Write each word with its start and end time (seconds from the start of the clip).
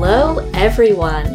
Hello, 0.00 0.38
everyone, 0.54 1.26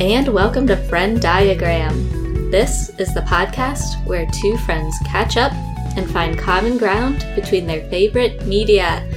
and 0.00 0.26
welcome 0.26 0.66
to 0.66 0.74
FrennDiagram. 0.74 2.50
This 2.50 2.90
is 2.98 3.14
the 3.14 3.20
podcast 3.20 4.04
where 4.06 4.26
two 4.32 4.56
friends 4.58 4.96
catch 5.06 5.36
up 5.36 5.52
and 5.96 6.10
find 6.10 6.36
common 6.36 6.78
ground 6.78 7.24
between 7.36 7.64
their 7.64 7.88
favorite 7.90 8.44
media. 8.44 9.08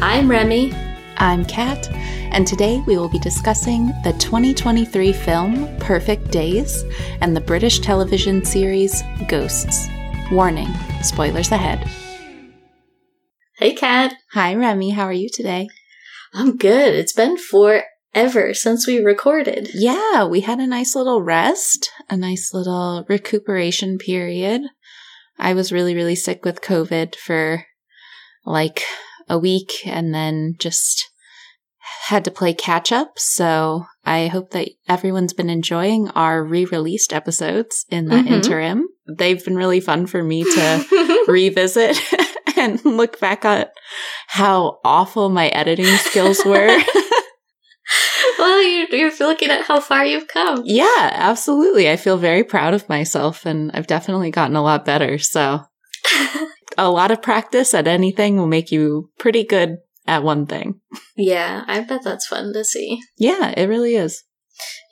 I'm 0.00 0.30
Remy. 0.30 0.72
I'm 1.16 1.44
Kat, 1.44 1.88
and 1.90 2.46
today 2.46 2.80
we 2.86 2.96
will 2.96 3.08
be 3.08 3.18
discussing 3.18 3.88
the 4.04 4.14
2023 4.20 5.12
film 5.12 5.76
Perfect 5.78 6.30
Days 6.30 6.84
and 7.20 7.36
the 7.36 7.40
British 7.40 7.80
television 7.80 8.44
series 8.44 9.02
Ghosts. 9.26 9.88
Warning 10.30 10.72
spoilers 11.02 11.50
ahead. 11.50 11.90
Hey, 13.56 13.74
Kat. 13.74 14.14
Hi, 14.30 14.54
Remy. 14.54 14.90
How 14.90 15.06
are 15.06 15.12
you 15.12 15.28
today? 15.28 15.66
I'm 16.32 16.56
good. 16.56 16.94
It's 16.94 17.12
been 17.12 17.36
forever 17.36 17.88
since 18.14 18.86
we 18.86 18.98
recorded. 18.98 19.68
Yeah, 19.74 20.24
we 20.24 20.40
had 20.40 20.58
a 20.60 20.66
nice 20.66 20.94
little 20.94 21.22
rest, 21.22 21.90
a 22.08 22.16
nice 22.16 22.52
little 22.54 23.04
recuperation 23.08 23.98
period. 23.98 24.62
I 25.38 25.54
was 25.54 25.72
really, 25.72 25.94
really 25.94 26.14
sick 26.14 26.44
with 26.44 26.60
COVID 26.62 27.16
for 27.16 27.64
like 28.44 28.82
a 29.28 29.38
week 29.38 29.72
and 29.86 30.14
then 30.14 30.54
just 30.58 31.10
had 32.06 32.24
to 32.24 32.30
play 32.30 32.52
catch 32.54 32.92
up. 32.92 33.14
So 33.18 33.86
I 34.04 34.26
hope 34.28 34.50
that 34.50 34.68
everyone's 34.88 35.32
been 35.32 35.50
enjoying 35.50 36.08
our 36.10 36.44
re 36.44 36.64
released 36.66 37.12
episodes 37.12 37.84
in 37.88 38.06
that 38.08 38.26
Mhm. 38.26 38.30
interim. 38.30 38.88
They've 39.06 39.42
been 39.44 39.56
really 39.56 39.80
fun 39.80 40.06
for 40.06 40.22
me 40.22 40.44
to 40.44 41.24
revisit 41.28 41.98
and 42.56 42.82
look 42.84 43.18
back 43.20 43.44
at 43.44 43.72
how 44.28 44.78
awful 44.84 45.28
my 45.30 45.48
editing 45.48 45.86
skills 45.98 46.44
were. 46.44 46.78
well, 48.38 48.62
you, 48.62 48.86
you're 48.90 49.12
looking 49.20 49.50
at 49.50 49.64
how 49.64 49.80
far 49.80 50.04
you've 50.04 50.28
come. 50.28 50.62
yeah, 50.64 51.10
absolutely. 51.12 51.90
I 51.90 51.96
feel 51.96 52.16
very 52.16 52.44
proud 52.44 52.74
of 52.74 52.88
myself 52.88 53.46
and 53.46 53.70
I've 53.74 53.86
definitely 53.86 54.30
gotten 54.30 54.56
a 54.56 54.62
lot 54.62 54.84
better. 54.84 55.18
So 55.18 55.62
a 56.78 56.90
lot 56.90 57.10
of 57.10 57.22
practice 57.22 57.74
at 57.74 57.86
anything 57.86 58.36
will 58.36 58.46
make 58.46 58.70
you 58.72 59.10
pretty 59.18 59.44
good 59.44 59.78
at 60.06 60.22
one 60.22 60.46
thing. 60.46 60.80
yeah, 61.16 61.64
I 61.66 61.80
bet 61.80 62.02
that's 62.04 62.26
fun 62.26 62.52
to 62.52 62.64
see. 62.64 63.00
Yeah, 63.16 63.54
it 63.56 63.68
really 63.68 63.94
is. 63.94 64.24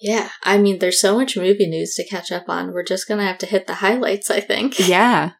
Yeah, 0.00 0.30
I 0.42 0.58
mean, 0.58 0.80
there's 0.80 1.00
so 1.00 1.16
much 1.16 1.36
movie 1.36 1.68
news 1.68 1.94
to 1.94 2.04
catch 2.08 2.32
up 2.32 2.48
on. 2.48 2.72
We're 2.72 2.82
just 2.82 3.06
gonna 3.06 3.26
have 3.26 3.38
to 3.38 3.46
hit 3.46 3.66
the 3.66 3.74
highlights, 3.74 4.30
I 4.30 4.40
think. 4.40 4.78
Yeah. 4.88 5.32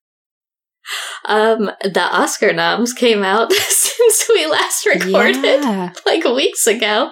Um, 1.27 1.71
the 1.83 2.01
Oscar 2.03 2.53
noms 2.53 2.93
came 2.93 3.23
out 3.23 3.53
since 3.53 4.27
we 4.29 4.47
last 4.47 4.85
recorded, 4.87 5.63
Yeah. 5.63 5.93
like 6.05 6.25
weeks 6.25 6.67
ago, 6.67 7.11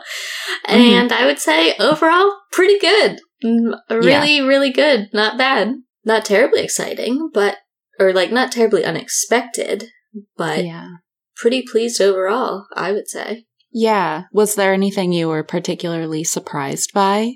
Mhm. 0.69 0.75
and 0.75 1.13
I 1.13 1.27
would 1.27 1.39
say 1.39 1.75
overall 1.79 2.33
pretty 2.53 2.79
good. 2.79 3.21
Mm, 3.45 3.75
Really, 3.89 4.41
really 4.41 4.71
good. 4.73 5.09
Not 5.13 5.39
bad. 5.39 5.75
Not 6.05 6.25
terribly 6.25 6.63
exciting, 6.63 7.31
but 7.33 7.59
or 7.99 8.13
like 8.13 8.33
not 8.33 8.51
terribly 8.53 8.85
unexpected, 8.85 9.91
but 10.37 10.65
Yeah. 10.65 10.89
pretty 11.37 11.63
pleased 11.63 12.01
overall. 12.01 12.67
I 12.75 12.93
would 12.93 13.09
say. 13.09 13.45
Yeah. 13.73 14.25
Was 14.33 14.57
there 14.57 14.73
anything 14.73 15.13
you 15.13 15.29
were 15.29 15.45
particularly 15.45 16.25
surprised 16.25 16.93
by? 16.93 17.35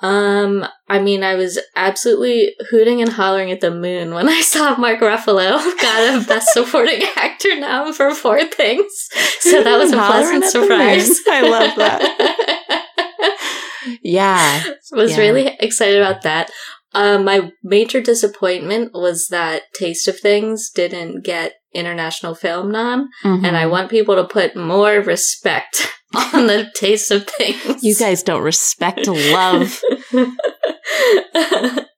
Um, 0.00 0.64
I 0.88 1.00
mean, 1.00 1.24
I 1.24 1.34
was 1.34 1.58
absolutely 1.74 2.54
hooting 2.70 3.02
and 3.02 3.10
hollering 3.10 3.50
at 3.50 3.60
the 3.60 3.70
moon 3.72 4.14
when 4.14 4.28
I 4.28 4.40
saw 4.42 4.76
Mark 4.76 5.00
Ruffalo 5.00 5.58
got 5.82 6.22
a 6.22 6.26
Best 6.26 6.52
Supporting 6.52 7.02
Actor 7.16 7.58
nom 7.60 7.92
for 7.92 8.14
Poor 8.14 8.44
Things. 8.46 8.92
So 9.40 9.62
that 9.64 9.76
was 9.78 9.92
a 9.92 9.96
pleasant 9.96 10.44
at 10.44 10.52
the 10.52 10.58
moon. 10.60 10.68
surprise. 10.68 11.18
I 11.28 11.40
love 11.42 11.76
that. 11.76 12.84
Yeah. 14.02 14.62
was 14.92 15.12
Yeah. 15.12 15.18
really 15.18 15.56
excited 15.60 16.00
about 16.00 16.22
that. 16.22 16.50
Um, 16.92 17.24
my 17.24 17.50
major 17.62 18.00
disappointment 18.00 18.92
was 18.92 19.28
that 19.28 19.62
Taste 19.74 20.08
of 20.08 20.18
Things 20.18 20.70
didn't 20.70 21.24
get 21.24 21.54
international 21.74 22.34
film 22.34 22.70
nom, 22.72 23.08
and 23.24 23.56
I 23.56 23.64
Mhm. 23.64 23.70
want 23.70 23.90
people 23.90 24.16
to 24.16 24.24
put 24.24 24.56
more 24.56 25.00
respect 25.00 25.88
on 26.14 26.46
the 26.48 26.70
Taste 26.74 27.10
of 27.10 27.26
Things. 27.26 27.82
You 27.82 27.94
guys 27.94 28.22
don't 28.22 28.42
respect 28.42 29.06
love. 29.06 29.80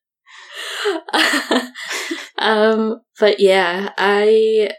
um, 2.39 3.01
but 3.19 3.41
yeah, 3.41 3.91
I 3.99 4.71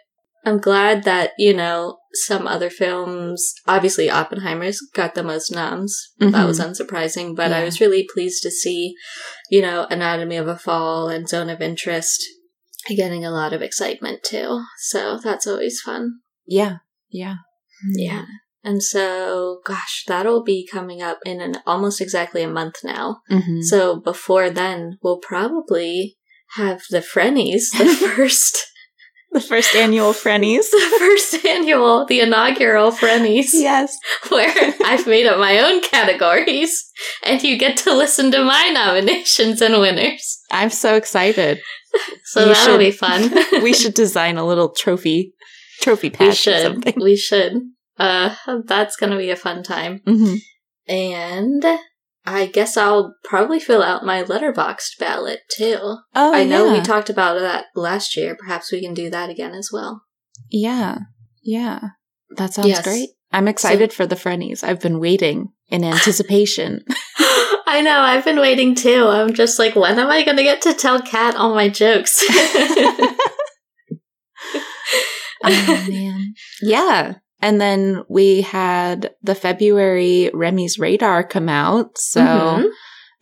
I'm 0.46 0.58
glad 0.60 1.04
that 1.04 1.32
you 1.38 1.54
know 1.54 1.98
some 2.26 2.48
other 2.48 2.70
films. 2.70 3.54
Obviously, 3.68 4.10
Oppenheimer's 4.10 4.82
got 4.94 5.16
the 5.16 5.24
most 5.24 5.52
noms. 5.52 5.98
That 6.20 6.32
Mhm. 6.34 6.48
was 6.48 6.60
unsurprising, 6.60 7.36
but 7.36 7.54
I 7.54 7.64
was 7.64 7.80
really 7.80 8.08
pleased 8.14 8.44
to 8.44 8.52
see, 8.52 8.96
you 9.50 9.62
know, 9.62 9.88
Anatomy 9.90 10.36
of 10.38 10.48
a 10.48 10.58
Fall 10.58 11.08
and 11.10 11.28
Zone 11.30 11.50
of 11.50 11.62
Interest 11.62 12.22
getting 12.90 13.24
a 13.24 13.32
lot 13.32 13.54
of 13.54 13.62
excitement 13.62 14.24
too. 14.24 14.64
So 14.90 15.20
that's 15.24 15.46
always 15.48 15.80
fun. 15.82 16.20
Yeah. 16.46 16.78
Yeah. 17.10 17.36
Yeah. 17.96 18.26
And 18.64 18.84
so, 18.84 19.60
gosh, 19.66 20.04
that'll 20.08 20.44
be 20.44 20.68
coming 20.72 21.02
up 21.02 21.20
in 21.26 21.42
an 21.42 21.56
almost 21.66 22.00
exactly 22.02 22.44
a 22.44 22.48
month 22.48 22.76
now. 22.84 23.22
Mhm. 23.30 23.64
So 23.64 24.00
before 24.00 24.50
then, 24.52 24.98
we'll 25.02 25.18
probably 25.20 26.18
have 26.58 26.82
the 26.90 27.02
Frennies, 27.02 27.72
the 27.72 27.86
first, 28.16 28.68
The 29.32 29.40
first 29.42 29.74
annual 29.76 30.12
Frennies. 30.14 30.70
the 30.72 30.96
first 31.00 31.46
annual, 31.46 32.06
the 32.06 32.20
inaugural 32.20 32.92
Frennies, 32.92 33.52
yes. 33.54 33.98
where 34.30 34.54
I've 34.86 35.08
made 35.08 35.26
up 35.26 35.40
my 35.40 35.58
own 35.60 35.82
categories, 35.82 36.92
and 37.24 37.42
you 37.42 37.58
get 37.58 37.78
to 37.78 37.96
listen 37.96 38.30
to 38.32 38.44
my 38.44 38.70
nominations 38.74 39.62
and 39.62 39.80
winners. 39.80 40.40
I'm 40.52 40.70
so 40.70 40.96
excited. 40.96 41.62
So 42.26 42.42
You 42.42 42.46
that'll 42.54 42.74
should- 42.74 42.80
be 42.80 42.92
fun. 42.92 43.32
we 43.64 43.74
should 43.74 43.94
design 43.94 44.38
a 44.38 44.46
little 44.46 44.70
trophy 44.70 45.34
trophy 45.82 46.10
patch 46.12 46.46
we 46.46 46.54
or 46.54 46.60
something. 46.62 46.94
we 47.02 47.16
should. 47.16 47.54
Uh, 48.02 48.36
that's 48.66 48.96
gonna 48.96 49.18
be 49.18 49.30
a 49.30 49.36
fun 49.36 49.64
time. 49.64 50.02
hmm 50.06 50.36
And 50.88 51.64
I 52.26 52.46
guess 52.48 52.78
I'll 52.78 53.16
probably 53.24 53.60
fill 53.60 53.84
out 53.84 54.06
my 54.06 54.24
Letterboxd 54.24 54.98
ballot 55.00 55.40
too. 55.56 55.78
Oh, 56.16 56.34
I 56.34 56.44
know 56.44 56.66
yeah. 56.68 56.74
we 56.74 56.82
talked 56.82 57.10
about 57.10 57.40
that 57.40 57.66
last 57.76 58.16
year. 58.18 58.36
Perhaps 58.36 58.72
we 58.72 58.82
can 58.82 58.94
do 58.94 59.10
that 59.10 59.30
again 59.30 59.54
as 59.54 59.70
well. 59.72 60.04
Yeah. 60.50 60.98
Yeah. 61.44 61.80
That 62.38 62.54
sounds 62.54 62.68
Yes. 62.68 62.84
great. 62.84 63.10
I'm 63.32 63.48
excited 63.48 63.94
for 63.94 64.06
the 64.06 64.16
Frennies. 64.16 64.64
I've 64.64 64.82
been 64.82 65.00
waiting 65.00 65.50
in 65.70 65.84
anticipation. 65.84 66.84
I 67.68 67.82
know, 67.82 68.00
I've 68.02 68.26
been 68.26 68.40
waiting 68.40 68.76
too. 68.76 69.06
I'm 69.08 69.34
just 69.34 69.58
like, 69.58 69.76
when 69.76 69.98
am 69.98 70.10
I 70.10 70.24
going 70.24 70.38
to 70.38 70.44
get 70.44 70.62
to 70.64 70.74
tell 70.74 71.02
Kat 71.02 71.36
all 71.36 71.56
my 71.56 71.70
jokes? 71.70 72.22
oh 75.44 75.86
man. 75.90 76.34
Yeah. 76.62 77.16
And 77.42 77.60
then 77.60 78.04
we 78.08 78.42
had 78.42 79.12
the 79.24 79.36
February 79.36 80.30
Remy's 80.34 80.78
Radar 80.78 81.24
come 81.24 81.50
out. 81.50 81.98
So 81.98 82.22
Mhm. 82.22 82.70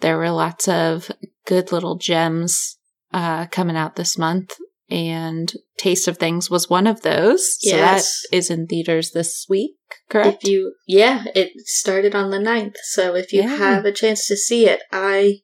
there 0.02 0.18
were 0.18 0.32
lots 0.32 0.68
of 0.68 1.12
good 1.46 1.72
little 1.72 1.96
gems 1.98 2.78
uh, 3.12 3.48
coming 3.48 3.76
out 3.76 3.96
this 3.96 4.18
month. 4.18 4.56
And 4.92 5.52
Taste 5.78 6.08
of 6.08 6.18
Things 6.18 6.50
was 6.50 6.70
one 6.70 6.86
of 6.88 7.02
those. 7.02 7.58
So 7.60 7.76
Yes. 7.76 8.22
that 8.30 8.38
is 8.38 8.50
in 8.50 8.68
theaters 8.68 9.12
this 9.12 9.46
week, 9.50 9.76
correct? 10.10 10.44
If 10.44 10.50
you, 10.50 10.74
yeah, 10.88 11.24
it 11.36 11.52
started 11.66 12.14
on 12.16 12.30
the 12.32 12.40
9th. 12.40 12.76
So 12.92 13.16
if 13.16 13.32
you 13.34 13.44
Yeah. 13.44 13.56
have 13.56 13.86
a 13.86 13.92
chance 13.92 14.28
to 14.28 14.36
see 14.36 14.66
it, 14.68 14.82
I 14.92 15.42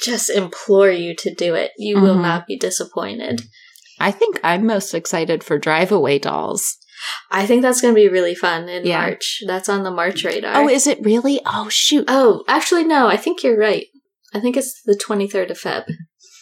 just 0.00 0.30
implore 0.30 0.90
you 0.90 1.14
to 1.16 1.34
do 1.34 1.54
it. 1.54 1.72
You 1.78 2.00
will 2.00 2.16
Mhm. 2.16 2.22
not 2.22 2.46
be 2.46 2.56
disappointed. 2.56 3.42
I 3.98 4.10
think 4.10 4.40
I'm 4.42 4.66
most 4.66 4.94
excited 4.94 5.42
for 5.44 5.58
Drive 5.58 5.92
Away 5.92 6.18
Dolls. 6.18 6.76
I 7.30 7.46
think 7.46 7.62
that's 7.62 7.80
going 7.80 7.94
to 7.94 8.00
be 8.00 8.08
really 8.08 8.34
fun 8.34 8.68
in 8.68 8.84
Yeah. 8.86 9.00
March. 9.00 9.42
That's 9.46 9.68
on 9.68 9.82
the 9.82 9.90
March 9.90 10.24
radar. 10.24 10.56
Oh, 10.56 10.68
is 10.68 10.86
it 10.86 10.98
really? 11.02 11.40
Oh, 11.46 11.68
shoot. 11.68 12.04
oh, 12.08 12.44
actually, 12.48 12.84
no, 12.84 13.08
I 13.08 13.16
think 13.16 13.42
you're 13.42 13.58
right. 13.58 13.86
I 14.34 14.40
think 14.40 14.56
it's 14.56 14.80
the 14.84 14.98
23rd 15.06 15.50
of 15.50 15.58
Feb. 15.58 15.84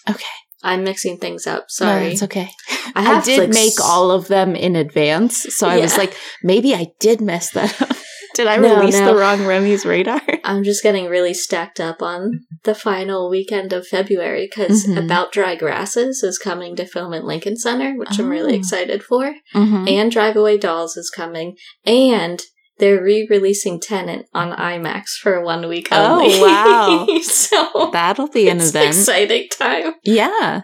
Okay. 0.08 0.24
I'm 0.62 0.84
mixing 0.84 1.16
things 1.18 1.46
up. 1.46 1.62
No, 1.62 1.86
Sorry. 1.86 2.06
it's 2.08 2.22
okay. 2.22 2.50
I 2.94 3.16
I, 3.16 3.20
did 3.22 3.38
like, 3.38 3.48
make 3.50 3.80
all 3.82 4.10
of 4.10 4.28
them 4.28 4.54
in 4.54 4.76
advance, 4.76 5.46
so 5.54 5.66
I 5.68 5.78
was 5.78 5.96
like, 5.96 6.14
maybe 6.42 6.74
I 6.74 6.88
did 7.00 7.20
mess 7.20 7.50
that 7.52 7.80
up. 7.80 7.96
did 8.40 8.48
I 8.48 8.56
No, 8.56 8.76
release 8.78 8.98
no. 8.98 9.06
the 9.06 9.14
wrong 9.20 9.44
Remy's 9.44 9.84
radar? 9.84 10.20
I'm 10.44 10.64
just 10.64 10.82
getting 10.82 11.06
really 11.06 11.34
stacked 11.34 11.78
up 11.78 12.00
on 12.02 12.40
the 12.64 12.74
final 12.74 13.28
weekend 13.28 13.72
of 13.74 13.86
February 13.86 14.48
because 14.50 14.86
Mhm. 14.86 15.04
About 15.04 15.30
Dry 15.32 15.54
Grasses 15.56 16.22
is 16.22 16.38
coming 16.38 16.74
to 16.76 16.86
film 16.86 17.12
at 17.12 17.24
Lincoln 17.24 17.56
Center, 17.56 17.92
which 17.96 18.18
I'm 18.18 18.30
really 18.30 18.54
Oh. 18.54 18.56
excited 18.58 19.02
for. 19.02 19.34
Mm-hmm. 19.54 19.88
And 19.88 20.10
Drive 20.10 20.36
Away 20.36 20.56
Dolls 20.56 20.96
is 20.96 21.10
coming. 21.10 21.56
And 21.84 22.42
they're 22.78 23.02
re-releasing 23.02 23.78
Tenet 23.78 24.24
on 24.32 24.52
IMAX 24.52 25.10
for 25.22 25.42
one 25.44 25.68
week 25.68 25.88
only. 25.92 26.28
Oh, 26.32 27.06
wow. 27.08 27.18
so 27.22 27.90
That'll 27.92 28.28
be 28.28 28.48
an 28.48 28.56
it's 28.56 28.70
event. 28.70 28.88
exciting 28.88 29.48
time. 29.56 29.94
Yeah. 30.02 30.62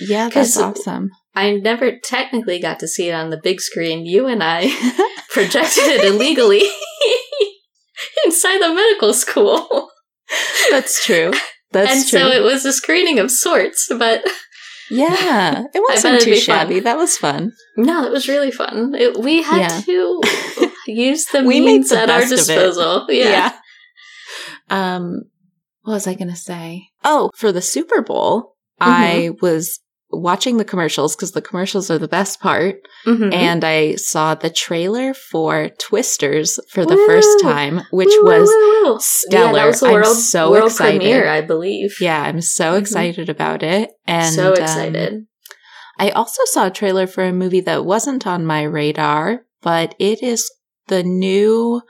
Yeah, 0.00 0.28
that's 0.28 0.56
awesome. 0.56 1.10
I 1.34 1.52
never 1.54 1.98
technically 2.04 2.60
got 2.60 2.78
to 2.80 2.88
see 2.88 3.08
it 3.08 3.12
on 3.14 3.30
the 3.30 3.40
big 3.42 3.60
screen. 3.60 4.06
You 4.06 4.26
and 4.26 4.42
I 4.42 4.68
projected 5.30 5.84
it 5.84 6.04
illegally 6.04 6.62
inside 8.26 8.58
the 8.60 8.74
medical 8.74 9.12
school. 9.14 9.88
That's 10.70 11.04
true. 11.06 11.32
That's 11.72 11.92
and 11.92 12.06
true. 12.08 12.18
so 12.20 12.26
it 12.28 12.42
was 12.42 12.64
a 12.64 12.72
screening 12.72 13.18
of 13.18 13.30
sorts, 13.30 13.88
but 13.98 14.24
yeah, 14.90 15.64
it 15.74 15.82
wasn't 15.88 16.20
too 16.20 16.30
be 16.32 16.36
fun. 16.36 16.40
shabby. 16.42 16.80
That 16.80 16.96
was 16.96 17.16
fun. 17.16 17.52
no, 17.76 18.04
it 18.04 18.10
was 18.12 18.28
really 18.28 18.50
fun. 18.50 18.94
It, 18.94 19.18
we 19.18 19.42
had 19.42 19.58
Yeah. 19.60 19.80
to 19.80 20.20
use 20.86 21.24
the 21.26 21.42
We 21.44 21.60
means 21.60 21.88
the 21.90 22.00
at 22.00 22.10
our 22.10 22.20
best 22.20 22.32
of 22.32 22.38
it. 22.38 22.46
disposal. 22.46 23.06
Yeah. 23.10 23.52
Um, 24.70 25.22
what 25.82 25.94
was 25.94 26.06
I 26.06 26.14
going 26.14 26.30
to 26.30 26.36
say? 26.36 26.88
Oh, 27.04 27.30
for 27.36 27.52
the 27.52 27.62
Super 27.62 28.02
Bowl, 28.02 28.54
Mm-hmm. 28.80 28.92
I 28.92 29.30
was 29.40 29.80
watching 30.20 30.56
the 30.56 30.64
commercials 30.64 31.14
because 31.14 31.32
the 31.32 31.42
commercials 31.42 31.90
are 31.90 31.98
the 31.98 32.08
best 32.08 32.40
part. 32.40 32.76
Mhm. 33.06 33.32
And 33.32 33.64
I 33.64 33.94
saw 33.96 34.34
the 34.34 34.50
trailer 34.50 35.14
for 35.14 35.70
Twisters 35.78 36.58
for 36.70 36.84
the 36.86 36.96
Woo! 36.96 37.06
first 37.06 37.40
time, 37.42 37.82
which 37.90 38.08
Woo, 38.22 38.24
was 38.24 39.04
stellar. 39.04 39.58
Yeah, 39.58 39.66
was 39.66 39.80
the 39.80 39.86
I'm 39.86 39.92
world, 39.94 40.16
so 40.16 40.50
world 40.50 40.70
excited. 40.72 41.00
premiere, 41.00 41.28
I 41.28 41.40
believe. 41.40 41.96
yeah, 42.00 42.22
I'm 42.22 42.40
so 42.40 42.72
Mhm. 42.74 42.80
excited 42.80 43.28
about 43.28 43.62
it. 43.62 43.90
And 44.06 44.34
so 44.34 44.48
um, 44.52 44.62
excited. 44.62 45.26
I 45.98 46.10
also 46.10 46.42
saw 46.46 46.66
a 46.66 46.70
trailer 46.70 47.06
for 47.06 47.24
a 47.24 47.32
movie 47.32 47.60
that 47.62 47.84
wasn't 47.84 48.26
on 48.26 48.44
my 48.44 48.62
radar, 48.62 49.42
but 49.62 49.94
it 49.98 50.22
is 50.22 50.50
the 50.88 51.02
new 51.02 51.80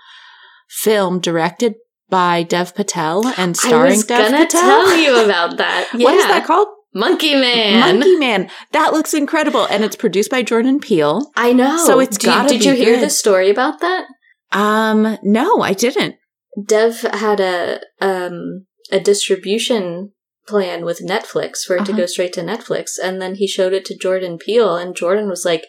film 0.69 1.19
directed 1.21 1.75
by 2.09 2.43
Dev 2.45 2.75
Patel 2.75 3.27
and 3.37 3.57
starring 3.57 4.01
Dev 4.03 4.07
Patel. 4.07 4.23
I 4.23 4.31
was 4.31 4.31
Dev 4.31 4.31
gonna 4.31 4.45
Patel. 4.47 4.61
tell 4.61 4.97
you 5.03 5.25
about 5.25 5.57
that. 5.57 5.89
What 5.95 6.15
is 6.15 6.25
that 6.25 6.45
called? 6.47 6.69
Monkey 6.97 7.35
Man. 7.35 7.81
Monkey 7.99 8.17
Man. 8.17 8.51
That 8.73 8.93
looks 8.93 9.13
incredible, 9.15 9.67
and 9.67 9.85
it's 9.85 9.97
produced 9.97 10.31
by 10.31 10.43
Jordan 10.43 10.81
Peele. 10.81 11.31
I 11.37 11.53
know. 11.53 11.77
So 11.87 12.01
it's 12.01 12.17
Do 12.19 12.27
gotta 12.27 12.49
Did 12.49 12.65
you 12.65 12.75
hear 12.75 12.97
good. 12.97 13.05
the 13.05 13.11
story 13.11 13.51
about 13.51 13.81
that? 13.81 14.07
Um, 14.53 15.19
no, 15.23 15.61
I 15.61 15.73
didn't. 15.75 16.17
Dev 16.65 17.01
had 17.03 17.39
a 17.41 17.81
um 18.01 18.67
a 18.91 18.99
distribution 18.99 20.13
plan 20.49 20.85
with 20.85 21.01
Netflix 21.07 21.65
for 21.67 21.77
it 21.77 21.85
to 21.87 21.93
Uh-huh. 21.93 22.03
go 22.03 22.07
straight 22.07 22.33
to 22.35 22.41
Netflix, 22.41 22.93
and 23.03 23.21
then 23.21 23.35
he 23.35 23.47
showed 23.47 23.73
it 23.75 23.85
to 23.87 23.97
Jordan 23.97 24.39
Peele, 24.39 24.77
and 24.77 24.97
Jordan 24.97 25.29
was 25.29 25.45
like, 25.45 25.65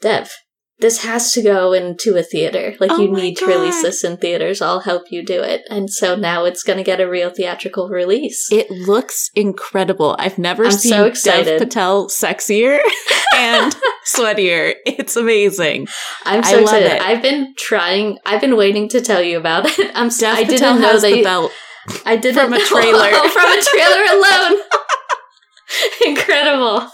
"Dev, 0.00 0.32
this 0.80 1.02
has 1.04 1.32
to 1.32 1.42
go 1.42 1.72
into 1.72 2.16
a 2.16 2.22
theater. 2.22 2.74
Like 2.80 2.90
Oh 2.92 3.00
you 3.00 3.10
need 3.12 3.36
to 3.38 3.46
release 3.46 3.82
this 3.82 4.02
in 4.04 4.16
theaters. 4.16 4.60
I'll 4.62 4.80
help 4.80 5.04
you 5.10 5.24
do 5.24 5.42
it." 5.42 5.62
And 5.70 5.90
so 5.90 6.16
now 6.16 6.44
it's 6.44 6.62
going 6.62 6.78
to 6.78 6.84
get 6.84 7.00
a 7.00 7.08
real 7.08 7.30
theatrical 7.30 7.88
release. 7.88 8.50
It 8.50 8.70
looks 8.70 9.30
incredible. 9.34 10.16
I've 10.18 10.38
never 10.38 10.64
I'm 10.64 10.72
seen 10.72 10.90
so 10.92 11.04
excited. 11.04 11.58
Dev 11.58 11.68
Patel 11.68 12.08
sexier 12.08 12.78
and 13.36 13.74
sweatier. 14.06 14.74
It's 14.86 15.16
amazing. 15.16 15.86
I'm 16.24 16.40
I 16.44 16.50
so 16.50 16.56
love 16.56 16.62
excited. 16.62 16.92
it. 16.92 17.02
I've 17.02 17.22
been 17.22 17.54
trying. 17.58 18.18
I've 18.26 18.40
been 18.40 18.56
waiting 18.56 18.88
to 18.90 19.00
tell 19.00 19.22
you 19.22 19.38
about 19.38 19.66
it. 19.66 19.90
I'm. 19.94 20.08
Dev 20.08 20.34
I 20.34 20.44
Patel 20.44 20.58
didn't 20.74 20.80
know 20.82 20.88
has 20.88 21.02
that. 21.02 21.10
the 21.12 21.22
belt. 21.22 21.52
I 22.04 22.16
didn't 22.16 22.44
from 22.44 22.52
a 22.52 22.60
trailer. 22.60 23.08
Oh, 23.12 23.28
from 23.32 23.50
a 23.50 23.62
trailer 23.62 24.04
alone. 24.18 24.60
Incredible. 26.06 26.88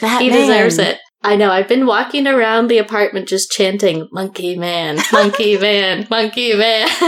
That 0.00 0.22
He 0.22 0.30
man. 0.30 0.40
deserves 0.40 0.78
it. 0.78 0.98
I 1.22 1.34
know. 1.36 1.50
I've 1.50 1.68
been 1.68 1.86
walking 1.86 2.26
around 2.26 2.68
the 2.68 2.78
apartment 2.78 3.28
just 3.28 3.50
chanting 3.50 4.08
"Monkey 4.12 4.56
Man, 4.56 4.98
Monkey 5.12 5.58
Man, 5.60 6.06
Monkey 6.10 6.54
Man," 6.54 6.88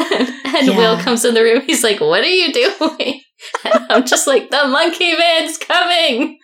and 0.44 0.66
Yeah. 0.66 0.76
Will 0.76 0.98
comes 0.98 1.24
in 1.24 1.34
the 1.34 1.42
room. 1.42 1.62
He's 1.62 1.84
like, 1.84 2.00
"What 2.00 2.22
are 2.24 2.26
you 2.26 2.52
doing?" 2.52 3.20
And 3.64 3.86
I'm 3.88 4.04
just 4.06 4.26
like, 4.26 4.50
"The 4.50 4.66
Monkey 4.68 5.16
Man's 5.16 5.56
coming." 5.58 6.38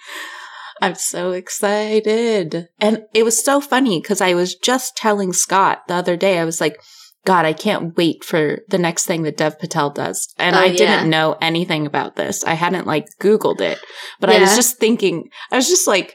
I'm 0.81 0.95
so 0.95 1.33
excited. 1.33 2.69
And 2.81 3.05
it 3.15 3.25
was 3.25 3.43
so 3.43 3.61
funny 3.61 4.01
because 4.01 4.21
I 4.21 4.35
was 4.35 4.55
just 4.55 4.97
telling 4.97 5.33
Scott 5.33 5.83
the 5.89 5.95
other 5.95 6.17
day, 6.17 6.39
I 6.39 6.45
was 6.45 6.61
like, 6.61 6.79
God, 7.25 7.45
I 7.47 7.53
can't 7.55 7.97
wait 7.97 8.23
for 8.25 8.61
the 8.69 8.79
next 8.79 9.07
thing 9.07 9.23
that 9.23 9.37
Dev 9.39 9.59
Patel 9.59 9.91
does. 9.91 10.29
And 10.39 10.55
Oh, 10.55 10.61
I 10.61 10.65
yeah. 10.67 10.77
didn't 10.77 11.11
know 11.11 11.37
anything 11.41 11.87
about 11.87 12.17
this. 12.17 12.45
I 12.45 12.55
hadn't 12.55 12.87
like 12.87 13.07
Googled 13.21 13.61
it, 13.63 13.79
but 14.21 14.29
I 14.31 14.39
was 14.39 14.55
just 14.55 14.79
thinking, 14.79 15.29
I 15.51 15.57
was 15.57 15.69
just 15.69 15.87
like 15.87 16.15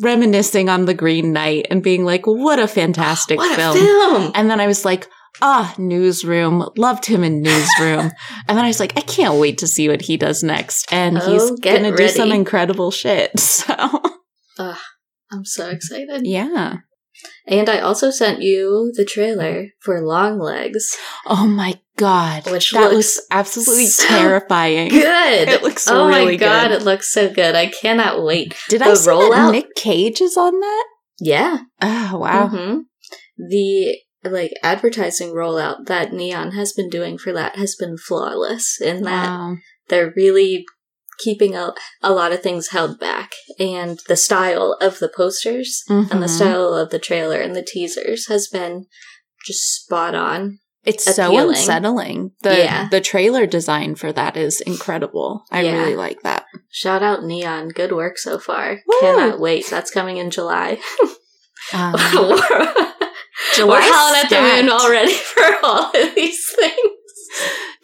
reminiscing 0.00 0.68
on 0.68 0.84
The 0.86 0.94
Green 0.94 1.32
Knight 1.32 1.66
and 1.70 1.82
being 1.82 2.04
like, 2.04 2.26
what 2.26 2.58
a 2.58 2.66
fantastic 2.68 3.38
What 3.38 3.52
a 3.52 3.56
film. 3.56 3.76
film! 3.76 4.32
And 4.34 4.50
then 4.50 4.60
I 4.60 4.66
was 4.66 4.84
like, 4.84 5.08
ah, 5.42 5.74
Newsroom. 5.78 6.68
Loved 6.76 7.06
him 7.06 7.24
in 7.24 7.42
Newsroom. 7.42 8.10
and 8.48 8.56
then 8.56 8.64
I 8.64 8.68
was 8.68 8.80
like, 8.80 8.96
I 8.96 9.00
can't 9.02 9.40
wait 9.40 9.58
to 9.58 9.66
see 9.66 9.88
what 9.88 10.02
he 10.02 10.16
does 10.16 10.42
next. 10.42 10.92
And 10.92 11.18
Oh, 11.18 11.32
he's 11.32 11.50
going 11.60 11.82
to 11.84 11.96
do 11.96 12.08
some 12.08 12.32
incredible 12.32 12.90
shit. 12.90 13.32
So, 14.56 14.74
I'm 15.32 15.44
so 15.44 15.68
excited. 15.68 16.22
yeah. 16.26 16.76
And 17.46 17.68
I 17.68 17.78
also 17.80 18.10
sent 18.10 18.42
you 18.42 18.92
the 18.96 19.04
trailer 19.04 19.68
for 19.80 20.00
Longlegs. 20.00 20.96
Oh 21.26 21.46
my 21.46 21.78
God. 21.96 22.50
Which 22.50 22.72
that 22.72 22.80
looks 22.92 22.94
looks 23.16 23.20
absolutely 23.30 23.86
so 23.86 24.06
terrifying. 24.08 24.88
Good. 24.88 25.48
It 25.54 25.62
looks 25.62 25.82
so 25.84 25.92
good. 25.94 26.00
oh 26.00 26.24
my 26.26 26.36
god, 26.36 26.68
good. 26.68 26.80
it 26.80 26.84
looks 26.84 27.12
so 27.12 27.32
good. 27.32 27.54
I 27.54 27.66
cannot 27.66 28.22
wait. 28.24 28.56
Did 28.68 28.80
The 28.80 28.86
I 28.86 28.94
see 28.94 29.06
that 29.06 29.10
rollout- 29.12 29.52
Nick 29.52 29.74
Cage 29.76 30.20
is 30.20 30.36
on 30.36 30.58
that? 30.60 30.84
Yeah. 31.20 31.58
Oh, 31.80 32.18
wow. 32.18 32.48
hmm 32.48 32.78
The 33.38 33.98
like 34.24 34.52
advertising 34.62 35.34
rollout 35.34 35.86
that 35.86 36.12
Neon 36.12 36.52
has 36.52 36.72
been 36.72 36.88
doing 36.88 37.18
for 37.18 37.32
that 37.32 37.56
has 37.56 37.76
been 37.76 37.96
flawless 37.98 38.80
in 38.80 39.02
that 39.02 39.26
Wow. 39.28 39.56
they're 39.88 40.12
really 40.16 40.64
keeping 41.18 41.54
a, 41.54 41.74
a 42.02 42.12
lot 42.12 42.32
of 42.32 42.42
things 42.42 42.68
held 42.68 42.98
back 42.98 43.32
and 43.58 43.98
the 44.08 44.16
style 44.16 44.76
of 44.80 44.98
the 44.98 45.08
posters 45.08 45.82
and 45.88 46.08
the 46.10 46.26
Mhm. 46.26 46.36
style 46.36 46.74
of 46.74 46.90
the 46.90 46.98
trailer 46.98 47.40
and 47.40 47.54
the 47.54 47.62
teasers 47.62 48.26
has 48.28 48.48
been 48.48 48.86
just 49.46 49.82
spot 49.84 50.14
on. 50.14 50.58
It's 50.84 51.04
so 51.14 51.38
unsettling. 51.48 52.32
The 52.42 52.56
Yeah. 52.58 52.88
the 52.90 53.00
trailer 53.00 53.46
design 53.46 53.94
for 53.94 54.12
that 54.12 54.36
is 54.36 54.60
incredible. 54.60 55.44
I 55.50 55.62
Yeah. 55.62 55.78
really 55.78 55.96
like 55.96 56.20
that. 56.22 56.44
Shout 56.70 57.02
out 57.02 57.24
Neon, 57.24 57.68
good 57.70 57.92
work 57.92 58.18
so 58.18 58.38
far. 58.38 58.80
Woo! 58.86 59.00
Cannot 59.00 59.40
wait. 59.40 59.66
That's 59.70 59.90
coming 59.90 60.18
in 60.18 60.30
July. 60.30 60.78
Um, 61.72 61.94
We're 62.12 62.76
July 63.54 63.80
howling 63.80 64.20
at 64.22 64.28
the 64.28 64.40
moon 64.62 64.68
already 64.70 65.12
for 65.34 65.56
all 65.62 65.90
of 65.94 66.14
these 66.14 66.46
things. 66.54 66.76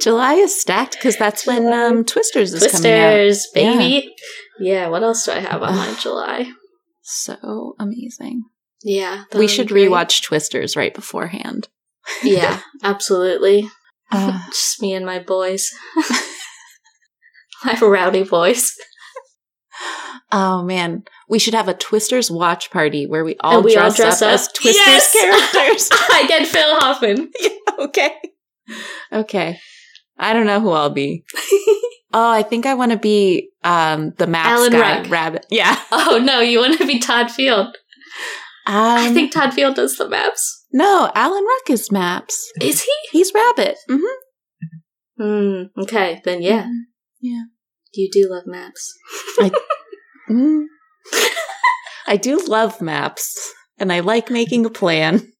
July 0.00 0.34
is 0.34 0.58
stacked 0.58 0.94
because 0.94 1.16
that's 1.16 1.46
when 1.46 1.72
um, 1.72 2.04
Twisters 2.04 2.52
is 2.54 2.70
coming 2.70 2.92
out. 2.92 3.10
Twisters, 3.12 3.46
baby. 3.54 4.14
Yeah. 4.58 4.88
what 4.88 5.02
else 5.02 5.24
do 5.24 5.32
I 5.32 5.40
have 5.40 5.62
on 5.62 5.74
my 5.76 5.94
July? 6.00 6.50
So 7.02 7.74
amazing. 7.78 8.44
Yeah. 8.82 9.24
we 9.34 9.46
should 9.48 9.68
rewatch 9.68 10.22
Twisters 10.22 10.76
right 10.76 10.94
beforehand. 10.94 11.68
Yeah, 12.22 12.60
absolutely. 12.82 13.68
Uh, 14.10 14.40
Just 14.48 14.80
me 14.80 14.94
and 14.94 15.04
my 15.04 15.18
boys. 15.18 15.70
my 17.64 17.78
rowdy 17.80 18.22
boys. 18.24 18.74
oh 20.32 20.62
man, 20.62 21.04
we 21.28 21.38
should 21.38 21.54
have 21.54 21.68
a 21.68 21.74
Twisters 21.74 22.30
watch 22.30 22.70
party 22.70 23.06
where 23.06 23.24
we 23.24 23.36
all, 23.40 23.62
we 23.62 23.76
all 23.76 23.90
dress, 23.92 23.96
dress 23.96 24.22
up, 24.22 24.28
up. 24.28 24.34
as 24.34 24.48
Twisters 24.48 24.76
Yes! 24.76 25.12
characters. 25.12 25.88
I 25.92 26.24
get 26.26 26.46
Phil 26.46 26.76
Hoffman. 26.76 27.30
okay. 27.78 28.14
Okay. 29.12 29.58
I 30.18 30.32
don't 30.32 30.46
know 30.46 30.60
who 30.60 30.70
I'll 30.70 30.90
be. 30.90 31.24
Oh, 32.12 32.28
I 32.28 32.42
think 32.42 32.66
I 32.66 32.74
want 32.74 32.90
to 32.90 32.98
be 32.98 33.50
um 33.62 34.10
the 34.18 34.26
maps 34.26 34.48
Alan 34.48 34.72
guy, 34.72 34.98
Ruck. 35.02 35.10
rabbit. 35.12 35.46
Yeah. 35.48 35.80
Oh 35.92 36.18
no, 36.20 36.40
you 36.40 36.58
want 36.58 36.76
to 36.78 36.84
be 36.84 36.98
Todd 36.98 37.30
Field? 37.30 37.68
Um, 38.66 38.74
I 38.74 39.12
think 39.14 39.30
Todd 39.32 39.54
Field 39.54 39.76
does 39.76 39.96
the 39.96 40.08
maps. 40.08 40.66
no. 40.72 41.08
Alan 41.14 41.44
Ruck 41.44 41.70
is 41.70 41.92
maps. 41.92 42.50
Is 42.60 42.82
he? 42.82 42.92
He's 43.12 43.32
rabbit. 43.32 43.76
Mm-hmm. 43.88 45.22
Hmm. 45.22 45.80
Okay, 45.82 46.20
then 46.24 46.42
yeah, 46.42 46.66
Yeah. 47.20 47.42
you 47.94 48.10
do 48.10 48.28
love 48.28 48.44
maps. 48.46 48.92
Mm. 50.28 50.64
I 52.08 52.16
do 52.16 52.38
love 52.46 52.80
maps, 52.80 53.52
and 53.78 53.92
I 53.92 54.00
like 54.00 54.30
making 54.30 54.66
a 54.66 54.70
plan. 54.70 55.32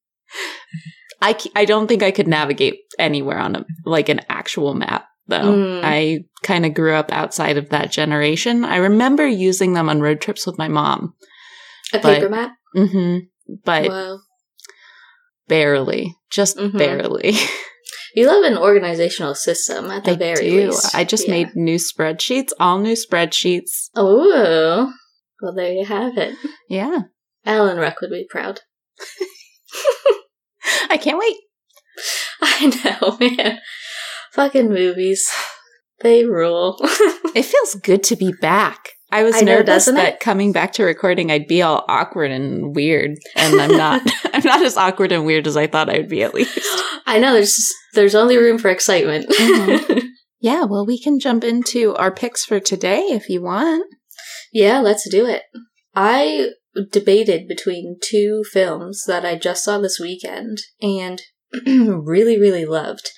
I 1.22 1.36
I 1.54 1.64
don't 1.64 1.86
think 1.86 2.02
I 2.02 2.10
could 2.10 2.28
navigate 2.28 2.76
anywhere 2.98 3.38
on 3.38 3.56
a 3.56 3.64
like 3.84 4.08
an 4.08 4.20
actual 4.28 4.74
map 4.74 5.06
though. 5.26 5.52
Mm. 5.52 5.80
I 5.84 6.20
kind 6.42 6.64
of 6.66 6.74
grew 6.74 6.94
up 6.94 7.12
outside 7.12 7.56
of 7.56 7.68
that 7.70 7.92
generation. 7.92 8.64
I 8.64 8.76
remember 8.76 9.26
using 9.26 9.74
them 9.74 9.88
on 9.88 10.00
road 10.00 10.20
trips 10.20 10.46
with 10.46 10.58
my 10.58 10.68
mom. 10.68 11.14
A 11.92 11.98
But- 11.98 12.14
paper 12.16 12.28
map. 12.28 12.52
Mm-hmm. 12.76 13.18
But 13.64 13.88
Wow. 13.88 14.18
barely, 15.48 16.14
just 16.30 16.56
Mhm. 16.56 16.76
barely. 16.78 17.34
You 18.12 18.26
love 18.26 18.42
an 18.42 18.58
organizational 18.58 19.36
system 19.36 19.88
at 19.92 20.02
the 20.02 20.10
I 20.12 20.16
very 20.16 20.50
do. 20.50 20.66
least. 20.66 20.96
I 20.96 21.04
just 21.04 21.26
Yeah. 21.28 21.30
made 21.34 21.54
new 21.54 21.76
spreadsheets, 21.76 22.48
all 22.58 22.80
new 22.80 22.94
spreadsheets. 22.96 23.88
Oh, 23.94 24.92
well, 25.40 25.54
there 25.54 25.70
you 25.72 25.84
have 25.84 26.18
it. 26.18 26.34
Yeah, 26.68 27.02
Alan 27.46 27.76
Ruck 27.78 28.00
would 28.00 28.10
be 28.10 28.26
proud. 28.28 28.62
I 30.88 30.96
can't 30.96 31.18
wait. 31.18 31.36
I 32.42 32.98
know, 33.00 33.16
man. 33.20 33.58
Fucking 34.32 34.68
movies. 34.68 35.26
They 36.00 36.24
rule. 36.24 36.78
It 37.32 37.44
feels 37.44 37.76
good 37.76 38.02
to 38.04 38.16
be 38.16 38.32
back. 38.40 38.88
I 39.12 39.22
was 39.22 39.36
I 39.36 39.40
know, 39.42 39.52
nervous 39.56 39.66
doesn't 39.66 39.96
it? 39.96 40.00
that 40.00 40.20
coming 40.20 40.50
back 40.52 40.72
to 40.74 40.82
recording, 40.84 41.30
I'd 41.30 41.46
be 41.46 41.62
all 41.62 41.84
awkward 41.88 42.32
and 42.32 42.74
weird, 42.74 43.12
and 43.36 43.60
I'm 43.60 43.76
not. 43.76 44.02
I'm 44.34 44.42
not 44.44 44.64
as 44.64 44.76
awkward 44.76 45.12
and 45.12 45.24
weird 45.24 45.46
as 45.46 45.56
I 45.56 45.68
thought 45.68 45.88
I 45.88 45.98
would 45.98 46.08
be. 46.08 46.24
At 46.24 46.34
least. 46.34 46.58
I 47.06 47.20
know 47.20 47.32
there's 47.34 47.56
there's 47.94 48.16
only 48.16 48.36
room 48.36 48.58
for 48.58 48.68
excitement. 48.68 49.28
Mhm. 49.30 50.06
Yeah. 50.40 50.64
Well, 50.64 50.84
we 50.86 51.00
can 51.00 51.20
jump 51.20 51.44
into 51.44 51.94
our 51.94 52.12
picks 52.12 52.44
for 52.44 52.58
today 52.58 53.00
if 53.10 53.28
you 53.28 53.42
want. 53.42 53.84
yeah, 54.52 54.80
let's 54.80 55.08
do 55.08 55.26
it. 55.26 55.42
I 55.94 56.48
debated 56.90 57.48
between 57.48 57.98
two 58.02 58.42
films 58.52 59.04
that 59.06 59.24
I 59.24 59.36
just 59.36 59.64
saw 59.64 59.78
this 59.78 59.98
weekend 60.00 60.58
and 60.80 61.22
really, 61.66 62.38
really 62.38 62.64
loved. 62.64 63.10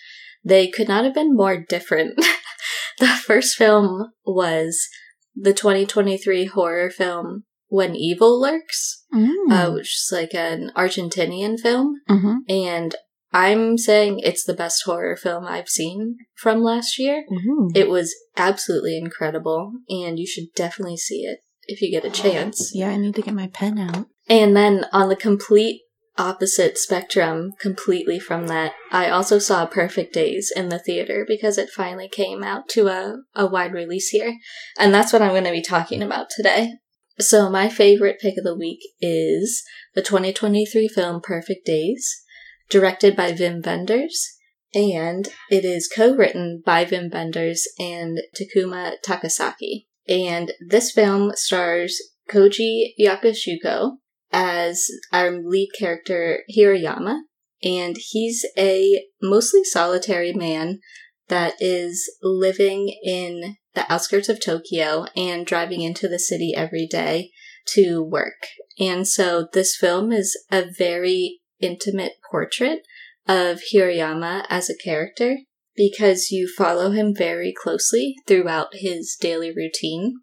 They 0.45 0.69
could 0.69 0.89
not 0.89 1.05
have 1.05 1.15
been 1.15 1.37
more 1.37 1.57
different. 1.57 2.17
the 2.99 3.09
first 3.09 3.57
film 3.57 4.13
was 4.25 4.89
the 5.35 5.53
2023 5.53 6.47
horror 6.47 6.91
film 6.91 7.45
When 7.69 7.95
Evil 7.95 8.41
Lurks, 8.41 9.05
uh, 9.51 9.71
which 9.71 9.95
is 9.97 10.09
like 10.13 10.35
an 10.35 10.73
Argentinian 10.77 11.59
film. 11.61 12.01
Mhm. 12.09 12.39
And 12.49 12.95
I'm 13.33 13.79
saying 13.79 14.21
it's 14.23 14.45
the 14.45 14.55
best 14.55 14.83
horror 14.85 15.17
film 15.17 15.47
I've 15.47 15.69
seen 15.69 16.17
from 16.35 16.63
last 16.63 16.99
year. 16.99 17.25
Ooh. 17.33 17.71
It 17.75 17.89
was 17.89 18.15
absolutely 18.37 18.99
incredible, 18.99 19.73
and 19.89 20.19
you 20.19 20.27
should 20.27 20.53
definitely 20.55 20.99
see 20.99 21.23
it 21.23 21.39
if 21.67 21.81
you 21.81 21.91
get 21.91 22.05
a 22.05 22.11
chance. 22.11 22.73
Yeah, 22.75 22.91
I 22.91 22.97
need 22.97 23.15
to 23.17 23.23
get 23.23 23.35
my 23.35 23.49
pen 23.49 23.79
out. 23.79 24.07
And 24.29 24.57
then 24.57 24.87
on 24.93 25.09
the 25.09 25.17
complete 25.17 25.83
opposite 26.19 26.79
spectrum, 26.79 27.53
completely 27.59 28.19
from 28.19 28.47
that, 28.49 28.73
I 28.91 29.09
also 29.09 29.39
saw 29.39 29.67
Perfect 29.67 30.13
Days 30.13 30.53
in 30.55 30.69
the 30.69 30.79
theater 30.79 31.25
because 31.27 31.59
it 31.59 31.71
finally 31.71 32.09
came 32.09 32.43
out 32.43 32.69
to 32.71 32.89
a, 32.89 33.17
a 33.35 33.47
wide 33.47 33.73
release 33.73 34.09
here. 34.09 34.37
And 34.79 34.93
that's 34.93 35.13
what 35.13 35.23
I'm 35.23 35.31
going 35.31 35.45
to 35.45 35.51
be 35.51 35.63
talking 35.63 36.03
about 36.03 36.29
today. 36.31 36.75
So, 37.19 37.51
my 37.51 37.69
favorite 37.69 38.21
pick 38.21 38.39
of 38.39 38.45
the 38.45 38.57
week 38.57 38.81
is 39.01 39.63
the 39.95 40.03
2023 40.03 40.89
film 40.89 41.21
Perfect 41.21 41.67
Days, 41.67 42.23
directed 42.71 43.15
by 43.15 43.33
Wim 43.33 43.65
Wenders. 43.65 44.29
And 44.75 45.29
it 45.51 45.65
is 45.65 45.91
co 45.95 46.15
written 46.15 46.63
by 46.65 46.87
Wim 46.87 47.13
Wenders 47.13 47.69
and 47.79 48.19
Takuma 48.35 48.95
Takasaki. 49.07 49.87
And 50.09 50.53
this 50.61 50.91
film 50.93 51.33
stars 51.35 52.01
Koji 52.31 52.95
Yakusho 53.01 53.93
as 54.33 54.87
our 55.13 55.31
lead 55.43 55.71
character, 55.79 56.43
Hirayama. 56.57 57.21
And 57.63 57.97
he's 57.99 58.45
a 58.59 59.05
mostly 59.23 59.63
solitary 59.65 60.33
man 60.33 60.81
that 61.29 61.55
is 61.61 62.11
living 62.23 62.95
in 63.05 63.57
the 63.75 63.91
outskirts 63.91 64.29
of 64.29 64.41
Tokyo 64.41 65.07
and 65.17 65.47
driving 65.47 65.81
into 65.81 66.09
the 66.09 66.19
city 66.19 66.53
every 66.57 66.87
day 66.87 67.31
to 67.69 68.03
work. 68.03 68.49
And 68.79 69.07
so 69.07 69.47
this 69.53 69.77
film 69.77 70.13
is 70.13 70.37
a 70.51 70.65
very 70.77 71.41
intimate 71.61 72.15
portrait 72.31 72.81
of 73.29 73.61
Hirayama 73.73 74.45
as 74.49 74.69
a 74.69 74.77
character 74.77 75.39
because 75.77 76.31
you 76.31 76.49
follow 76.57 76.91
him 76.91 77.15
very 77.15 77.53
closely 77.53 78.17
throughout 78.27 78.69
his 78.73 79.17
daily 79.21 79.53
routine. 79.55 80.17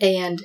And 0.00 0.42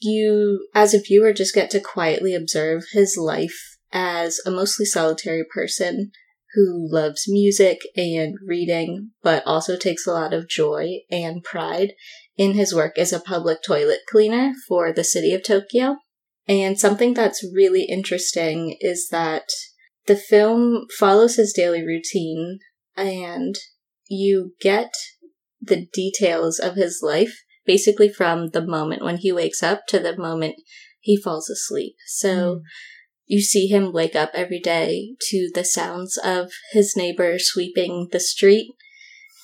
you, 0.00 0.68
as 0.74 0.94
a 0.94 1.00
viewer, 1.00 1.32
just 1.32 1.54
get 1.54 1.70
to 1.70 1.80
quietly 1.80 2.34
observe 2.34 2.84
his 2.92 3.16
life 3.16 3.76
as 3.92 4.40
a 4.46 4.50
mostly 4.50 4.86
solitary 4.86 5.44
person 5.44 6.12
who 6.54 6.86
loves 6.90 7.24
music 7.26 7.80
and 7.96 8.34
reading, 8.46 9.10
but 9.22 9.42
also 9.46 9.76
takes 9.76 10.06
a 10.06 10.12
lot 10.12 10.34
of 10.34 10.48
joy 10.48 10.98
and 11.10 11.42
pride 11.42 11.92
in 12.36 12.52
his 12.52 12.74
work 12.74 12.98
as 12.98 13.12
a 13.12 13.20
public 13.20 13.58
toilet 13.66 14.00
cleaner 14.08 14.52
for 14.68 14.92
the 14.92 15.04
city 15.04 15.32
of 15.32 15.42
Tokyo. 15.42 15.96
And 16.46 16.78
something 16.78 17.14
that's 17.14 17.44
really 17.54 17.84
interesting 17.84 18.76
is 18.80 19.08
that 19.10 19.44
the 20.06 20.16
film 20.16 20.86
follows 20.98 21.36
his 21.36 21.52
daily 21.52 21.84
routine 21.86 22.58
and 22.96 23.54
you 24.08 24.52
get 24.60 24.92
the 25.60 25.86
details 25.92 26.58
of 26.58 26.74
his 26.74 27.00
life 27.02 27.42
basically 27.64 28.08
from 28.08 28.48
the 28.50 28.64
moment 28.66 29.02
when 29.04 29.18
he 29.18 29.30
wakes 29.30 29.62
up 29.62 29.82
to 29.88 29.98
the 29.98 30.16
moment 30.16 30.56
he 31.00 31.16
falls 31.16 31.48
asleep. 31.48 31.94
So 32.06 32.62
you 33.26 33.40
see 33.40 33.68
him 33.68 33.92
wake 33.92 34.16
up 34.16 34.30
every 34.34 34.60
day 34.60 35.14
to 35.30 35.50
the 35.54 35.64
sounds 35.64 36.16
of 36.18 36.50
his 36.72 36.96
neighbor 36.96 37.36
sweeping 37.38 38.08
the 38.10 38.20
street 38.20 38.66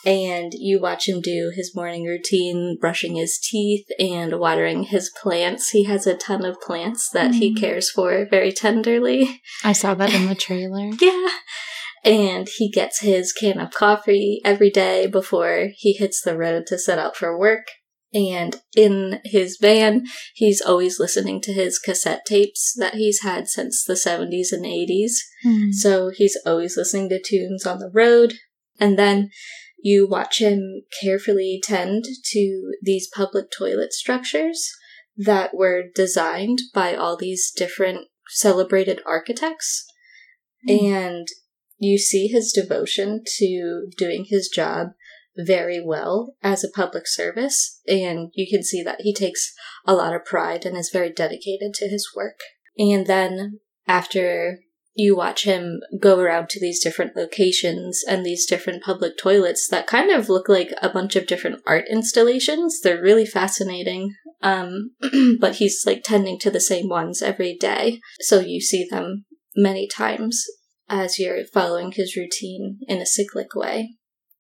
and 0.05 0.53
you 0.55 0.81
watch 0.81 1.09
him 1.09 1.21
do 1.21 1.53
his 1.55 1.75
morning 1.75 2.05
routine, 2.05 2.77
brushing 2.81 3.17
his 3.17 3.39
teeth 3.39 3.87
and 3.99 4.39
watering 4.39 4.85
his 4.85 5.11
plants. 5.11 5.71
He 5.71 5.85
has 5.85 6.07
a 6.07 6.15
ton 6.17 6.45
of 6.45 6.61
plants 6.61 7.09
that 7.13 7.35
he 7.35 7.53
Mm. 7.55 7.61
cares 7.61 7.91
for 7.91 8.27
very 8.31 8.53
tenderly. 8.53 9.41
I 9.65 9.73
saw 9.73 9.95
that 9.95 10.13
in 10.15 10.27
the 10.27 10.35
trailer. 10.47 10.91
Yeah. 11.01 11.29
And 12.09 12.49
he 12.57 12.71
gets 12.71 13.01
his 13.01 13.33
can 13.33 13.61
of 13.61 13.71
coffee 13.71 14.41
every 14.45 14.71
day 14.71 15.07
before 15.07 15.69
he 15.77 15.93
hits 15.93 16.23
the 16.23 16.39
road 16.39 16.67
to 16.69 16.79
set 16.79 16.99
out 16.99 17.17
for 17.17 17.39
work. 17.39 17.67
And 18.15 18.63
in 18.75 19.21
his 19.25 19.59
van, 19.61 20.07
he's 20.35 20.63
always 20.63 20.99
listening 20.99 21.43
to 21.43 21.53
his 21.53 21.79
cassette 21.79 22.25
tapes 22.25 22.75
that 22.79 22.95
he's 22.95 23.21
had 23.23 23.49
since 23.49 23.85
the 23.85 23.93
70s 23.93 24.53
and 24.53 24.65
80s. 24.65 25.13
Hmm. 25.43 25.71
So 25.73 26.11
he's 26.15 26.39
always 26.47 26.77
listening 26.77 27.11
to 27.11 27.21
tunes 27.23 27.67
on 27.67 27.79
the 27.79 27.91
road. 27.93 28.35
And 28.81 28.99
then 28.99 29.29
you 29.79 30.09
watch 30.09 30.41
him 30.41 30.83
carefully 31.03 31.61
tend 31.63 32.05
to 32.33 32.73
these 32.83 33.09
public 33.15 33.51
toilet 33.51 33.93
structures 33.93 34.71
that 35.17 35.55
were 35.55 35.83
designed 35.95 36.61
by 36.73 36.95
all 36.95 37.17
these 37.17 37.53
different 37.55 38.07
celebrated 38.31 39.03
architects. 39.05 39.85
Hmm. 40.67 40.87
And 40.87 41.29
you 41.79 41.99
see 41.99 42.27
his 42.27 42.53
devotion 42.53 43.23
to 43.39 43.89
doing 43.97 44.27
his 44.29 44.49
job 44.49 44.89
very 45.37 45.81
well 45.83 46.35
as 46.43 46.65
a 46.65 46.71
public 46.71 47.07
service. 47.07 47.81
And 47.87 48.31
you 48.35 48.47
can 48.51 48.63
see 48.63 48.83
that 48.83 49.03
he 49.03 49.15
takes 49.15 49.55
a 49.87 49.95
lot 49.95 50.15
of 50.15 50.25
pride 50.25 50.67
and 50.67 50.77
is 50.77 50.91
very 50.93 51.11
dedicated 51.11 51.75
to 51.75 51.89
his 51.89 52.11
work. 52.15 52.41
And 52.77 53.07
then 53.07 53.61
after 53.87 54.59
you 54.95 55.17
watch 55.17 55.45
him 55.45 55.81
go 56.01 56.19
around 56.19 56.49
to 56.49 56.61
these 56.61 56.83
different 56.83 57.15
locations 57.15 58.03
and 58.09 58.27
these 58.27 58.47
different 58.47 58.83
public 58.83 59.17
toilets 59.17 59.69
that 59.69 59.87
kind 59.87 60.11
of 60.11 60.29
look 60.29 60.49
like 60.49 60.73
a 60.83 60.89
bunch 60.89 61.15
of 61.15 61.29
different 61.29 61.63
art 61.69 61.85
installations. 61.89 62.81
They're 62.81 63.01
really 63.01 63.27
fascinating. 63.27 64.15
Um, 64.43 64.91
but 65.41 65.57
he's 65.57 65.85
like 65.87 66.03
tending 66.03 66.39
to 66.41 66.51
the 66.51 66.61
same 66.61 66.89
ones 66.89 67.23
every 67.23 67.57
day. 67.57 68.01
So 68.21 68.41
you 68.41 68.61
see 68.61 68.89
them 68.91 69.25
many 69.55 69.87
times 69.87 70.45
as 70.89 71.19
you're 71.19 71.45
following 71.45 71.93
his 71.93 72.17
routine 72.17 72.79
in 72.89 72.99
a 72.99 73.07
cyclic 73.07 73.55
way. 73.55 73.97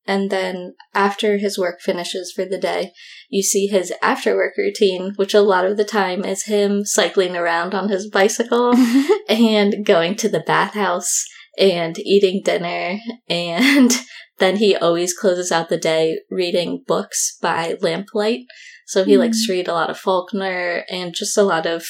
And 0.06 0.30
then 0.30 0.74
after 0.94 1.36
his 1.36 1.58
work 1.58 1.80
finishes 1.82 2.32
for 2.34 2.46
the 2.46 2.56
day, 2.58 2.92
you 3.28 3.42
see 3.42 3.66
his 3.66 3.92
after 4.00 4.34
work 4.34 4.54
routine, 4.56 5.12
which 5.16 5.34
a 5.34 5.42
lot 5.42 5.66
of 5.66 5.76
the 5.76 5.84
time 5.84 6.24
is 6.24 6.44
him 6.46 6.86
cycling 6.86 7.36
around 7.36 7.74
on 7.74 7.90
his 7.90 8.08
bicycle 8.08 8.72
and 9.28 9.84
going 9.84 10.14
to 10.16 10.28
the 10.30 10.40
bathhouse 10.40 11.24
and 11.58 11.98
eating 11.98 12.40
dinner. 12.44 12.98
And 13.28 13.90
then 14.38 14.56
he 14.56 14.74
always 14.76 15.12
closes 15.12 15.52
out 15.52 15.68
the 15.68 15.76
day 15.76 16.20
reading 16.30 16.84
books 16.86 17.36
by 17.42 17.74
lamplight. 17.82 18.46
So 18.86 19.04
he 19.04 19.12
Hmm. 19.14 19.20
likes 19.20 19.46
to 19.46 19.52
read 19.52 19.68
a 19.68 19.74
lot 19.74 19.90
of 19.90 19.98
Faulkner 19.98 20.84
and 20.88 21.12
just 21.14 21.36
a 21.36 21.42
lot 21.42 21.66
of, 21.66 21.84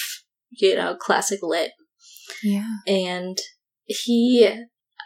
you 0.51 0.75
know, 0.75 0.97
classic 0.97 1.39
lit. 1.43 1.71
yeah. 2.43 2.67
And 2.89 3.39
he, 3.89 4.49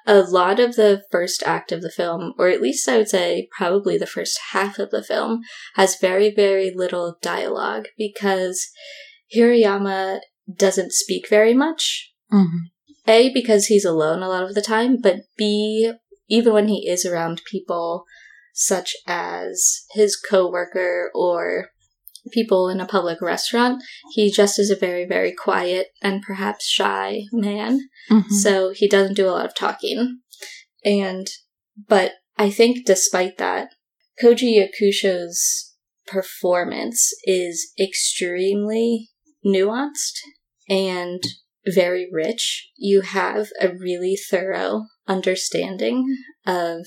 a 0.07 0.19
lot 0.21 0.61
of 0.61 0.77
the 0.77 1.03
first 1.11 1.43
act 1.45 1.73
of 1.73 1.81
the 1.81 1.91
film, 1.91 2.35
or 2.39 2.49
at 2.49 2.61
least 2.61 2.89
I 2.89 2.99
would 2.99 3.09
say 3.09 3.49
probably 3.57 3.97
the 3.97 4.07
first 4.07 4.39
half 4.51 4.79
of 4.79 4.91
the 4.91 5.03
film, 5.03 5.41
has 5.75 5.99
very, 6.01 6.35
very 6.35 6.73
little 6.75 7.17
dialogue 7.23 7.87
because 7.97 8.69
Hirayama 9.35 10.21
doesn't 10.55 10.93
speak 10.93 11.29
very 11.29 11.55
much. 11.55 12.12
Mhm. 12.33 12.71
A, 13.07 13.33
because 13.33 13.67
he's 13.67 13.85
alone 13.85 14.23
a 14.23 14.29
lot 14.29 14.45
of 14.45 14.55
the 14.55 14.62
time, 14.62 14.99
but 15.01 15.21
B, 15.37 15.93
even 16.29 16.53
when 16.53 16.69
he 16.69 16.89
is 16.89 17.05
around 17.05 17.43
people 17.51 18.05
such 18.55 18.95
as 19.07 19.85
his 19.93 20.17
coworker 20.17 21.11
or 21.15 21.71
people 22.31 22.69
in 22.69 22.81
a 22.81 22.87
public 22.87 23.21
restaurant, 23.21 23.83
he 24.12 24.31
just 24.31 24.59
is 24.59 24.71
a 24.71 24.76
very, 24.76 25.05
very 25.05 25.33
quiet 25.33 25.88
and 26.00 26.23
perhaps 26.23 26.67
shy 26.69 27.23
man. 27.33 27.81
Mhm. 28.11 28.31
So 28.31 28.71
he 28.71 28.88
doesn't 28.88 29.17
do 29.17 29.29
a 29.29 29.33
lot 29.33 29.47
of 29.47 29.55
talking. 29.55 30.21
And, 30.85 31.26
but 31.88 32.12
I 32.37 32.50
think 32.50 32.87
despite 32.87 33.38
that, 33.38 33.69
Koji 34.23 34.57
Yakusho's 34.57 35.75
performance 36.07 37.12
is 37.25 37.73
extremely 37.81 39.11
nuanced 39.45 40.19
and 40.69 41.23
very 41.67 42.09
rich. 42.11 42.71
You 42.76 43.02
have 43.02 43.49
a 43.61 43.69
really 43.69 44.17
thorough 44.17 44.87
understanding 45.07 46.17
of 46.47 46.87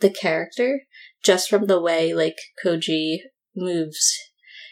the 0.00 0.10
character 0.10 0.82
just 1.22 1.48
from 1.48 1.66
the 1.66 1.80
way 1.80 2.14
like 2.14 2.36
Koji 2.64 3.18
moves 3.56 4.16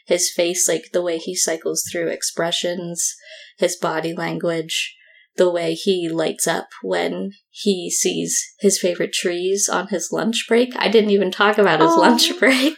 his 0.06 0.30
face, 0.30 0.68
like 0.68 0.90
the 0.92 1.02
way 1.02 1.18
he 1.18 1.34
cycles 1.34 1.84
through 1.90 2.08
expressions, 2.08 3.14
his 3.58 3.76
body 3.76 4.14
language, 4.14 4.94
the 5.36 5.50
way 5.50 5.74
he 5.74 6.08
lights 6.08 6.46
up 6.46 6.68
when 6.82 7.32
he 7.50 7.90
sees 7.90 8.42
his 8.60 8.78
favorite 8.78 9.12
trees 9.12 9.68
on 9.68 9.88
his 9.88 10.10
lunch 10.12 10.46
break. 10.48 10.72
I 10.76 10.88
didn't 10.88 11.10
even 11.10 11.30
talk 11.30 11.58
about 11.58 11.80
his 11.80 11.90
Aw. 11.90 12.00
lunch 12.00 12.38
break. 12.38 12.76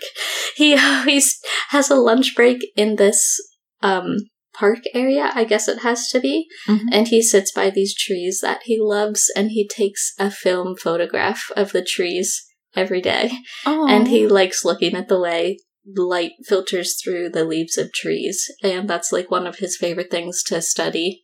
He 0.56 0.76
always 0.76 1.38
has 1.68 1.90
a 1.90 1.94
lunch 1.94 2.34
break 2.34 2.58
in 2.76 2.96
this 2.96 3.36
um 3.82 4.16
park 4.54 4.80
area, 4.92 5.30
I 5.34 5.44
guess 5.44 5.68
it 5.68 5.80
has 5.80 6.08
to 6.08 6.18
be. 6.18 6.48
Mhm. 6.66 6.86
And 6.90 7.08
he 7.08 7.22
sits 7.22 7.52
by 7.52 7.70
these 7.70 7.94
trees 7.94 8.40
that 8.42 8.62
he 8.64 8.76
loves 8.80 9.30
and 9.36 9.52
he 9.52 9.68
takes 9.68 10.14
a 10.18 10.32
film 10.32 10.74
photograph 10.76 11.52
of 11.56 11.70
the 11.70 11.82
trees 11.84 12.44
every 12.74 13.00
day. 13.00 13.30
And 13.64 14.08
he 14.08 14.26
likes 14.26 14.64
looking 14.64 14.96
at 14.96 15.06
the 15.06 15.20
way 15.20 15.58
light 15.96 16.32
filters 16.44 17.00
through 17.02 17.30
the 17.30 17.44
leaves 17.44 17.78
of 17.78 17.92
trees. 17.92 18.46
And 18.62 18.88
that's 18.88 19.12
like 19.12 19.30
one 19.30 19.46
of 19.46 19.56
his 19.58 19.76
favorite 19.76 20.10
things 20.10 20.42
to 20.44 20.60
study 20.62 21.22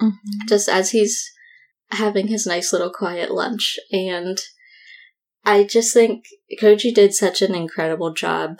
Mhm. 0.00 0.48
just 0.48 0.68
as 0.68 0.90
he's 0.90 1.24
having 1.90 2.28
his 2.28 2.46
nice 2.46 2.72
little 2.72 2.90
quiet 2.90 3.30
lunch. 3.30 3.78
And 3.90 4.42
I 5.44 5.64
just 5.64 5.94
think 5.94 6.24
Koji 6.60 6.92
did 6.92 7.14
such 7.14 7.40
an 7.40 7.54
incredible 7.54 8.12
job 8.12 8.58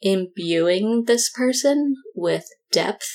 imbuing 0.00 1.04
this 1.04 1.30
person 1.30 1.96
with 2.14 2.46
depth 2.72 3.08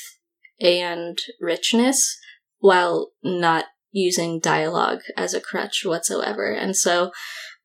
and 0.59 1.19
richness 1.39 2.17
while 2.59 3.11
not 3.23 3.65
using 3.91 4.39
dialogue 4.39 5.01
as 5.17 5.33
a 5.33 5.41
crutch 5.41 5.83
whatsoever. 5.83 6.51
And 6.51 6.75
so 6.75 7.11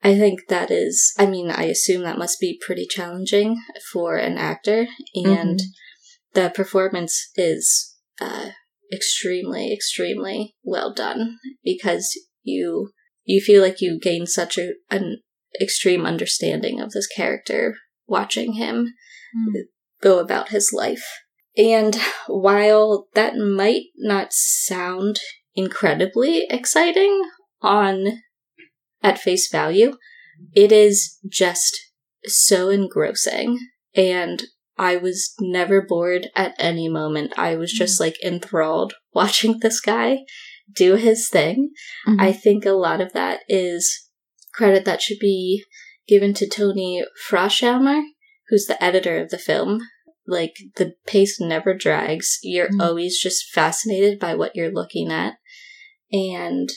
I 0.05 0.17
think 0.19 0.49
that 0.49 0.71
is, 0.71 1.13
I 1.19 1.27
mean, 1.27 1.51
I 1.51 1.65
assume 1.65 2.03
that 2.03 2.19
must 2.19 2.39
be 2.39 2.61
pretty 2.65 2.87
challenging 2.87 3.61
for 3.91 4.17
an 4.17 4.37
actor. 4.37 4.87
And 5.15 5.61
the 6.35 6.51
performance 6.55 7.31
is 7.37 7.97
uh, 8.21 8.51
extremely, 8.93 9.73
extremely 9.73 10.55
well 10.63 10.93
done 10.93 11.39
because 11.65 12.17
you 12.43 12.91
you 13.25 13.41
feel 13.41 13.63
like 13.63 13.81
you 13.81 13.99
gain 13.99 14.27
such 14.27 14.59
a, 14.59 14.73
an 14.91 15.23
extreme 15.59 16.05
understanding 16.05 16.79
of 16.79 16.91
this 16.91 17.07
character 17.07 17.75
watching 18.07 18.53
him 18.55 18.93
Mm. 19.37 19.65
go 20.01 20.21
about 20.21 20.51
his 20.51 20.73
life. 20.73 21.05
And 21.57 21.97
while 22.29 23.09
that 23.15 23.35
might 23.37 23.87
not 23.97 24.33
sound 24.33 25.19
incredibly 25.55 26.47
exciting 26.51 27.23
on 27.61 28.23
at 29.05 29.19
face 29.19 29.49
value, 29.51 29.97
it 30.55 30.73
is 30.73 31.19
just 31.29 31.79
so 32.25 32.71
engrossing 32.71 33.59
and 33.95 34.45
I 34.77 34.97
was 34.97 35.35
never 35.39 35.81
bored 35.81 36.31
at 36.35 36.55
any 36.59 36.89
moment. 36.89 37.33
I 37.37 37.55
was 37.55 37.71
just 37.73 38.01
like 38.01 38.17
enthralled 38.25 38.95
watching 39.15 39.61
this 39.61 39.81
guy 39.81 40.19
do 40.75 40.97
his 40.97 41.29
thing. 41.29 41.71
Mhm. 42.09 42.21
I 42.21 42.33
think 42.33 42.65
a 42.65 42.73
lot 42.73 43.01
of 43.01 43.13
that 43.13 43.41
is 43.49 44.09
credit 44.53 44.85
that 44.87 45.03
should 45.03 45.19
be 45.21 45.63
given 46.09 46.35
to 46.35 46.49
Toni 46.49 47.05
Froschhammer, 47.29 48.03
who's 48.49 48.67
the 48.67 48.83
editor 48.83 49.19
of 49.23 49.31
the 49.31 49.39
film. 49.39 49.81
Like, 50.27 50.55
the 50.77 50.95
pace 51.07 51.39
never 51.41 51.75
drags. 51.75 52.39
You're 52.43 52.71
Mm. 52.71 52.83
always 52.83 53.21
just 53.21 53.45
fascinated 53.53 54.19
by 54.19 54.35
what 54.35 54.57
you're 54.57 54.73
looking 54.73 55.13
at. 55.13 55.35
And 56.11 56.71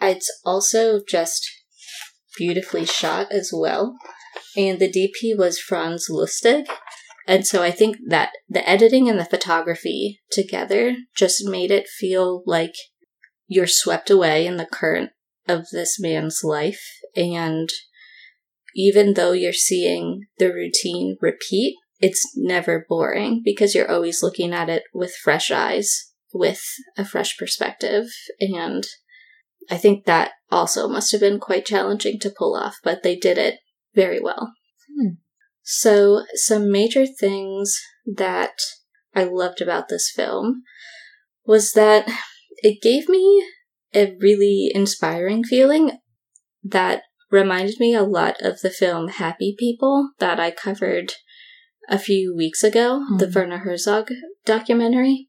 it's 0.00 0.30
also 0.44 1.00
just 1.06 1.46
beautifully 2.36 2.84
shot 2.84 3.30
as 3.30 3.50
well. 3.52 3.96
And 4.56 4.78
the 4.78 4.90
DP 4.90 5.36
was 5.36 5.58
Franz 5.58 6.08
Lustig. 6.10 6.66
And 7.26 7.46
so 7.46 7.62
I 7.62 7.70
think 7.70 7.96
that 8.08 8.32
the 8.48 8.68
editing 8.68 9.08
and 9.08 9.18
the 9.18 9.24
photography 9.24 10.20
together 10.30 10.96
just 11.16 11.46
made 11.46 11.70
it 11.70 11.88
feel 11.88 12.42
like 12.46 12.74
you're 13.46 13.66
swept 13.66 14.10
away 14.10 14.46
in 14.46 14.56
the 14.56 14.66
current 14.66 15.10
of 15.48 15.66
this 15.72 15.98
man's 15.98 16.40
life. 16.44 16.82
And 17.16 17.68
even 18.74 19.14
though 19.14 19.32
you're 19.32 19.52
seeing 19.52 20.22
the 20.38 20.52
routine 20.52 21.16
repeat, 21.20 21.76
it's 22.00 22.32
never 22.36 22.84
boring 22.88 23.42
because 23.44 23.74
you're 23.74 23.90
always 23.90 24.22
looking 24.22 24.52
at 24.52 24.68
it 24.68 24.82
with 24.92 25.14
fresh 25.14 25.50
eyes, 25.50 26.12
with 26.32 26.62
a 26.98 27.04
fresh 27.04 27.38
perspective. 27.38 28.06
And 28.40 28.84
I 29.70 29.76
think 29.76 30.04
that 30.04 30.32
also 30.50 30.88
must 30.88 31.12
have 31.12 31.20
been 31.20 31.40
quite 31.40 31.66
challenging 31.66 32.18
to 32.20 32.30
pull 32.30 32.56
off, 32.56 32.76
but 32.82 33.02
they 33.02 33.16
did 33.16 33.38
it 33.38 33.58
very 33.94 34.20
well. 34.20 34.52
Hmm. 34.94 35.14
So, 35.62 36.24
some 36.34 36.70
major 36.70 37.06
things 37.06 37.80
that 38.06 38.58
I 39.14 39.24
loved 39.24 39.60
about 39.60 39.88
this 39.88 40.10
film 40.14 40.62
was 41.46 41.72
that 41.72 42.08
it 42.58 42.82
gave 42.82 43.08
me 43.08 43.46
a 43.94 44.14
really 44.20 44.70
inspiring 44.74 45.44
feeling 45.44 45.98
that 46.62 47.02
reminded 47.30 47.78
me 47.80 47.94
a 47.94 48.02
lot 48.02 48.40
of 48.40 48.60
the 48.60 48.70
film 48.70 49.08
Happy 49.08 49.54
People 49.58 50.10
that 50.18 50.38
I 50.38 50.50
covered 50.50 51.14
a 51.88 51.98
few 51.98 52.34
weeks 52.34 52.62
ago, 52.62 53.04
the 53.18 53.26
Mhm. 53.26 53.34
Werner 53.34 53.58
Herzog 53.58 54.10
documentary. 54.44 55.28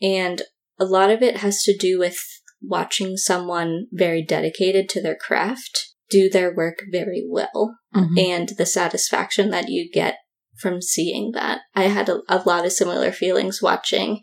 And 0.00 0.42
a 0.78 0.84
lot 0.84 1.10
of 1.10 1.22
it 1.22 1.38
has 1.38 1.62
to 1.62 1.76
do 1.76 1.98
with 1.98 2.18
watching 2.68 3.16
someone 3.16 3.86
very 3.92 4.22
dedicated 4.22 4.88
to 4.90 5.02
their 5.02 5.16
craft 5.16 5.94
do 6.10 6.28
their 6.28 6.54
work 6.54 6.82
very 6.92 7.24
well 7.28 7.76
Mhm. 7.94 8.18
and 8.18 8.48
the 8.58 8.66
satisfaction 8.66 9.50
that 9.50 9.68
you 9.68 9.90
get 9.90 10.16
from 10.60 10.80
seeing 10.80 11.32
that. 11.32 11.60
I 11.74 11.84
had 11.84 12.08
a, 12.08 12.20
a 12.28 12.42
lot 12.46 12.64
of 12.64 12.72
similar 12.72 13.10
feelings 13.10 13.60
watching 13.60 14.20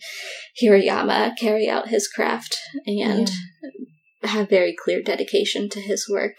Hirayama 0.61 1.37
carry 1.37 1.69
out 1.69 1.89
his 1.89 2.07
craft 2.07 2.57
and 2.85 3.29
have 4.23 4.49
very 4.49 4.75
clear 4.75 5.01
dedication 5.01 5.69
to 5.69 5.81
his 5.81 6.07
work. 6.09 6.35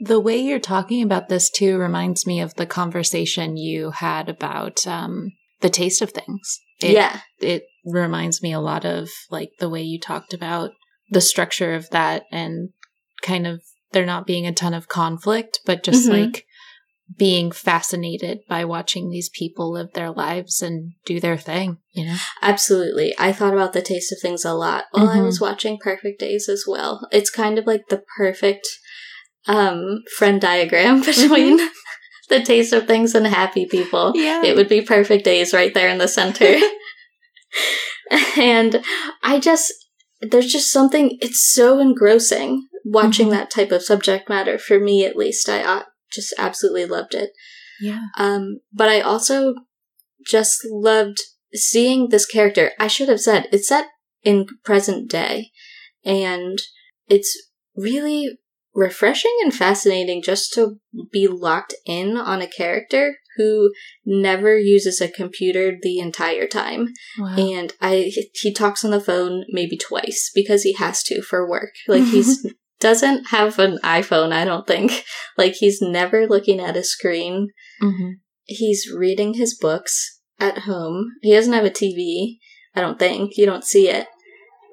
The 0.00 0.20
way 0.20 0.38
you're 0.38 0.58
talking 0.58 1.02
about 1.02 1.28
this 1.28 1.50
too 1.50 1.78
reminds 1.78 2.26
me 2.26 2.40
of 2.40 2.54
the 2.54 2.66
conversation 2.66 3.56
you 3.56 3.90
had 3.90 4.28
about 4.28 4.86
um, 4.86 5.32
the 5.60 5.70
taste 5.70 6.02
of 6.02 6.10
things. 6.10 6.60
It, 6.82 6.92
yeah. 6.92 7.20
it 7.40 7.64
reminds 7.84 8.42
me 8.42 8.52
a 8.52 8.60
lot 8.60 8.84
of 8.84 9.08
like 9.30 9.50
the 9.60 9.68
way 9.68 9.82
you 9.82 9.98
talked 10.00 10.34
about 10.34 10.72
the 11.12 11.20
structure 11.20 11.74
of 11.74 11.88
that 11.90 12.24
and 12.32 12.70
kind 13.22 13.46
of 13.46 13.62
there 13.92 14.06
not 14.06 14.26
being 14.26 14.46
a 14.46 14.52
ton 14.52 14.74
of 14.74 14.88
conflict, 14.88 15.60
but 15.66 15.82
just 15.82 16.08
Mhm. 16.08 16.22
like 16.22 16.46
being 17.18 17.52
fascinated 17.52 18.38
by 18.48 18.64
watching 18.64 19.10
these 19.10 19.28
people 19.28 19.70
live 19.70 19.92
their 19.92 20.10
lives 20.10 20.62
and 20.62 20.92
do 21.04 21.20
their 21.20 21.36
thing, 21.36 21.76
you 21.92 22.06
know? 22.06 22.16
Absolutely. 22.40 23.14
I 23.18 23.32
thought 23.32 23.52
about 23.52 23.74
the 23.74 23.82
taste 23.82 24.10
of 24.12 24.18
things 24.20 24.46
a 24.46 24.54
lot 24.54 24.86
while 24.92 25.08
I 25.10 25.18
Mhm. 25.18 25.26
was 25.26 25.40
watching 25.40 25.76
Perfect 25.78 26.18
Days 26.18 26.48
as 26.48 26.64
well. 26.66 27.06
It's 27.12 27.28
kind 27.28 27.58
of 27.58 27.66
like 27.66 27.88
the 27.88 28.02
perfect 28.16 28.66
um 29.46 30.02
friend 30.16 30.40
diagram 30.40 31.00
between 31.12 31.58
the 32.30 32.40
taste 32.42 32.72
of 32.72 32.86
things 32.86 33.14
and 33.14 33.26
happy 33.26 33.66
people. 33.66 34.12
Yeah. 34.14 34.42
It 34.42 34.56
would 34.56 34.68
be 34.68 34.80
perfect 34.80 35.24
days 35.24 35.52
right 35.52 35.74
there 35.74 35.88
in 35.90 35.98
the 35.98 36.08
center. 36.08 36.56
and 38.38 38.82
I 39.22 39.38
just, 39.38 39.72
there's 40.30 40.52
just 40.52 40.70
something, 40.70 41.18
it's 41.20 41.42
so 41.52 41.78
engrossing 41.78 42.66
watching 42.84 43.28
Mhm. 43.28 43.32
that 43.32 43.50
type 43.50 43.72
of 43.72 43.82
subject 43.82 44.28
matter. 44.28 44.58
For 44.58 44.78
me, 44.78 45.04
at 45.04 45.16
least, 45.16 45.48
I 45.48 45.62
uh, 45.62 45.82
just 46.12 46.32
absolutely 46.38 46.86
loved 46.86 47.14
it. 47.14 47.30
yeah. 47.80 48.02
Um, 48.18 48.60
but 48.72 48.88
I 48.88 49.00
also 49.00 49.54
just 50.24 50.60
loved 50.70 51.18
seeing 51.54 52.08
this 52.08 52.26
character. 52.26 52.72
I 52.78 52.86
should 52.86 53.08
have 53.08 53.20
said 53.20 53.48
it's 53.52 53.68
set 53.68 53.86
in 54.22 54.46
present 54.64 55.10
day, 55.10 55.50
and 56.04 56.58
it's 57.08 57.36
really 57.76 58.38
refreshing 58.74 59.36
and 59.42 59.52
fascinating 59.54 60.22
just 60.22 60.52
to 60.54 60.78
be 61.12 61.26
locked 61.26 61.74
in 61.84 62.16
on 62.16 62.40
a 62.40 62.46
character 62.46 63.16
who 63.36 63.72
never 64.04 64.58
uses 64.58 65.00
a 65.00 65.08
computer 65.08 65.76
the 65.80 65.98
entire 65.98 66.46
time. 66.46 66.88
Wow. 67.18 67.36
And 67.36 67.72
I 67.80 68.12
he 68.34 68.52
talks 68.52 68.84
on 68.84 68.90
the 68.90 69.00
phone 69.00 69.44
maybe 69.48 69.76
twice 69.76 70.30
because 70.34 70.62
he 70.62 70.74
has 70.74 71.02
to 71.04 71.22
for 71.22 71.48
work. 71.48 71.72
Like 71.88 72.04
he's 72.04 72.46
doesn't 72.80 73.28
have 73.30 73.58
an 73.58 73.78
iPhone, 73.84 74.32
I 74.32 74.44
don't 74.44 74.66
think. 74.66 75.04
Like 75.38 75.54
he's 75.54 75.80
never 75.80 76.26
looking 76.26 76.60
at 76.60 76.76
a 76.76 76.84
screen 76.84 77.48
Mhm. 77.80 78.14
he's 78.44 78.88
reading 78.92 79.34
his 79.34 79.56
books 79.58 80.20
at 80.38 80.58
home. 80.58 81.12
He 81.22 81.32
doesn't 81.32 81.52
have 81.52 81.64
a 81.64 81.70
TV, 81.70 82.38
I 82.74 82.80
don't 82.80 82.98
think. 82.98 83.36
You 83.36 83.46
don't 83.46 83.64
see 83.64 83.88
it. 83.88 84.06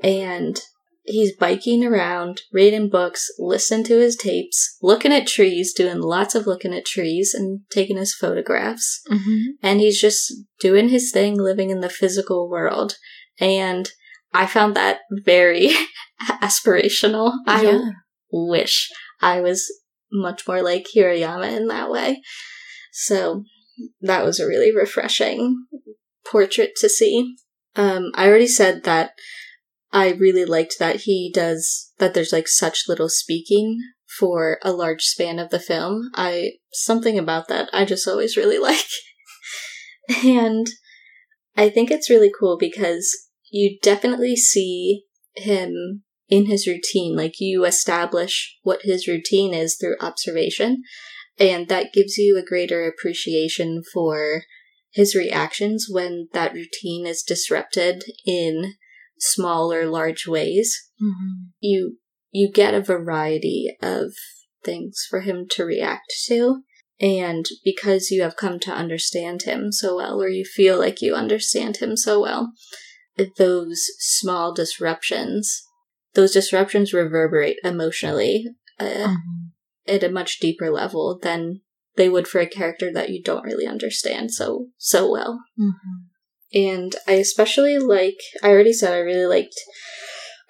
And 0.04 0.60
he's 1.04 1.36
biking 1.36 1.84
around, 1.86 2.42
reading 2.52 2.90
books, 2.90 3.28
listening 3.40 3.84
to 3.86 4.00
his 4.00 4.16
tapes, 4.16 4.78
looking 4.82 5.12
at 5.12 5.28
trees, 5.28 5.74
doing 5.74 6.00
lots 6.00 6.36
of 6.36 6.46
looking 6.46 6.74
at 6.74 6.86
trees 6.86 7.34
and 7.34 7.62
taking 7.72 7.98
his 7.98 8.14
photographs. 8.14 9.02
Mhm. 9.10 9.44
And 9.62 9.80
he's 9.80 10.00
just 10.00 10.34
doing 10.60 10.90
his 10.90 11.12
thing, 11.12 11.38
living 11.38 11.70
in 11.70 11.80
the 11.80 11.90
physical 11.90 12.50
world. 12.50 12.98
And 13.40 13.92
I 14.34 14.46
found 14.46 14.76
that 14.76 15.00
very 15.26 15.72
aspirational. 16.22 17.34
I 17.48 17.64
Yeah. 17.64 17.82
wish 18.32 18.90
I 19.22 19.42
was 19.42 19.66
much 20.12 20.48
more 20.48 20.62
like 20.62 20.88
Hirayama 20.96 21.56
in 21.56 21.68
that 21.68 21.90
way. 21.90 22.22
So 22.92 23.44
that 24.02 24.26
was 24.26 24.40
a 24.40 24.48
really 24.48 24.76
refreshing 24.76 25.66
portrait 26.26 26.72
to 26.78 26.90
see. 26.90 27.36
Um, 27.76 28.12
I 28.16 28.28
already 28.28 28.48
said 28.48 28.84
that 28.84 29.12
I 29.92 30.12
really 30.12 30.46
liked 30.46 30.76
that 30.80 31.02
he 31.02 31.32
does 31.34 31.92
that. 31.98 32.14
There's 32.14 32.34
like 32.34 32.48
such 32.48 32.88
little 32.88 33.10
speaking 33.10 33.80
for 34.20 34.60
a 34.64 34.72
large 34.72 35.04
span 35.04 35.40
of 35.40 35.50
the 35.50 35.60
film. 35.60 36.10
I 36.14 36.54
something 36.72 37.18
about 37.18 37.48
that 37.48 37.70
I 37.74 37.86
just 37.86 38.08
always 38.08 38.38
really 38.38 38.58
like. 38.60 38.86
and 40.24 40.68
I 41.56 41.70
think 41.70 41.92
it's 41.92 42.10
really 42.10 42.32
cool 42.38 42.58
because 42.58 43.12
you 43.50 43.78
definitely 43.82 44.36
see 44.36 45.04
him 45.36 46.04
in 46.28 46.46
his 46.46 46.68
routine. 46.68 47.16
Like 47.16 47.40
you 47.40 47.66
establish 47.66 48.58
what 48.62 48.82
his 48.84 49.08
routine 49.08 49.54
is 49.54 49.76
through 49.76 49.98
observation, 50.00 50.84
and 51.40 51.68
that 51.68 51.94
gives 51.94 52.18
you 52.18 52.38
a 52.38 52.46
greater 52.46 52.88
appreciation 52.88 53.82
for 53.94 54.44
his 54.92 55.16
reactions 55.16 55.88
when 55.90 56.30
that 56.34 56.54
routine 56.54 57.06
is 57.06 57.24
disrupted 57.24 58.04
in 58.26 58.76
small 59.20 59.72
or 59.72 59.86
large 59.86 60.28
ways. 60.28 60.76
Mm-hmm. 61.02 61.50
You 61.60 61.98
you 62.32 62.52
get 62.52 62.74
a 62.74 62.82
variety 62.82 63.76
of 63.82 64.14
things 64.64 65.06
for 65.10 65.22
him 65.22 65.48
to 65.52 65.66
react 65.66 66.14
to. 66.28 66.62
And 67.02 67.46
because 67.64 68.12
you 68.12 68.22
have 68.24 68.36
come 68.36 68.60
to 68.60 68.72
understand 68.72 69.44
him 69.44 69.72
so 69.72 69.96
well, 69.96 70.22
or 70.22 70.28
you 70.28 70.44
feel 70.44 70.78
like 70.78 71.02
you 71.02 71.16
understand 71.16 71.78
him 71.78 71.96
so 71.96 72.22
well, 72.22 72.52
those 73.38 73.86
small 74.00 74.54
disruptions, 74.54 75.64
those 76.14 76.34
disruptions 76.34 76.94
reverberate 76.94 77.58
emotionally 77.64 78.48
uh, 78.80 78.84
mm-hmm. 78.84 79.48
at 79.88 80.04
a 80.04 80.12
much 80.12 80.40
deeper 80.40 80.70
level 80.70 81.18
than 81.22 81.62
they 81.96 82.10
would 82.10 82.28
for 82.28 82.40
a 82.40 82.48
character 82.48 82.92
that 82.94 83.10
you 83.10 83.22
don't 83.22 83.44
really 83.44 83.66
understand 83.68 84.32
so 84.32 84.68
so 84.78 85.10
well. 85.10 85.40
Mm-hmm. 85.60 86.09
And 86.54 86.96
I 87.08 87.14
especially 87.14 87.78
like, 87.78 88.18
I 88.42 88.50
already 88.50 88.74
said 88.74 88.94
I 88.94 89.00
really 89.00 89.26
liked 89.26 89.56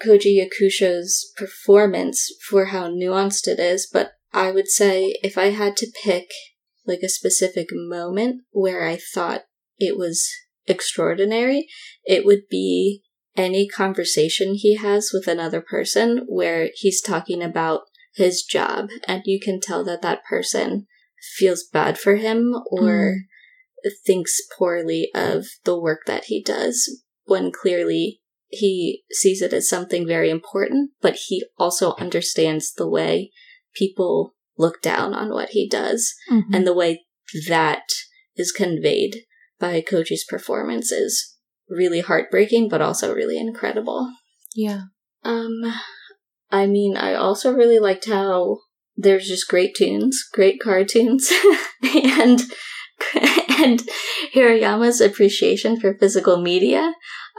Koji 0.04 0.38
Yakusho's 0.40 1.32
performance 1.36 2.32
for 2.50 2.66
how 2.66 2.90
nuanced 2.90 3.48
it 3.48 3.60
is, 3.60 3.88
but 3.92 4.14
I 4.34 4.52
would 4.52 4.70
say 4.70 5.16
if 5.24 5.38
I 5.38 5.48
had 5.48 5.76
to 5.78 5.92
pick 6.04 6.30
like 6.86 7.02
a 7.04 7.10
specific 7.10 7.68
moment 7.72 8.44
where 8.52 8.88
I 8.88 8.98
thought 9.14 9.44
it 9.78 9.98
was 9.98 10.30
extraordinary, 10.68 11.68
it 12.06 12.26
would 12.26 12.48
be 12.50 13.04
any 13.36 13.68
conversation 13.68 14.54
he 14.56 14.76
has 14.76 15.12
with 15.14 15.28
another 15.28 15.62
person 15.62 16.26
where 16.28 16.70
he's 16.76 17.02
talking 17.02 17.42
about 17.42 17.82
his 18.16 18.44
job 18.44 18.90
and 19.08 19.22
you 19.26 19.40
can 19.40 19.60
tell 19.60 19.84
that 19.86 20.02
that 20.02 20.24
person 20.26 20.88
feels 21.38 21.64
bad 21.64 21.98
for 21.98 22.16
him 22.16 22.54
or 22.72 22.82
mm. 22.82 23.16
Thinks 24.06 24.42
poorly 24.58 25.10
of 25.14 25.46
the 25.64 25.80
work 25.80 26.02
that 26.06 26.26
he 26.26 26.42
does 26.44 27.04
when 27.26 27.52
clearly 27.52 28.22
he 28.50 29.04
sees 29.12 29.42
it 29.42 29.54
as 29.54 29.70
something 29.70 30.08
very 30.08 30.30
important, 30.30 30.92
but 31.02 31.18
he 31.28 31.46
also 31.58 31.94
understands 32.00 32.74
the 32.74 32.90
way 32.90 33.32
people 33.76 34.34
look 34.58 34.82
down 34.82 35.14
on 35.14 35.30
what 35.30 35.50
he 35.50 35.68
does 35.68 36.14
mm-hmm. 36.30 36.54
and 36.54 36.66
the 36.66 36.74
way 36.74 37.06
that 37.48 37.84
is 38.36 38.52
conveyed 38.52 39.24
by 39.60 39.82
Koji's 39.82 40.26
performance 40.28 40.92
is 40.92 41.38
really 41.70 42.02
heartbreaking, 42.02 42.70
but 42.70 42.82
also 42.82 43.14
really 43.14 43.38
incredible. 43.38 44.12
Yeah. 44.56 44.84
Um, 45.24 45.62
I 46.50 46.66
mean, 46.66 46.98
I 46.98 47.14
also 47.14 47.54
really 47.54 47.80
liked 47.80 48.06
how 48.06 48.58
there's 48.98 49.28
just 49.28 49.48
great 49.48 49.76
tunes, 49.76 50.24
great 50.34 50.60
cartoons, 50.60 51.32
and 51.96 52.42
and 53.64 53.82
Hirayama's 54.34 55.02
appreciation 55.02 55.80
for 55.80 55.98
physical 55.98 56.42
media. 56.42 56.94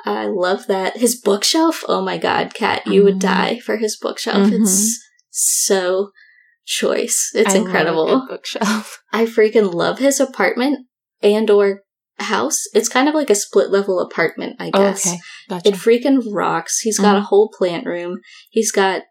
I 0.05 0.27
love 0.27 0.67
that. 0.67 0.97
His 0.97 1.21
bookshelf, 1.21 1.85
oh 1.87 2.03
my 2.03 2.19
god, 2.19 2.55
Kat, 2.55 2.87
you 2.87 3.01
mm-hmm. 3.01 3.05
would 3.05 3.19
die 3.19 3.59
for 3.59 3.77
his 3.77 3.97
bookshelf. 4.01 4.49
Mm-hmm. 4.49 4.63
It's 4.63 4.99
so 5.31 6.11
choice. 6.65 7.31
It's 7.35 7.55
I 7.55 7.59
incredible. 7.59 8.27
bookshelf. 8.29 9.03
I 9.13 9.27
freaking 9.27 9.75
love 9.75 9.99
his 9.99 10.21
apartment 10.21 10.87
and 11.23 11.51
or 11.51 11.83
house. 12.19 12.63
It's 12.75 12.89
kind 12.89 13.09
of 13.09 13.15
like 13.15 13.31
a 13.31 13.35
split 13.35 13.71
level 13.71 14.01
apartment, 14.01 14.57
I 14.59 14.71
guess. 14.71 15.07
Oh, 15.07 15.11
okay. 15.11 15.21
Gotcha. 15.49 15.69
It 15.69 15.75
freaking 15.75 16.23
rocks. 16.33 16.81
He's 16.81 16.99
got 16.99 17.15
mm-hmm. 17.15 17.25
a 17.25 17.27
whole 17.27 17.51
plant 17.57 17.87
room. 17.87 18.19
He's 18.51 18.73
got 18.73 19.03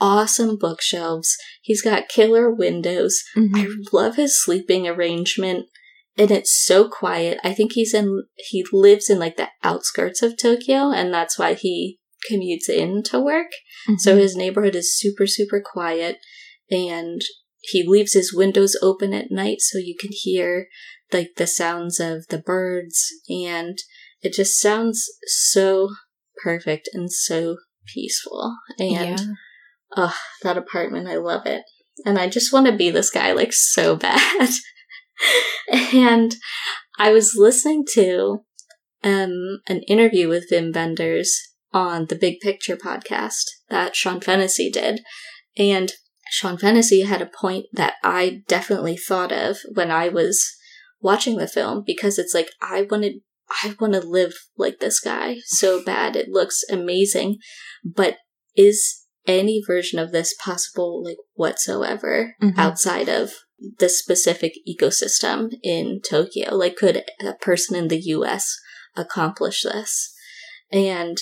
awesome 0.00 0.56
bookshelves. 0.56 1.36
He's 1.62 1.82
got 1.82 2.08
killer 2.08 2.52
windows. 2.52 3.22
Mm-hmm. 3.36 3.56
I 3.56 3.68
love 3.92 4.16
his 4.16 4.42
sleeping 4.42 4.86
arrangement. 4.86 5.66
And 6.18 6.30
it's 6.30 6.52
so 6.64 6.88
quiet. 6.88 7.38
I 7.44 7.54
think 7.54 7.72
he's 7.72 7.94
in, 7.94 8.24
he 8.36 8.64
lives 8.72 9.08
in 9.08 9.18
like 9.18 9.36
the 9.36 9.48
outskirts 9.62 10.22
of 10.22 10.36
Tokyo, 10.36 10.90
and 10.90 11.14
that's 11.14 11.38
why 11.38 11.54
he 11.54 11.98
commutes 12.30 12.68
in 12.68 13.02
to 13.04 13.20
work. 13.20 13.52
Mm-hmm. 13.88 13.98
So 13.98 14.16
his 14.16 14.36
neighborhood 14.36 14.74
is 14.74 14.98
super, 14.98 15.26
super 15.26 15.62
quiet. 15.64 16.18
And 16.70 17.22
he 17.60 17.86
leaves 17.86 18.12
his 18.14 18.34
windows 18.34 18.76
open 18.82 19.12
at 19.12 19.30
night 19.30 19.60
so 19.60 19.78
you 19.78 19.96
can 19.98 20.10
hear 20.12 20.68
like 21.12 21.30
the 21.36 21.46
sounds 21.46 22.00
of 22.00 22.26
the 22.28 22.38
birds 22.38 23.06
and 23.28 23.78
it 24.20 24.32
just 24.32 24.60
sounds 24.60 25.04
so 25.26 25.88
perfect 26.42 26.88
and 26.92 27.10
so 27.10 27.56
peaceful 27.86 28.54
and 28.78 28.90
yeah. 28.90 29.16
oh 29.96 30.16
that 30.42 30.58
apartment 30.58 31.08
i 31.08 31.16
love 31.16 31.46
it 31.46 31.62
and 32.04 32.18
i 32.18 32.28
just 32.28 32.52
want 32.52 32.66
to 32.66 32.76
be 32.76 32.90
this 32.90 33.10
guy 33.10 33.32
like 33.32 33.52
so 33.52 33.96
bad 33.96 34.50
and 35.94 36.36
i 36.98 37.10
was 37.12 37.34
listening 37.36 37.84
to 37.90 38.40
um 39.04 39.60
an 39.68 39.82
interview 39.88 40.28
with 40.28 40.50
Wim 40.50 40.74
Wenders 40.74 41.36
on 41.72 42.06
the 42.06 42.16
big 42.16 42.40
picture 42.40 42.76
podcast 42.76 43.44
that 43.68 43.94
sean 43.94 44.20
fennessy 44.20 44.70
did 44.70 45.00
and 45.56 45.92
sean 46.30 46.58
fennessy 46.58 47.02
had 47.02 47.22
a 47.22 47.26
point 47.26 47.66
that 47.72 47.94
i 48.02 48.42
definitely 48.48 48.96
thought 48.96 49.32
of 49.32 49.58
when 49.74 49.90
i 49.90 50.08
was 50.08 50.58
watching 51.00 51.36
the 51.36 51.48
film 51.48 51.82
because 51.86 52.18
it's 52.18 52.34
like 52.34 52.50
I 52.60 52.86
wanted 52.90 53.14
I 53.64 53.74
want 53.80 53.94
to 53.94 54.00
live 54.00 54.34
like 54.56 54.78
this 54.78 55.00
guy 55.00 55.36
so 55.46 55.82
bad. 55.82 56.16
It 56.16 56.28
looks 56.28 56.62
amazing. 56.70 57.38
But 57.84 58.18
is 58.54 59.04
any 59.26 59.62
version 59.66 59.98
of 59.98 60.12
this 60.12 60.34
possible 60.34 61.02
like 61.04 61.16
whatsoever 61.34 62.34
mm-hmm. 62.42 62.58
outside 62.58 63.08
of 63.08 63.32
the 63.78 63.88
specific 63.88 64.54
ecosystem 64.68 65.52
in 65.62 66.00
Tokyo? 66.08 66.54
Like 66.54 66.76
could 66.76 67.04
a 67.20 67.34
person 67.34 67.76
in 67.76 67.88
the 67.88 68.00
US 68.00 68.56
accomplish 68.96 69.62
this? 69.62 70.14
And 70.70 71.18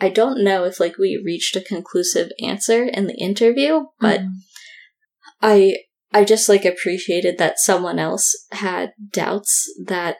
I 0.00 0.08
don't 0.08 0.44
know 0.44 0.64
if 0.64 0.78
like 0.80 0.98
we 0.98 1.20
reached 1.24 1.56
a 1.56 1.60
conclusive 1.60 2.30
answer 2.42 2.84
in 2.84 3.06
the 3.06 3.18
interview, 3.18 3.86
but 4.00 4.20
mm-hmm. 4.20 4.32
I 5.42 5.76
I 6.12 6.24
just 6.24 6.48
like 6.48 6.64
appreciated 6.64 7.38
that 7.38 7.58
someone 7.58 7.98
else 7.98 8.34
had 8.52 8.92
doubts 9.12 9.68
that 9.86 10.16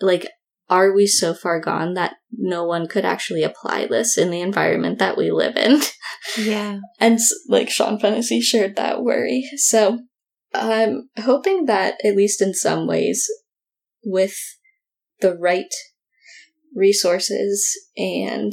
like 0.00 0.28
are 0.68 0.92
we 0.92 1.06
so 1.06 1.32
far 1.32 1.60
gone 1.60 1.94
that 1.94 2.16
no 2.32 2.64
one 2.64 2.88
could 2.88 3.04
actually 3.04 3.42
apply 3.42 3.86
this 3.86 4.18
in 4.18 4.30
the 4.30 4.40
environment 4.40 4.98
that 4.98 5.16
we 5.16 5.30
live 5.30 5.56
in? 5.56 5.80
Yeah. 6.36 6.80
and 6.98 7.20
like 7.48 7.70
Sean 7.70 8.00
Fennessy 8.00 8.40
shared 8.40 8.74
that 8.76 9.02
worry. 9.02 9.44
So 9.56 10.00
I'm 10.56 11.10
hoping 11.18 11.66
that 11.66 11.94
at 12.04 12.16
least 12.16 12.42
in 12.42 12.54
some 12.54 12.86
ways 12.86 13.26
with 14.04 14.36
the 15.20 15.34
right 15.34 15.72
resources 16.74 17.66
and 17.96 18.52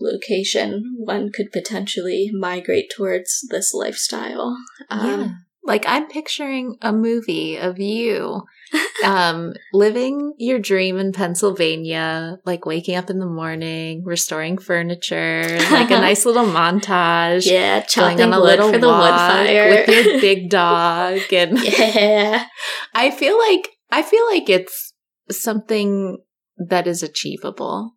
location, 0.00 0.96
one 0.98 1.30
could 1.32 1.52
potentially 1.52 2.30
migrate 2.32 2.90
towards 2.96 3.46
this 3.50 3.72
lifestyle. 3.74 4.56
Um. 4.88 5.44
Like 5.62 5.84
I'm 5.86 6.08
picturing 6.08 6.76
a 6.80 6.92
movie 6.92 7.56
of 7.56 7.78
you 7.78 8.42
um 9.04 9.52
living 9.72 10.34
your 10.38 10.58
dream 10.58 10.98
in 10.98 11.12
Pennsylvania, 11.12 12.38
like 12.44 12.64
waking 12.66 12.96
up 12.96 13.10
in 13.10 13.18
the 13.18 13.26
morning, 13.26 14.02
restoring 14.04 14.58
furniture, 14.58 15.58
like 15.70 15.90
a 15.90 16.00
nice 16.00 16.24
little 16.24 16.46
montage. 16.46 17.46
Yeah, 17.46 17.80
chopping 17.80 18.22
on 18.22 18.32
a 18.32 18.40
little 18.40 18.72
for 18.72 18.78
the 18.78 18.88
wood 18.88 19.10
fire 19.10 19.70
with 19.70 19.88
your 19.88 20.20
big 20.20 20.50
dog 20.50 21.20
and 21.32 21.58
Yeah. 21.62 22.46
I 22.94 23.10
feel 23.10 23.38
like 23.38 23.70
I 23.90 24.02
feel 24.02 24.26
like 24.28 24.48
it's 24.48 24.92
something 25.30 26.18
that 26.58 26.86
is 26.86 27.02
achievable 27.02 27.94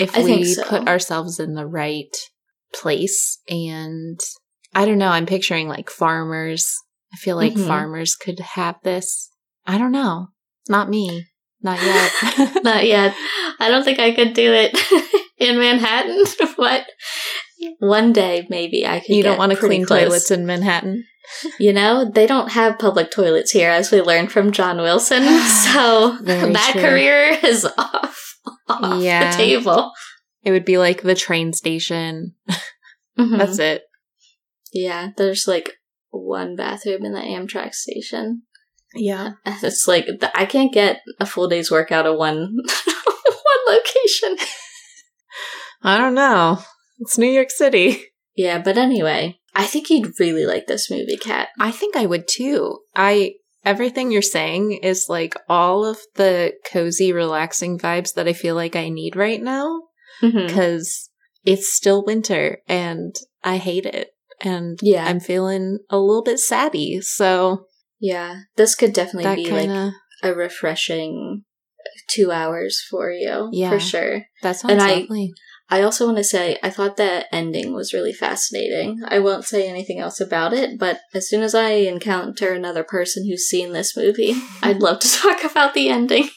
if 0.00 0.16
I 0.16 0.22
we 0.22 0.44
so. 0.44 0.64
put 0.64 0.88
ourselves 0.88 1.38
in 1.38 1.54
the 1.54 1.66
right 1.66 2.14
place 2.72 3.40
and 3.48 4.18
I 4.74 4.84
don't 4.84 4.98
know, 4.98 5.08
I'm 5.10 5.26
picturing 5.26 5.68
like 5.68 5.90
farmers 5.90 6.76
I 7.14 7.16
feel 7.16 7.36
like 7.36 7.52
mm-hmm. 7.54 7.68
farmers 7.68 8.16
could 8.16 8.40
have 8.40 8.74
this. 8.82 9.30
I 9.64 9.78
don't 9.78 9.92
know. 9.92 10.30
Not 10.68 10.90
me. 10.90 11.26
Not 11.62 11.80
yet. 11.80 12.12
Not 12.64 12.84
yet. 12.86 13.14
I 13.60 13.68
don't 13.70 13.84
think 13.84 14.00
I 14.00 14.12
could 14.12 14.34
do 14.34 14.52
it 14.52 14.76
in 15.38 15.58
Manhattan, 15.58 16.24
but 16.56 16.86
one 17.78 18.12
day 18.12 18.48
maybe 18.50 18.84
I 18.84 18.98
could. 18.98 19.14
You 19.14 19.22
don't 19.22 19.38
want 19.38 19.52
to 19.52 19.58
clean 19.58 19.86
close. 19.86 20.00
toilets 20.00 20.30
in 20.32 20.44
Manhattan? 20.44 21.04
You 21.60 21.72
know, 21.72 22.04
they 22.04 22.26
don't 22.26 22.50
have 22.50 22.80
public 22.80 23.12
toilets 23.12 23.52
here, 23.52 23.70
as 23.70 23.92
we 23.92 24.02
learned 24.02 24.32
from 24.32 24.50
John 24.50 24.78
Wilson. 24.78 25.22
So 25.44 26.18
that 26.22 26.70
true. 26.72 26.80
career 26.80 27.38
is 27.44 27.64
off. 27.78 28.38
off 28.68 29.02
Yeah. 29.02 29.30
the 29.30 29.36
table. 29.36 29.92
It 30.42 30.50
would 30.50 30.64
be 30.64 30.78
like 30.78 31.02
the 31.02 31.14
train 31.14 31.52
station. 31.52 32.34
Mhm. 33.16 33.38
That's 33.38 33.60
it. 33.60 33.84
yeah, 34.72 35.10
there's 35.16 35.46
like 35.46 35.74
one 36.14 36.56
bathroom 36.56 37.04
in 37.04 37.12
the 37.12 37.20
Amtrak 37.20 37.74
station. 37.74 38.42
Yeah. 38.94 39.32
It's 39.44 39.88
like 39.88 40.06
I 40.34 40.46
can't 40.46 40.72
get 40.72 41.00
a 41.18 41.26
full 41.26 41.48
day's 41.48 41.70
work 41.70 41.90
out 41.90 42.06
of 42.06 42.16
one 42.16 42.36
one 42.86 43.76
location. 43.76 44.36
I 45.82 45.98
don't 45.98 46.14
know. 46.14 46.60
It's 47.00 47.18
New 47.18 47.30
York 47.30 47.50
City. 47.50 48.02
Yeah, 48.36 48.58
but 48.58 48.78
anyway, 48.78 49.38
I 49.54 49.64
think 49.64 49.90
you'd 49.90 50.18
really 50.18 50.44
like 50.46 50.66
this 50.66 50.90
movie, 50.90 51.16
Kat. 51.16 51.48
I 51.60 51.70
think 51.70 51.96
I 51.96 52.06
would 52.06 52.26
too. 52.28 52.80
I 52.96 53.34
everything 53.64 54.10
you're 54.10 54.22
saying 54.22 54.72
is 54.82 55.06
like 55.08 55.36
all 55.48 55.84
of 55.84 55.98
the 56.16 56.52
cozy, 56.66 57.12
relaxing 57.12 57.78
vibes 57.78 58.14
that 58.14 58.26
I 58.28 58.32
feel 58.32 58.54
like 58.54 58.76
I 58.76 58.88
need 58.88 59.16
right 59.16 59.42
now 59.42 59.80
Mm-hmm. 60.22 60.46
because 60.46 61.10
it's 61.44 61.74
still 61.74 62.04
winter 62.04 62.58
and 62.68 63.14
I 63.42 63.56
hate 63.56 63.84
it. 63.84 64.10
And 64.40 64.78
Yeah. 64.82 65.04
I'm 65.06 65.20
feeling 65.20 65.78
a 65.90 65.98
little 65.98 66.22
bit 66.22 66.38
saddy. 66.38 67.00
So 67.00 67.66
Yeah, 68.00 68.40
this 68.56 68.74
could 68.74 68.92
definitely 68.92 69.44
be 69.44 69.48
kind 69.48 69.72
like 69.72 69.92
a 70.22 70.34
refreshing 70.34 71.44
uh, 71.80 71.88
two 72.08 72.32
hours 72.32 72.80
for 72.90 73.10
you, 73.10 73.48
Yeah. 73.52 73.70
for 73.70 73.80
sure. 73.80 74.26
that 74.42 74.56
sounds 74.56 74.72
and 74.72 74.82
I- 74.82 75.00
lovely. 75.00 75.32
I 75.70 75.80
also 75.80 76.04
want 76.04 76.18
to 76.18 76.24
say 76.24 76.58
I 76.62 76.68
thought 76.68 76.98
that 76.98 77.26
ending 77.32 77.72
was 77.72 77.94
really 77.94 78.12
fascinating. 78.12 79.00
I 79.08 79.18
won't 79.18 79.46
say 79.46 79.66
anything 79.66 79.98
else 79.98 80.20
about 80.20 80.52
it, 80.52 80.78
but 80.78 81.00
as 81.14 81.26
soon 81.26 81.42
as 81.42 81.54
I 81.54 81.70
encounter 81.88 82.52
another 82.52 82.84
person 82.84 83.24
who's 83.26 83.48
seen 83.48 83.72
this 83.72 83.96
movie, 83.96 84.34
I'd 84.62 84.82
love 84.82 85.00
to 85.00 85.08
talk 85.22 85.42
about 85.42 85.72
the 85.72 85.88
ending. 85.88 86.28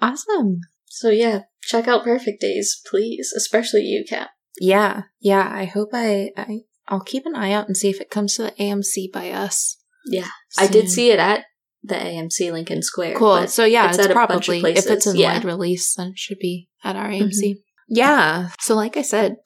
awesome. 0.00 0.60
So 0.86 1.10
yeah, 1.10 1.40
check 1.62 1.88
out 1.88 2.04
Perfect 2.04 2.40
Days, 2.40 2.80
please, 2.90 3.32
especially 3.36 3.82
you, 3.82 4.04
Kat. 4.08 4.30
Yeah, 4.58 5.02
yeah. 5.20 5.50
I 5.52 5.64
hope 5.66 5.90
I, 5.92 6.30
I 6.36 6.60
I'll 6.92 7.00
keep 7.00 7.24
an 7.24 7.34
eye 7.34 7.52
out 7.52 7.68
and 7.68 7.76
see 7.76 7.88
if 7.88 8.02
it 8.02 8.10
comes 8.10 8.36
to 8.36 8.42
the 8.42 8.50
AMC 8.50 9.10
by 9.12 9.30
us. 9.30 9.78
Yeah, 10.04 10.28
I 10.58 10.66
did 10.66 10.90
see 10.90 11.10
it 11.10 11.18
at 11.18 11.46
the 11.82 11.94
AMC 11.94 12.52
Lincoln 12.52 12.82
Square. 12.82 13.16
Cool. 13.16 13.46
So 13.48 13.64
yeah, 13.64 13.88
it's 13.88 13.96
it's, 13.96 14.08
at 14.08 14.10
a 14.10 14.14
bunch 14.14 14.46
of 14.48 14.54
probably 14.54 14.72
if 14.72 14.86
it's 14.86 15.06
in 15.06 15.16
yeah. 15.16 15.32
wide 15.32 15.44
release, 15.46 15.94
then 15.94 16.08
it 16.08 16.18
should 16.18 16.38
be 16.38 16.68
at 16.84 16.94
our. 16.94 17.08
AMC. 17.08 17.30
Mm-hmm. 17.30 17.60
Yeah. 17.88 18.50
So 18.60 18.74
like 18.74 18.98
I 18.98 19.02
said, 19.02 19.36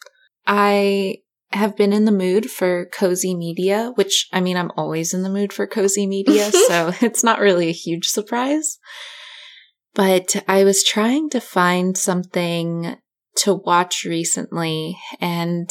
I 0.45 1.19
have 1.53 1.77
been 1.77 1.93
in 1.93 2.05
the 2.05 2.11
mood 2.11 2.51
for 2.51 2.87
cozy 2.93 3.37
media, 3.37 3.93
which 3.95 4.27
I 4.33 4.41
mean 4.41 4.57
I'm 4.57 4.73
always 4.77 5.15
in 5.15 5.23
the 5.23 5.31
mood 5.31 5.53
for 5.53 5.69
cozy 5.69 6.09
media, 6.09 6.51
so 6.67 6.93
it's 7.01 7.23
not 7.23 7.39
really 7.39 7.69
a 7.69 7.73
huge 7.73 8.09
surprise. 8.09 8.79
But 9.95 10.43
I 10.49 10.65
was 10.65 10.83
trying 10.83 11.31
to 11.31 11.41
find 11.41 11.97
something 11.97 12.97
to 13.37 13.55
watch 13.55 14.05
recently 14.05 14.99
and 15.21 15.71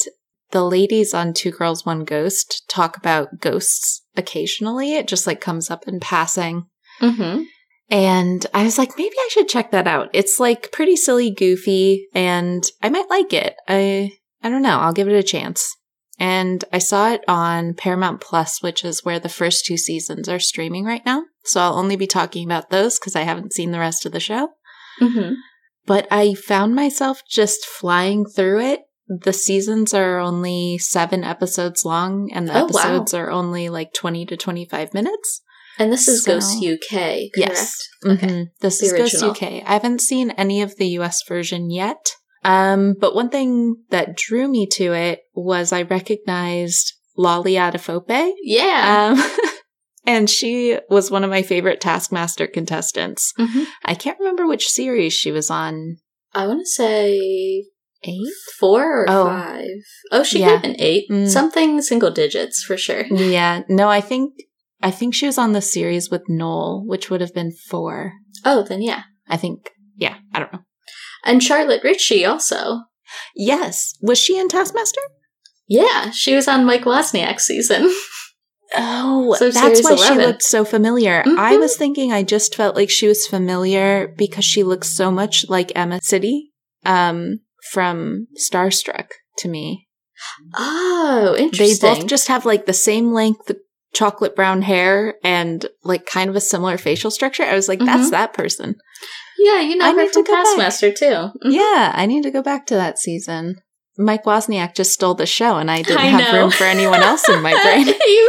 the 0.56 0.64
ladies 0.64 1.12
on 1.12 1.34
Two 1.34 1.50
Girls 1.50 1.84
One 1.84 2.02
Ghost 2.02 2.64
talk 2.66 2.96
about 2.96 3.40
ghosts 3.40 4.06
occasionally. 4.16 4.94
It 4.94 5.06
just 5.06 5.26
like 5.26 5.38
comes 5.38 5.70
up 5.70 5.86
in 5.86 6.00
passing. 6.00 6.64
mm-hmm. 6.98 7.42
And 7.90 8.46
I 8.54 8.64
was 8.64 8.78
like, 8.78 8.96
maybe 8.96 9.14
I 9.14 9.28
should 9.30 9.50
check 9.50 9.70
that 9.72 9.86
out. 9.86 10.08
It's 10.14 10.40
like 10.40 10.72
pretty 10.72 10.96
silly, 10.96 11.30
goofy, 11.30 12.08
and 12.14 12.64
I 12.82 12.88
might 12.88 13.10
like 13.10 13.34
it. 13.34 13.54
I 13.68 14.12
I 14.42 14.48
don't 14.48 14.62
know. 14.62 14.78
I'll 14.78 14.94
give 14.94 15.08
it 15.08 15.14
a 15.14 15.22
chance. 15.22 15.76
And 16.18 16.64
I 16.72 16.78
saw 16.78 17.12
it 17.12 17.22
on 17.28 17.74
Paramount 17.74 18.22
Plus, 18.22 18.62
which 18.62 18.82
is 18.82 19.04
where 19.04 19.20
the 19.20 19.28
first 19.28 19.66
two 19.66 19.76
seasons 19.76 20.26
are 20.26 20.38
streaming 20.38 20.86
right 20.86 21.04
now. 21.04 21.24
So 21.44 21.60
I'll 21.60 21.78
only 21.78 21.96
be 21.96 22.06
talking 22.06 22.46
about 22.46 22.70
those 22.70 22.98
because 22.98 23.14
I 23.14 23.22
haven't 23.24 23.52
seen 23.52 23.72
the 23.72 23.78
rest 23.78 24.06
of 24.06 24.12
the 24.12 24.20
show. 24.20 24.48
Mm-hmm. 25.02 25.34
But 25.84 26.08
I 26.10 26.32
found 26.32 26.74
myself 26.74 27.20
just 27.28 27.66
flying 27.66 28.24
through 28.24 28.60
it. 28.60 28.80
The 29.08 29.32
seasons 29.32 29.94
are 29.94 30.18
only 30.18 30.78
seven 30.78 31.22
episodes 31.24 31.84
long, 31.84 32.30
and 32.32 32.48
the 32.48 32.52
Oh, 32.58 32.64
wow. 32.70 32.80
episodes 32.80 33.14
are 33.14 33.30
only 33.30 33.68
like 33.68 33.92
20 33.92 34.26
to 34.26 34.36
25 34.36 34.92
minutes. 34.94 35.42
And 35.78 35.92
this 35.92 36.08
is 36.08 36.24
So- 36.24 36.32
Ghost 36.34 36.62
UK, 36.62 37.30
correct? 37.34 37.36
Yes. 37.36 37.78
Okay. 38.04 38.26
Mhm. 38.26 38.46
This 38.60 38.80
The 38.80 38.86
is 38.86 38.92
Ghost. 38.92 39.22
UK. 39.22 39.62
I 39.64 39.74
haven't 39.74 40.00
seen 40.00 40.30
any 40.32 40.62
of 40.62 40.76
the 40.76 40.88
US 40.98 41.22
version 41.28 41.70
yet. 41.70 42.12
Um, 42.44 42.94
but 42.98 43.14
one 43.14 43.28
thing 43.28 43.76
that 43.90 44.16
drew 44.16 44.48
me 44.48 44.66
to 44.72 44.92
it 44.94 45.20
was 45.34 45.72
I 45.72 45.82
recognized 45.82 46.94
Lolly 47.16 47.54
Adefope. 47.54 48.32
Yeah. 48.42 49.14
Um, 49.16 49.22
and 50.06 50.30
she 50.30 50.78
was 50.88 51.10
one 51.10 51.24
of 51.24 51.30
my 51.30 51.42
favorite 51.42 51.80
Taskmaster 51.80 52.46
contestants. 52.46 53.32
hmm 53.36 53.64
I 53.84 53.94
can't 53.94 54.18
remember 54.18 54.46
which 54.46 54.68
series 54.68 55.12
she 55.12 55.30
was 55.32 55.50
on. 55.50 55.96
I 56.34 56.46
want 56.46 56.60
to 56.60 56.66
say 56.66 57.64
Eight? 58.06 58.28
four 58.58 59.02
or 59.02 59.06
Oh. 59.08 59.26
five. 59.26 59.66
Oh, 60.12 60.22
she 60.22 60.40
Yeah. 60.40 60.46
could 60.46 60.52
have 60.54 60.62
been 60.62 60.80
eight. 60.80 61.04
Mm. 61.10 61.28
Something 61.28 61.82
single 61.82 62.10
digits 62.10 62.62
for 62.62 62.76
sure. 62.76 63.04
Yeah. 63.06 63.62
No, 63.68 63.88
I 63.88 64.00
think 64.00 64.32
I 64.82 64.90
think 64.90 65.14
she 65.14 65.26
was 65.26 65.38
on 65.38 65.52
the 65.52 65.62
series 65.62 66.10
with 66.10 66.22
Noel, 66.28 66.84
which 66.86 67.08
would 67.10 67.20
have 67.20 67.32
been 67.34 67.52
four. 67.70 68.12
Oh, 68.44 68.62
then 68.62 68.82
yeah. 68.82 69.02
I 69.28 69.36
think. 69.36 69.70
Yeah, 69.96 70.16
I 70.34 70.38
don't 70.40 70.52
know. 70.52 70.60
And 71.24 71.42
Charlotte 71.42 71.82
Ritchie 71.82 72.24
also. 72.24 72.82
Yes. 73.34 73.94
Was 74.02 74.18
she 74.18 74.38
in 74.38 74.48
Taskmaster? 74.48 75.00
Yeah, 75.66 76.10
she 76.10 76.34
was 76.34 76.46
on 76.46 76.64
Mike 76.66 76.84
Wozniak's 76.84 77.44
season. 77.46 77.90
Oh, 78.74 79.34
So 79.38 79.50
that's 79.50 79.82
why 79.84 79.94
she 79.96 80.14
looked 80.14 80.42
so 80.42 80.64
familiar. 80.64 81.22
I 81.38 81.54
Mhm. 81.54 81.60
was 81.60 81.76
thinking 81.76 82.12
I 82.12 82.22
just 82.24 82.54
felt 82.54 82.74
like 82.76 82.90
she 82.90 83.06
was 83.06 83.26
familiar 83.26 84.12
because 84.18 84.44
she 84.44 84.62
looks 84.64 84.88
so 84.94 85.10
much 85.10 85.48
like 85.48 85.70
Emma 85.76 86.00
Sidi 86.02 86.50
um, 86.84 87.38
from 87.72 88.26
Starstruck 88.38 89.08
to 89.38 89.48
me. 89.48 89.86
Oh, 90.54 91.34
interesting. 91.38 91.76
They 91.90 91.94
both 91.94 92.06
just 92.06 92.28
have 92.28 92.46
like 92.46 92.66
the 92.66 92.72
same 92.72 93.12
length 93.12 93.50
chocolate 93.94 94.36
brown 94.36 94.62
hair 94.62 95.14
and 95.24 95.64
like 95.84 96.06
kind 96.06 96.28
of 96.30 96.36
a 96.36 96.40
similar 96.40 96.76
facial 96.78 97.10
structure. 97.10 97.42
I 97.44 97.54
was 97.54 97.68
like, 97.68 97.78
that's 97.80 98.08
Mhm. 98.08 98.10
that 98.12 98.32
person. 98.34 98.76
yeah, 99.38 99.60
you 99.60 99.76
know 99.76 99.84
I 99.84 99.90
her 99.92 100.02
need 100.02 100.12
to 100.12 100.22
go 100.22 100.32
back. 100.32 100.44
Taskmaster 100.44 100.92
too. 100.92 101.04
Mhm. 101.06 101.30
Yeah, 101.52 101.92
I 101.94 102.06
need 102.06 102.22
to 102.22 102.30
go 102.30 102.42
back 102.42 102.66
to 102.66 102.74
that 102.74 102.98
season. 102.98 103.56
Mike 103.98 104.24
Wozniak 104.24 104.74
just 104.74 104.92
stole 104.92 105.14
the 105.14 105.26
show 105.26 105.56
and 105.56 105.70
I 105.70 105.82
didn't 105.82 105.98
I 106.00 106.06
have 106.06 106.32
know. 106.32 106.40
room 106.40 106.50
for 106.50 106.64
anyone 106.64 107.02
else 107.02 107.28
in 107.28 107.40
my 107.42 107.52
brain. 107.62 107.86
he, 108.04 108.28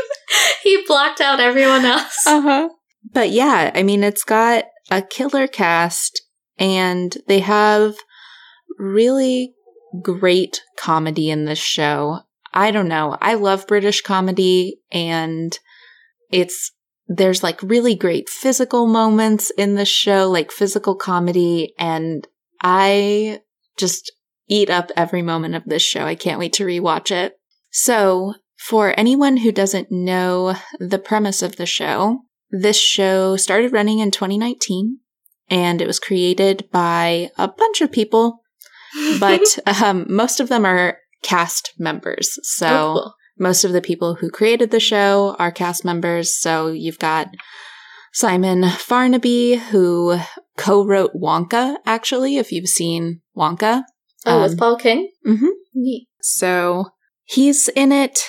he 0.63 0.83
blocked 0.85 1.19
out 1.21 1.39
everyone 1.39 1.85
else. 1.85 2.25
Uh-huh. 2.25 2.69
But 3.13 3.31
yeah, 3.31 3.71
I 3.73 3.83
mean, 3.83 4.03
it's 4.03 4.23
got 4.23 4.65
a 4.91 5.01
killer 5.01 5.47
cast 5.47 6.21
and 6.57 7.17
they 7.27 7.39
have 7.39 7.95
really 8.77 9.53
great 10.01 10.61
comedy 10.77 11.29
in 11.29 11.45
this 11.45 11.59
show. 11.59 12.19
I 12.53 12.71
don't 12.71 12.87
know. 12.87 13.17
I 13.21 13.35
love 13.35 13.67
British 13.67 14.01
comedy 14.01 14.79
and 14.91 15.57
it's 16.31 16.71
there's 17.09 17.41
like 17.41 17.61
really 17.61 17.95
great 17.95 18.27
physical 18.27 18.85
moments 18.85 19.49
in 19.57 19.75
the 19.75 19.85
show, 19.85 20.29
like 20.29 20.51
physical 20.51 20.95
comedy 20.95 21.73
and 21.79 22.27
I 22.61 23.41
just 23.77 24.11
eat 24.49 24.69
up 24.69 24.91
every 24.95 25.21
moment 25.21 25.55
of 25.55 25.63
this 25.65 25.83
show. 25.83 26.05
I 26.05 26.15
can't 26.15 26.39
wait 26.39 26.53
to 26.53 26.65
rewatch 26.65 27.11
it. 27.11 27.33
So, 27.69 28.33
for 28.57 28.93
anyone 28.97 29.37
who 29.37 29.51
doesn't 29.51 29.91
know 29.91 30.55
the 30.79 30.99
premise 30.99 31.41
of 31.41 31.57
the 31.57 31.65
show, 31.65 32.21
this 32.49 32.79
show 32.79 33.35
started 33.35 33.71
running 33.71 33.99
in 33.99 34.09
2019 34.09 34.99
and 35.49 35.81
it 35.81 35.87
was 35.87 35.99
created 35.99 36.67
by 36.71 37.29
a 37.37 37.47
bunch 37.47 37.81
of 37.81 37.91
people, 37.91 38.41
but 39.19 39.41
um, 39.83 40.05
most 40.09 40.39
of 40.39 40.49
them 40.49 40.65
are 40.65 40.97
cast 41.23 41.73
members. 41.77 42.37
So, 42.43 42.67
Oh, 42.67 42.93
cool. 42.93 43.13
most 43.39 43.63
of 43.63 43.71
the 43.73 43.81
people 43.81 44.15
who 44.15 44.29
created 44.29 44.71
the 44.71 44.79
show 44.79 45.35
are 45.39 45.51
cast 45.51 45.83
members. 45.85 46.37
So, 46.39 46.67
you've 46.67 46.99
got 46.99 47.27
Simon 48.13 48.61
Farnaby, 48.63 49.57
who 49.59 50.17
co 50.57 50.85
wrote 50.85 51.11
Wonka, 51.15 51.77
actually, 51.85 52.37
if 52.37 52.51
you've 52.51 52.69
seen 52.69 53.21
Wonka. 53.35 53.83
oh, 54.25 54.35
Um, 54.37 54.41
with 54.41 54.57
Paul 54.57 54.77
King? 54.77 55.11
mhm. 55.25 55.49
Neat. 55.75 56.07
So 56.21 56.85
he's 57.25 57.67
in 57.69 57.91
it. 57.91 58.19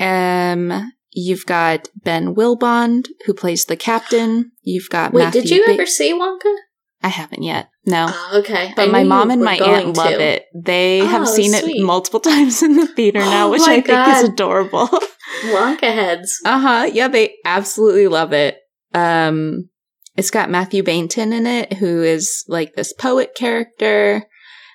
Um, 0.00 0.92
you've 1.10 1.46
got 1.46 1.88
Ben 1.94 2.34
Willbond 2.34 3.08
who 3.26 3.34
plays 3.34 3.64
the 3.66 3.76
captain. 3.76 4.52
You've 4.62 4.88
got 4.90 5.12
Wait, 5.12 5.24
Matthew 5.24 5.42
did 5.42 5.50
you 5.50 5.64
Ba- 5.64 5.72
ever 5.72 5.86
see 5.86 6.12
Wonka? 6.12 6.54
I 7.02 7.08
haven't 7.08 7.42
yet. 7.42 7.68
No. 7.86 8.06
Oh, 8.08 8.38
okay. 8.40 8.72
But 8.74 8.88
I 8.88 8.90
my 8.92 9.04
mom 9.04 9.30
and 9.30 9.42
my 9.44 9.56
aunt 9.58 9.96
love 9.96 10.14
it. 10.20 10.46
They 10.54 11.02
Oh, 11.02 11.06
have 11.06 11.28
seen 11.28 11.52
sweet. 11.52 11.76
it 11.76 11.82
multiple 11.84 12.20
times 12.32 12.62
in 12.62 12.76
the 12.76 12.86
theater 12.86 13.20
now, 13.20 13.46
Oh 13.46 13.50
which 13.50 13.62
I 13.62 13.80
think 13.80 14.08
is 14.08 14.24
adorable. 14.30 14.88
Wonka 15.44 15.82
heads. 15.82 16.40
uh 16.44 16.58
huh. 16.58 16.90
Yeah, 16.92 17.08
they 17.08 17.34
absolutely 17.44 18.08
love 18.08 18.32
it. 18.32 18.58
Um, 18.94 19.68
it's 20.16 20.30
got 20.30 20.50
Mathew 20.50 20.82
Baynton 20.82 21.32
in 21.32 21.46
it, 21.46 21.74
who 21.74 22.02
is 22.02 22.44
like 22.48 22.74
this 22.74 22.92
poet 22.92 23.34
character. 23.36 24.24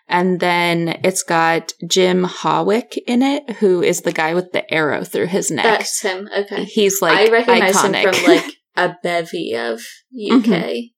And 0.07 0.39
then 0.41 0.99
it's 1.05 1.23
got 1.23 1.71
Jim 1.87 2.25
Howick 2.25 2.97
in 3.07 3.21
it, 3.21 3.49
who 3.57 3.81
is 3.81 4.01
the 4.01 4.11
guy 4.11 4.33
with 4.33 4.51
the 4.51 4.69
arrow 4.73 5.05
through 5.05 5.27
his 5.27 5.49
neck. 5.49 5.63
That's 5.63 6.01
him. 6.01 6.27
Okay. 6.35 6.65
He's 6.65 7.01
like 7.01 7.17
I 7.29 7.31
recognize 7.31 7.75
iconic. 7.77 8.03
him 8.03 8.13
from 8.13 8.23
like 8.35 8.45
a 8.75 8.95
bevy 9.03 9.53
of 9.55 9.79
UK 10.13 10.43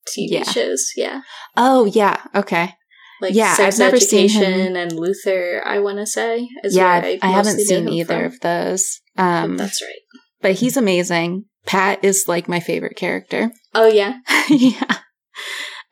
TV 0.08 0.28
Yeah. 0.30 0.44
shows. 0.44 0.84
Yeah. 0.96 1.22
oh 1.56 1.84
yeah, 1.86 2.22
okay. 2.34 2.74
Like 3.20 3.34
Yeah, 3.34 3.54
Sex 3.54 3.76
I've 3.80 3.86
never 3.86 4.00
seen 4.00 4.24
Education 4.26 4.76
and 4.76 4.92
Luther, 4.92 5.62
I 5.64 5.78
want 5.78 5.98
to 5.98 6.06
say. 6.06 6.48
Is 6.62 6.76
yeah, 6.76 6.88
I, 7.04 7.18
I 7.22 7.28
haven't 7.28 7.60
seen 7.60 7.88
either 7.88 8.16
from. 8.16 8.24
of 8.26 8.40
those. 8.40 9.00
Um, 9.16 9.56
That's 9.56 9.80
right. 9.80 10.20
but 10.42 10.52
he's 10.54 10.76
amazing. 10.76 11.44
Pat 11.64 12.04
is 12.04 12.24
like 12.28 12.48
my 12.48 12.60
favorite 12.60 12.96
character. 12.96 13.50
Oh, 13.74 13.86
yeah. 13.88 14.18
yeah. 14.50 14.98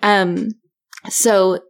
Um, 0.03 0.49
so 1.09 1.61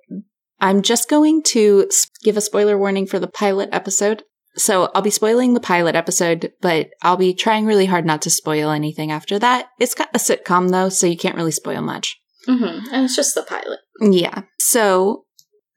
I'm 0.60 0.82
just 0.82 1.08
going 1.08 1.42
to 1.48 1.88
give 2.24 2.36
a 2.36 2.40
spoiler 2.40 2.76
warning 2.78 3.06
for 3.06 3.18
the 3.20 3.28
pilot 3.28 3.68
episode. 3.72 4.24
So 4.56 4.90
I'll 4.94 5.02
be 5.02 5.10
spoiling 5.10 5.54
the 5.54 5.60
pilot 5.60 5.94
episode, 5.94 6.52
but 6.60 6.90
I'll 7.02 7.16
be 7.16 7.34
trying 7.34 7.64
really 7.66 7.86
hard 7.86 8.04
not 8.04 8.22
to 8.22 8.30
spoil 8.30 8.70
anything 8.70 9.10
after 9.10 9.38
that. 9.38 9.68
It's 9.80 9.94
got 9.94 10.14
a 10.14 10.18
sitcom 10.18 10.70
though, 10.70 10.88
so 10.88 11.06
you 11.06 11.16
can't 11.16 11.36
really 11.36 11.52
spoil 11.52 11.82
much. 11.82 12.18
hmm 12.46 12.64
And 12.92 13.04
it's 13.04 13.16
just 13.16 13.34
the 13.34 13.42
pilot. 13.42 13.80
Yeah. 14.00 14.42
So 14.58 15.24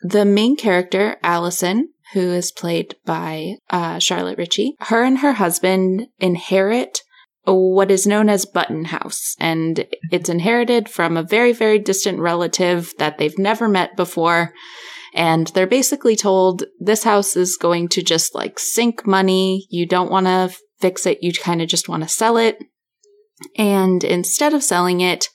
the 0.01 0.25
main 0.25 0.55
character, 0.55 1.17
Allison, 1.23 1.89
who 2.13 2.19
is 2.31 2.51
played 2.51 2.95
by 3.05 3.55
uh, 3.69 3.99
Charlotte 3.99 4.37
Ritchie, 4.37 4.75
her 4.81 5.03
and 5.03 5.19
her 5.19 5.33
husband 5.33 6.07
inherit 6.19 7.01
what 7.45 7.91
is 7.91 8.07
known 8.07 8.27
as 8.29 8.45
Button 8.45 8.85
House. 8.85 9.35
And 9.39 9.85
it's 10.11 10.29
inherited 10.29 10.89
from 10.89 11.15
a 11.15 11.23
very, 11.23 11.53
very 11.53 11.77
distant 11.79 12.19
relative 12.19 12.93
that 12.97 13.17
they've 13.17 13.37
never 13.37 13.67
met 13.67 13.95
before. 13.95 14.53
And 15.15 15.47
they're 15.47 15.65
basically 15.65 16.15
told 16.15 16.65
this 16.79 17.03
house 17.03 17.35
is 17.37 17.57
going 17.57 17.87
to 17.89 18.03
just 18.03 18.35
like 18.35 18.59
sink 18.59 19.07
money. 19.07 19.65
You 19.69 19.87
don't 19.87 20.11
want 20.11 20.27
to 20.27 20.53
fix 20.79 21.05
it. 21.05 21.23
You 21.23 21.31
kind 21.33 21.61
of 21.61 21.69
just 21.69 21.87
want 21.87 22.03
to 22.03 22.09
sell 22.09 22.37
it. 22.37 22.57
And 23.57 24.03
instead 24.03 24.53
of 24.53 24.61
selling 24.61 24.99
it, 25.01 25.29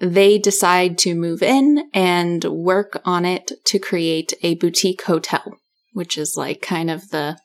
they 0.00 0.38
decide 0.38 0.98
to 0.98 1.14
move 1.14 1.42
in 1.42 1.88
and 1.94 2.44
work 2.44 3.00
on 3.04 3.24
it 3.24 3.52
to 3.66 3.78
create 3.78 4.34
a 4.42 4.56
boutique 4.56 5.02
hotel, 5.02 5.58
which 5.92 6.18
is 6.18 6.34
like 6.36 6.60
kind 6.60 6.90
of 6.90 7.10
the 7.10 7.38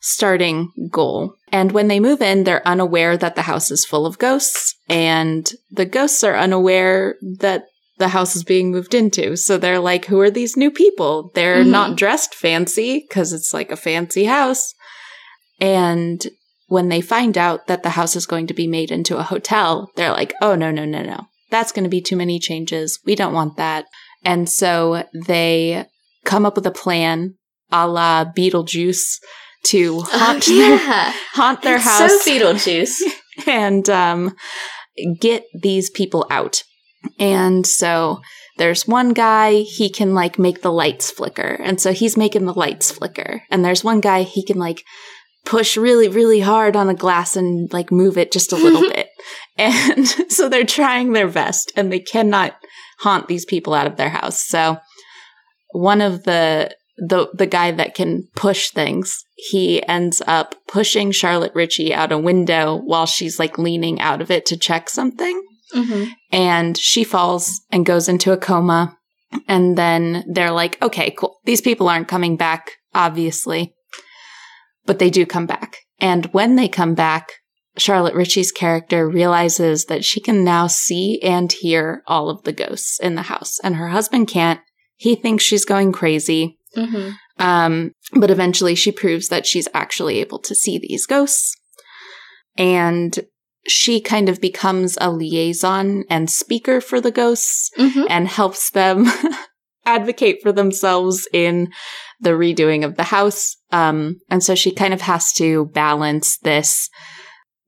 starting 0.00 0.70
goal. 0.92 1.34
And 1.50 1.72
when 1.72 1.88
they 1.88 1.98
move 1.98 2.22
in, 2.22 2.44
they're 2.44 2.66
unaware 2.66 3.16
that 3.16 3.34
the 3.34 3.42
house 3.42 3.72
is 3.72 3.84
full 3.84 4.06
of 4.06 4.18
ghosts, 4.18 4.76
and 4.88 5.50
the 5.70 5.86
ghosts 5.86 6.22
are 6.22 6.36
unaware 6.36 7.16
that 7.38 7.64
the 7.98 8.08
house 8.08 8.34
is 8.36 8.44
being 8.44 8.70
moved 8.70 8.94
into. 8.94 9.36
So 9.36 9.58
they're 9.58 9.78
like, 9.80 10.06
who 10.06 10.20
are 10.20 10.30
these 10.30 10.56
new 10.56 10.70
people? 10.70 11.30
They're 11.34 11.64
Mhm. 11.64 11.70
not 11.70 11.96
dressed 11.96 12.34
fancy 12.34 13.04
because 13.08 13.32
it's 13.32 13.52
like 13.52 13.70
a 13.72 13.76
fancy 13.76 14.24
house. 14.24 14.72
And 15.60 16.26
when 16.68 16.88
they 16.88 17.00
find 17.00 17.36
out 17.36 17.66
that 17.66 17.82
the 17.82 17.90
house 17.90 18.14
is 18.16 18.26
going 18.26 18.46
to 18.48 18.54
be 18.54 18.66
made 18.66 18.90
into 18.90 19.16
a 19.16 19.22
hotel, 19.22 19.90
they're 19.96 20.12
like, 20.12 20.34
oh, 20.40 20.54
no, 20.54 20.70
no, 20.70 20.84
no, 20.84 21.02
no. 21.02 21.26
That's 21.50 21.72
going 21.72 21.84
to 21.84 21.90
be 21.90 22.02
too 22.02 22.16
many 22.16 22.38
changes. 22.38 23.00
We 23.04 23.14
don't 23.14 23.32
want 23.32 23.56
that. 23.56 23.86
And 24.24 24.48
so 24.48 25.04
they 25.26 25.86
come 26.24 26.44
up 26.44 26.56
with 26.56 26.66
a 26.66 26.70
plan 26.70 27.34
a 27.70 27.86
la 27.86 28.24
Beetlejuice 28.24 29.18
to 29.64 30.00
haunt, 30.06 30.44
oh, 30.48 30.56
their, 30.56 31.12
haunt 31.34 31.62
their 31.62 31.76
It's 31.76 31.84
house 31.84 32.22
So 32.24 32.30
Beetlejuice. 32.30 32.96
and 33.46 33.88
um, 33.90 34.34
get 35.20 35.44
these 35.54 35.90
people 35.90 36.26
out. 36.30 36.62
And 37.18 37.66
so 37.66 38.20
there's 38.58 38.88
one 38.88 39.12
guy, 39.12 39.60
he 39.60 39.88
can 39.88 40.14
like 40.14 40.38
make 40.38 40.62
the 40.62 40.72
lights 40.72 41.10
flicker. 41.10 41.58
And 41.62 41.80
so 41.80 41.92
he's 41.92 42.16
making 42.16 42.44
the 42.44 42.52
lights 42.52 42.90
flicker. 42.90 43.42
And 43.50 43.64
there's 43.64 43.84
one 43.84 44.00
guy, 44.00 44.22
he 44.22 44.44
can 44.44 44.58
like 44.58 44.82
push 45.44 45.76
really, 45.76 46.08
really 46.08 46.40
hard 46.40 46.76
on 46.76 46.88
a 46.88 46.94
glass 46.94 47.36
and 47.36 47.72
like 47.72 47.90
move 47.90 48.18
it 48.18 48.32
just 48.32 48.52
a 48.52 48.56
little 48.56 48.82
bit. 48.94 49.08
And 49.56 50.06
so 50.28 50.48
they're 50.48 50.64
trying 50.64 51.12
their 51.12 51.28
best 51.28 51.72
and 51.76 51.92
they 51.92 52.00
cannot 52.00 52.56
haunt 53.00 53.28
these 53.28 53.44
people 53.44 53.74
out 53.74 53.86
of 53.86 53.96
their 53.96 54.10
house. 54.10 54.44
So 54.44 54.78
one 55.72 56.00
of 56.00 56.24
the 56.24 56.74
the 57.00 57.28
the 57.32 57.46
guy 57.46 57.70
that 57.70 57.94
can 57.94 58.26
push 58.34 58.70
things, 58.70 59.24
he 59.36 59.86
ends 59.86 60.20
up 60.26 60.56
pushing 60.66 61.12
Charlotte 61.12 61.54
Ritchie 61.54 61.94
out 61.94 62.10
a 62.10 62.18
window 62.18 62.74
while 62.76 63.06
she's 63.06 63.38
like 63.38 63.56
leaning 63.56 64.00
out 64.00 64.20
of 64.20 64.32
it 64.32 64.44
to 64.46 64.56
check 64.56 64.88
something 64.90 65.40
hmm 65.72 66.04
and 66.30 66.76
she 66.76 67.04
falls 67.04 67.62
and 67.70 67.86
goes 67.86 68.08
into 68.08 68.32
a 68.32 68.36
coma. 68.36 68.96
And 69.46 69.76
then 69.76 70.24
they're 70.30 70.50
like, 70.50 70.80
okay, 70.82 71.10
cool. 71.10 71.38
These 71.44 71.60
people 71.60 71.88
aren't 71.88 72.08
coming 72.08 72.36
back, 72.36 72.72
obviously. 72.94 73.74
But 74.86 74.98
they 74.98 75.10
do 75.10 75.26
come 75.26 75.46
back. 75.46 75.78
And 76.00 76.26
when 76.26 76.56
they 76.56 76.68
come 76.68 76.94
back, 76.94 77.28
Charlotte 77.76 78.14
Ritchie's 78.14 78.52
character 78.52 79.08
realizes 79.08 79.86
that 79.86 80.04
she 80.04 80.20
can 80.20 80.44
now 80.44 80.66
see 80.66 81.20
and 81.22 81.50
hear 81.52 82.02
all 82.06 82.28
of 82.28 82.42
the 82.44 82.52
ghosts 82.52 82.98
in 83.00 83.14
the 83.14 83.22
house. 83.22 83.58
And 83.62 83.76
her 83.76 83.88
husband 83.88 84.28
can't. 84.28 84.60
He 84.96 85.14
thinks 85.14 85.44
she's 85.44 85.64
going 85.64 85.92
crazy. 85.92 86.58
hmm 86.74 87.10
Um, 87.38 87.92
but 88.14 88.30
eventually 88.30 88.74
she 88.74 88.92
proves 88.92 89.28
that 89.28 89.46
she's 89.46 89.68
actually 89.74 90.18
able 90.18 90.38
to 90.40 90.54
see 90.54 90.78
these 90.78 91.06
ghosts. 91.06 91.54
And 92.56 93.18
she 93.68 94.00
kind 94.00 94.28
of 94.28 94.40
becomes 94.40 94.96
a 95.00 95.10
liaison 95.10 96.04
and 96.08 96.30
speaker 96.30 96.80
for 96.80 97.00
the 97.00 97.10
ghosts 97.10 97.70
hmm 97.76 98.04
and 98.08 98.26
helps 98.28 98.70
them 98.70 99.06
advocate 99.86 100.40
for 100.42 100.52
themselves 100.52 101.28
in 101.32 101.70
the 102.20 102.30
redoing 102.30 102.84
of 102.84 102.96
the 102.96 103.04
house. 103.04 103.56
Um, 103.72 104.16
and 104.30 104.42
so 104.42 104.54
she 104.54 104.72
kind 104.72 104.92
of 104.92 105.00
has 105.02 105.32
to 105.34 105.66
balance 105.66 106.38
this 106.38 106.90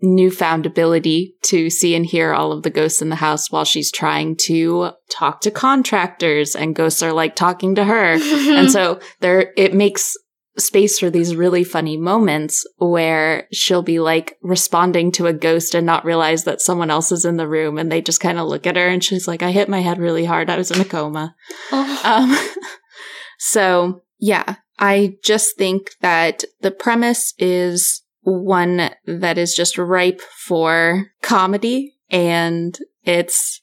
newfound 0.03 0.67
ability 0.67 1.35
to 1.43 1.69
see 1.69 1.95
and 1.95 2.07
hear 2.07 2.33
all 2.33 2.53
of 2.53 2.63
the 2.63 2.71
ghosts 2.71 3.03
in 3.03 3.11
the 3.11 3.17
house 3.17 3.51
while 3.51 3.65
she's 3.65 3.93
trying 3.93 4.35
to 4.35 4.91
talk 5.11 5.43
to 5.43 5.51
contractors 5.51 6.57
and 6.57 6.75
ghosts 6.75 7.03
are 7.03 7.13
like 7.13 7.37
talking 7.37 7.75
to 7.75 7.85
her 7.85 8.13
and 8.57 8.71
so 8.71 8.99
there 9.21 9.53
it 9.59 9.75
makes 9.75 10.17
space 10.61 10.99
for 10.99 11.11
these 11.11 11.35
really 11.35 11.65
funny 11.65 11.97
moments 11.97 12.65
where 12.79 13.49
she'll 13.53 13.83
be 13.83 13.99
like 14.01 14.37
responding 14.43 15.11
to 15.13 15.27
a 15.27 15.33
ghost 15.33 15.75
and 15.75 15.87
not 15.87 16.05
realize 16.05 16.45
that 16.45 16.61
someone 16.61 16.91
else 16.91 17.11
is 17.11 17.25
in 17.25 17.37
the 17.37 17.49
room 17.49 17.79
and 17.79 17.91
they 17.91 18.01
just 18.01 18.21
kind 18.21 18.39
of 18.39 18.47
look 18.47 18.67
at 18.67 18.77
her 18.77 18.89
and 18.89 19.03
she's 19.03 19.27
like 19.27 19.43
i 19.43 19.51
hit 19.51 19.69
my 19.69 19.81
head 19.81 19.99
really 19.99 20.25
hard 20.25 20.49
i 20.51 20.57
was 20.57 20.71
in 20.71 20.81
a 20.81 20.85
coma 20.85 21.35
Oh. 21.73 22.01
um 22.05 22.51
so 23.39 24.03
yeah 24.19 24.57
i 24.79 25.15
just 25.25 25.57
think 25.57 25.93
that 26.01 26.45
the 26.61 26.71
premise 26.71 27.35
is 27.39 28.03
one 28.23 28.91
that 29.07 29.39
is 29.39 29.55
just 29.55 29.79
ripe 29.79 30.21
for 30.21 31.07
comedy 31.23 31.95
and 32.11 32.79
it's 33.05 33.61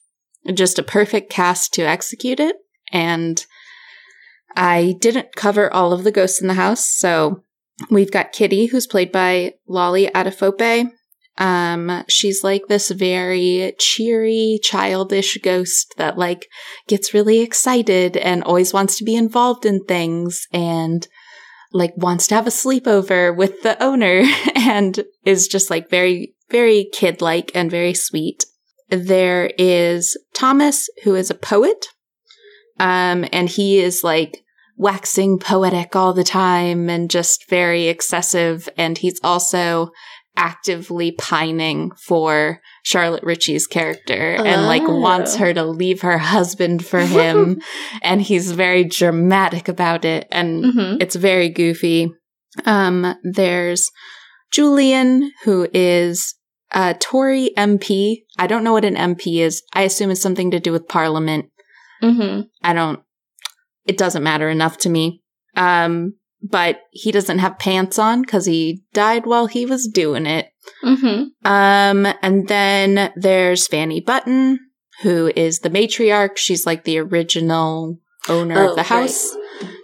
just 0.53 0.79
a 0.79 0.83
perfect 0.83 1.29
cast 1.29 1.73
to 1.73 1.83
execute 1.83 2.39
it 2.39 2.55
and 2.91 3.45
I 4.57 4.95
didn't 4.99 5.35
cover 5.35 5.71
all 5.71 5.93
of 5.93 6.03
the 6.03 6.11
ghosts 6.11 6.41
in 6.41 6.47
the 6.47 6.55
house, 6.55 6.89
so 6.89 7.43
we've 7.91 8.11
got 8.11 8.33
Kitty, 8.33 8.65
who's 8.65 8.87
played 8.87 9.11
by 9.11 9.53
Lolly 9.67 10.07
Adefope. 10.07 10.89
Um, 11.37 12.03
she's 12.09 12.43
like 12.43 12.63
this 12.67 12.89
very 12.89 13.75
cheery, 13.77 14.59
childish 14.63 15.37
ghost 15.43 15.93
that 15.97 16.17
like 16.17 16.47
gets 16.87 17.13
really 17.13 17.41
excited 17.41 18.17
and 18.17 18.43
always 18.43 18.73
wants 18.73 18.97
to 18.97 19.03
be 19.03 19.15
involved 19.15 19.63
in 19.63 19.83
things 19.83 20.47
and 20.51 21.07
like 21.71 21.93
wants 21.95 22.25
to 22.27 22.35
have 22.35 22.47
a 22.47 22.51
sleepover 22.51 23.35
with 23.35 23.61
the 23.61 23.81
owner 23.81 24.23
and 24.55 25.05
is 25.23 25.47
just 25.47 25.69
like 25.69 25.91
very, 25.91 26.33
very 26.49 26.89
kid 26.91 27.21
like 27.21 27.51
and 27.53 27.69
very 27.69 27.93
sweet. 27.93 28.45
There 28.89 29.51
is 29.59 30.17
Thomas, 30.33 30.89
who 31.03 31.13
is 31.13 31.29
a 31.29 31.35
poet. 31.35 31.89
Um, 32.79 33.25
and 33.31 33.49
he 33.49 33.79
is 33.79 34.03
like 34.03 34.43
waxing 34.77 35.39
poetic 35.39 35.95
all 35.95 36.13
the 36.13 36.23
time 36.23 36.89
and 36.89 37.09
just 37.09 37.49
very 37.49 37.87
excessive. 37.87 38.69
And 38.77 38.97
he's 38.97 39.19
also 39.23 39.89
actively 40.39 41.11
pining 41.11 41.89
for 42.05 42.61
Charlotte 42.83 43.23
Ritchie's 43.23 43.65
character 43.65 44.35
and 44.37 44.67
like 44.67 44.83
Oh. 44.87 44.99
wants 44.99 45.35
her 45.37 45.51
to 45.51 45.63
leave 45.65 46.01
her 46.01 46.19
husband 46.19 46.85
for 46.85 46.99
him. 47.01 47.59
and 48.03 48.21
he's 48.21 48.51
very 48.51 48.83
dramatic 48.83 49.67
about 49.67 50.05
it. 50.05 50.27
And 50.31 50.73
hmm 50.73 50.97
it's 50.99 51.15
very 51.15 51.49
goofy. 51.49 52.11
Um, 52.65 53.15
there's 53.23 53.89
Julian, 54.51 55.31
who 55.43 55.67
is 55.73 56.35
a 56.71 56.93
Tory 56.93 57.51
MP. 57.57 58.23
I 58.37 58.47
don't 58.47 58.63
know 58.63 58.73
what 58.73 58.85
an 58.85 58.95
MP 58.95 59.39
is. 59.41 59.63
I 59.73 59.83
assume 59.83 60.11
it's 60.11 60.21
something 60.21 60.51
to 60.51 60.59
do 60.59 60.71
with 60.71 60.87
Parliament. 60.87 61.47
hmm 62.01 62.41
I 62.63 62.73
don't, 62.73 62.99
it 63.87 63.97
doesn't 63.97 64.23
matter 64.23 64.49
enough 64.49 64.77
to 64.79 64.89
me. 64.89 65.21
Um, 65.55 66.13
but 66.41 66.81
he 66.91 67.11
doesn't 67.11 67.39
have 67.39 67.57
pants 67.57 67.97
on 67.97 68.21
because 68.21 68.45
he 68.45 68.83
died 68.93 69.25
while 69.25 69.47
he 69.47 69.65
was 69.65 69.87
doing 69.87 70.25
it. 70.27 70.49
hmm 70.83 71.23
Um, 71.43 72.05
and 72.21 72.47
then 72.47 73.11
there's 73.15 73.67
Fanny 73.67 73.99
Button, 74.01 74.59
who 75.01 75.31
is 75.35 75.59
the 75.59 75.69
matriarch. 75.69 76.37
She's 76.37 76.65
like 76.65 76.83
the 76.83 76.99
original 76.99 77.97
owner 78.29 78.55
Oh, 78.59 78.69
of 78.69 78.75
the 78.75 78.81
right. 78.81 78.85
house. 78.85 79.35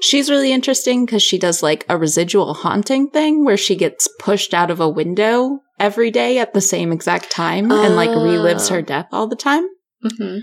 She's 0.02 0.30
really 0.30 0.52
interesting 0.52 1.06
because 1.06 1.24
she 1.24 1.40
does 1.40 1.64
like 1.64 1.86
a 1.90 1.98
residual 1.98 2.54
haunting 2.54 3.10
thing 3.10 3.44
where 3.46 3.58
she 3.58 3.76
gets 3.76 4.08
pushed 4.20 4.54
out 4.54 4.70
of 4.70 4.80
a 4.80 4.90
window 4.90 5.60
every 5.80 6.12
day 6.12 6.38
at 6.38 6.54
the 6.54 6.62
same 6.62 6.92
exact 6.92 7.32
time 7.32 7.72
and 7.72 7.96
like 7.96 8.12
relives 8.12 8.70
Oh. 8.70 8.76
her 8.76 8.82
death 8.84 9.08
all 9.12 9.28
the 9.28 9.36
time. 9.36 9.66
hmm 10.04 10.38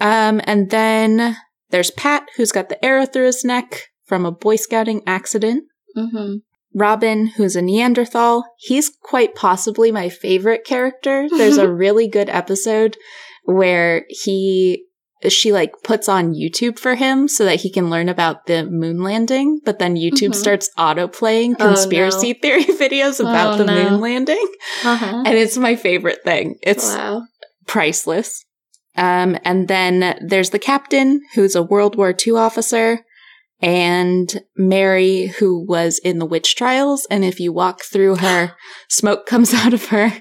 Um, 0.00 0.40
and 0.44 0.70
then 0.70 1.36
there's 1.72 1.90
Pat, 1.90 2.28
who's 2.36 2.52
got 2.52 2.68
the 2.68 2.82
arrow 2.84 3.04
through 3.06 3.26
his 3.26 3.44
neck 3.44 3.88
from 4.04 4.24
a 4.24 4.30
Boy 4.30 4.56
Scouting 4.56 5.02
accident. 5.06 5.64
Mm-hmm. 5.96 6.36
Robin, 6.74 7.26
who's 7.26 7.54
a 7.56 7.60
Neanderthal. 7.62 8.44
He's 8.58 8.88
quite 9.02 9.34
possibly 9.34 9.92
my 9.92 10.08
favorite 10.08 10.64
character. 10.64 11.26
There's 11.28 11.58
a 11.58 11.68
really 11.84 12.08
good 12.08 12.30
episode 12.30 12.96
where 13.44 14.04
he 14.08 14.84
she 15.28 15.52
like 15.52 15.72
puts 15.84 16.08
on 16.08 16.34
YouTube 16.34 16.78
for 16.80 16.96
him 16.96 17.28
so 17.28 17.44
that 17.44 17.60
he 17.60 17.70
can 17.70 17.90
learn 17.90 18.08
about 18.08 18.46
the 18.46 18.64
moon 18.64 19.02
landing, 19.04 19.60
but 19.64 19.78
then 19.78 19.94
YouTube 19.96 20.30
Mhm. 20.30 20.34
starts 20.34 20.68
auto 20.76 21.06
playing 21.06 21.54
Oh, 21.60 21.68
conspiracy 21.68 22.32
theory 22.42 22.64
videos 22.64 23.20
about 23.20 23.54
Oh, 23.54 23.58
the 23.58 23.64
no. 23.66 23.90
moon 23.90 24.00
landing. 24.00 24.44
Uh-huh. 24.84 25.22
And 25.24 25.38
it's 25.38 25.56
my 25.56 25.76
favorite 25.76 26.24
thing. 26.24 26.56
It's 26.62 26.88
wow. 26.92 27.22
priceless. 27.68 28.44
Um, 28.96 29.38
and 29.44 29.68
then 29.68 30.18
there's 30.26 30.50
the 30.50 30.58
captain, 30.58 31.20
who's 31.34 31.54
a 31.54 31.62
World 31.62 31.96
War 31.96 32.14
II 32.26 32.34
officer, 32.34 33.00
and 33.60 34.42
Mary, 34.56 35.26
who 35.38 35.64
was 35.64 35.98
in 36.04 36.18
the 36.18 36.26
witch 36.26 36.56
trials. 36.56 37.06
And 37.10 37.24
if 37.24 37.38
you 37.40 37.52
walk 37.52 37.82
through 37.84 38.16
her, 38.16 38.54
smoke 38.88 39.24
comes 39.26 39.54
out 39.54 39.72
of 39.72 39.86
her, 39.86 40.12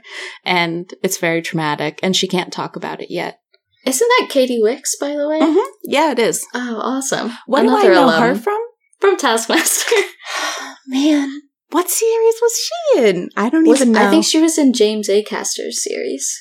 and 0.45 0.93
it's 1.03 1.17
very 1.17 1.41
traumatic, 1.41 1.99
and 2.03 2.15
she 2.15 2.27
can't 2.27 2.53
talk 2.53 2.75
about 2.75 3.01
it 3.01 3.11
yet. 3.11 3.39
Isn't 3.85 4.07
that 4.19 4.29
Katy 4.29 4.59
Wix, 4.61 4.95
by 4.99 5.15
the 5.15 5.27
way? 5.27 5.39
Mhm. 5.39 5.65
Yeah, 5.83 6.11
it 6.11 6.19
is. 6.19 6.45
Oh, 6.53 6.75
awesome. 6.83 7.31
What 7.47 7.63
Another 7.63 7.81
do 7.81 7.91
I 7.91 7.93
know 7.95 8.05
alum 8.05 8.21
her 8.21 8.35
from? 8.35 8.59
From 8.99 9.17
Taskmaster. 9.17 9.95
Man, 10.87 11.41
what 11.71 11.89
series 11.89 12.35
was 12.41 12.59
she 12.95 13.01
in? 13.07 13.29
I 13.35 13.49
don't 13.49 13.67
Was- 13.67 13.81
even 13.81 13.93
know. 13.93 14.05
I 14.05 14.11
think 14.11 14.23
she 14.23 14.39
was 14.39 14.59
in 14.59 14.73
James 14.73 15.09
Acaster's 15.09 15.83
series. 15.83 16.31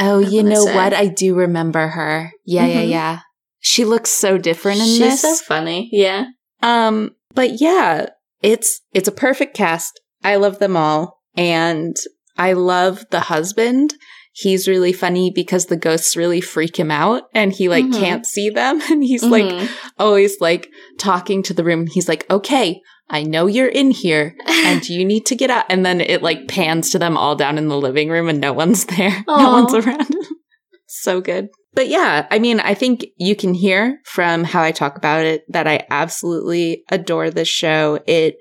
Oh, 0.00 0.18
you 0.18 0.42
know 0.42 0.64
say. 0.64 0.74
what? 0.74 0.92
I 0.94 1.06
do 1.06 1.34
remember 1.34 1.88
her. 1.88 2.32
Yeah, 2.44 2.66
yeah, 2.66 2.82
Mhm. 2.82 2.90
yeah. 2.90 3.18
She 3.60 3.84
looks 3.84 4.10
so 4.10 4.38
different 4.38 4.78
in 4.80 4.86
She's 4.86 4.98
this. 4.98 5.22
so 5.22 5.34
funny. 5.44 5.88
Yeah. 5.92 6.26
Um, 6.62 7.12
but 7.34 7.60
yeah, 7.60 8.06
it's 8.42 8.80
it's 8.94 9.08
a 9.08 9.12
perfect 9.12 9.54
cast. 9.56 10.00
I 10.24 10.36
love 10.36 10.58
them 10.58 10.76
all, 10.76 11.20
and 11.36 11.96
I 12.36 12.52
love 12.54 13.04
the 13.10 13.20
husband. 13.20 13.94
He's 14.32 14.68
really 14.68 14.92
funny 14.92 15.32
because 15.34 15.66
the 15.66 15.76
ghosts 15.76 16.16
really 16.16 16.40
freak 16.40 16.76
him 16.78 16.90
out, 16.92 17.24
and 17.34 17.52
he 17.52 17.68
like 17.68 17.86
Mhm. 17.86 17.98
can't 17.98 18.26
see 18.26 18.50
them, 18.50 18.80
and 18.90 19.02
he's 19.02 19.24
like 19.24 19.44
Mhm. 19.44 19.68
always 19.98 20.40
like 20.40 20.68
talking 20.98 21.42
to 21.44 21.54
the 21.54 21.64
room. 21.64 21.86
He's 21.88 22.08
like, 22.08 22.24
"Okay, 22.30 22.80
I 23.10 23.22
know 23.22 23.46
you're 23.46 23.68
in 23.68 23.90
here, 23.90 24.36
and 24.46 24.86
you 24.88 25.04
need 25.04 25.26
to 25.26 25.34
get 25.36 25.50
out." 25.50 25.64
And 25.68 25.84
then 25.84 26.00
it 26.00 26.22
like 26.22 26.48
pans 26.48 26.90
to 26.90 26.98
them 26.98 27.16
all 27.16 27.36
down 27.36 27.58
in 27.58 27.68
the 27.68 27.76
living 27.78 28.08
room, 28.10 28.28
and 28.28 28.40
no 28.40 28.52
one's 28.52 28.84
there. 28.86 29.24
No 29.26 29.52
one's 29.52 29.74
around. 29.74 30.14
so 30.86 31.20
good. 31.20 31.48
But 31.74 31.88
yeah, 31.88 32.26
I 32.30 32.38
mean, 32.38 32.60
I 32.60 32.74
think 32.74 33.06
you 33.16 33.36
can 33.36 33.54
hear 33.54 34.00
from 34.04 34.42
how 34.44 34.62
I 34.62 34.72
talk 34.72 34.96
about 34.96 35.24
it 35.24 35.44
that 35.48 35.66
I 35.66 35.86
absolutely 35.90 36.82
adore 36.90 37.30
this 37.30 37.48
show. 37.48 38.00
It 38.06 38.36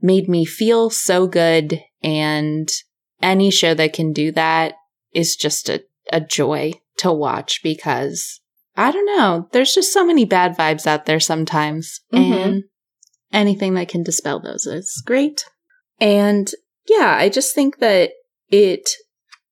made 0.00 0.28
me 0.28 0.44
feel 0.44 0.90
so 0.90 1.26
good, 1.26 1.80
and 2.02 2.70
any 3.20 3.50
show 3.50 3.74
that 3.74 3.92
can 3.92 4.12
do 4.12 4.30
that 4.32 4.74
is 5.12 5.34
just 5.36 5.68
a, 5.68 5.82
a 6.12 6.20
joy 6.20 6.72
to 6.98 7.12
watch 7.12 7.60
because 7.62 8.40
I 8.76 8.92
don't 8.92 9.06
know, 9.06 9.48
there's 9.52 9.74
just 9.74 9.92
so 9.92 10.04
many 10.06 10.24
bad 10.24 10.56
vibes 10.56 10.86
out 10.86 11.06
there 11.06 11.18
sometimes, 11.18 12.00
Mhm. 12.14 12.44
and 12.44 12.62
anything 13.32 13.74
that 13.74 13.88
can 13.88 14.02
dispel 14.02 14.40
those 14.40 14.66
is 14.66 15.02
great. 15.04 15.44
And 16.00 16.50
yeah, 16.88 17.16
I 17.18 17.28
just 17.28 17.54
think 17.54 17.78
that 17.78 18.12
it 18.48 18.90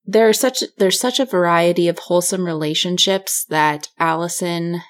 there 0.05 0.29
are 0.29 0.33
such 0.33 0.62
there's 0.79 1.01
such 1.01 1.20
a 1.20 1.27
variety 1.27 1.89
of 1.89 1.99
wholesome 1.99 2.45
relationships 2.45 3.45
that 3.49 3.89
Allison 3.99 4.83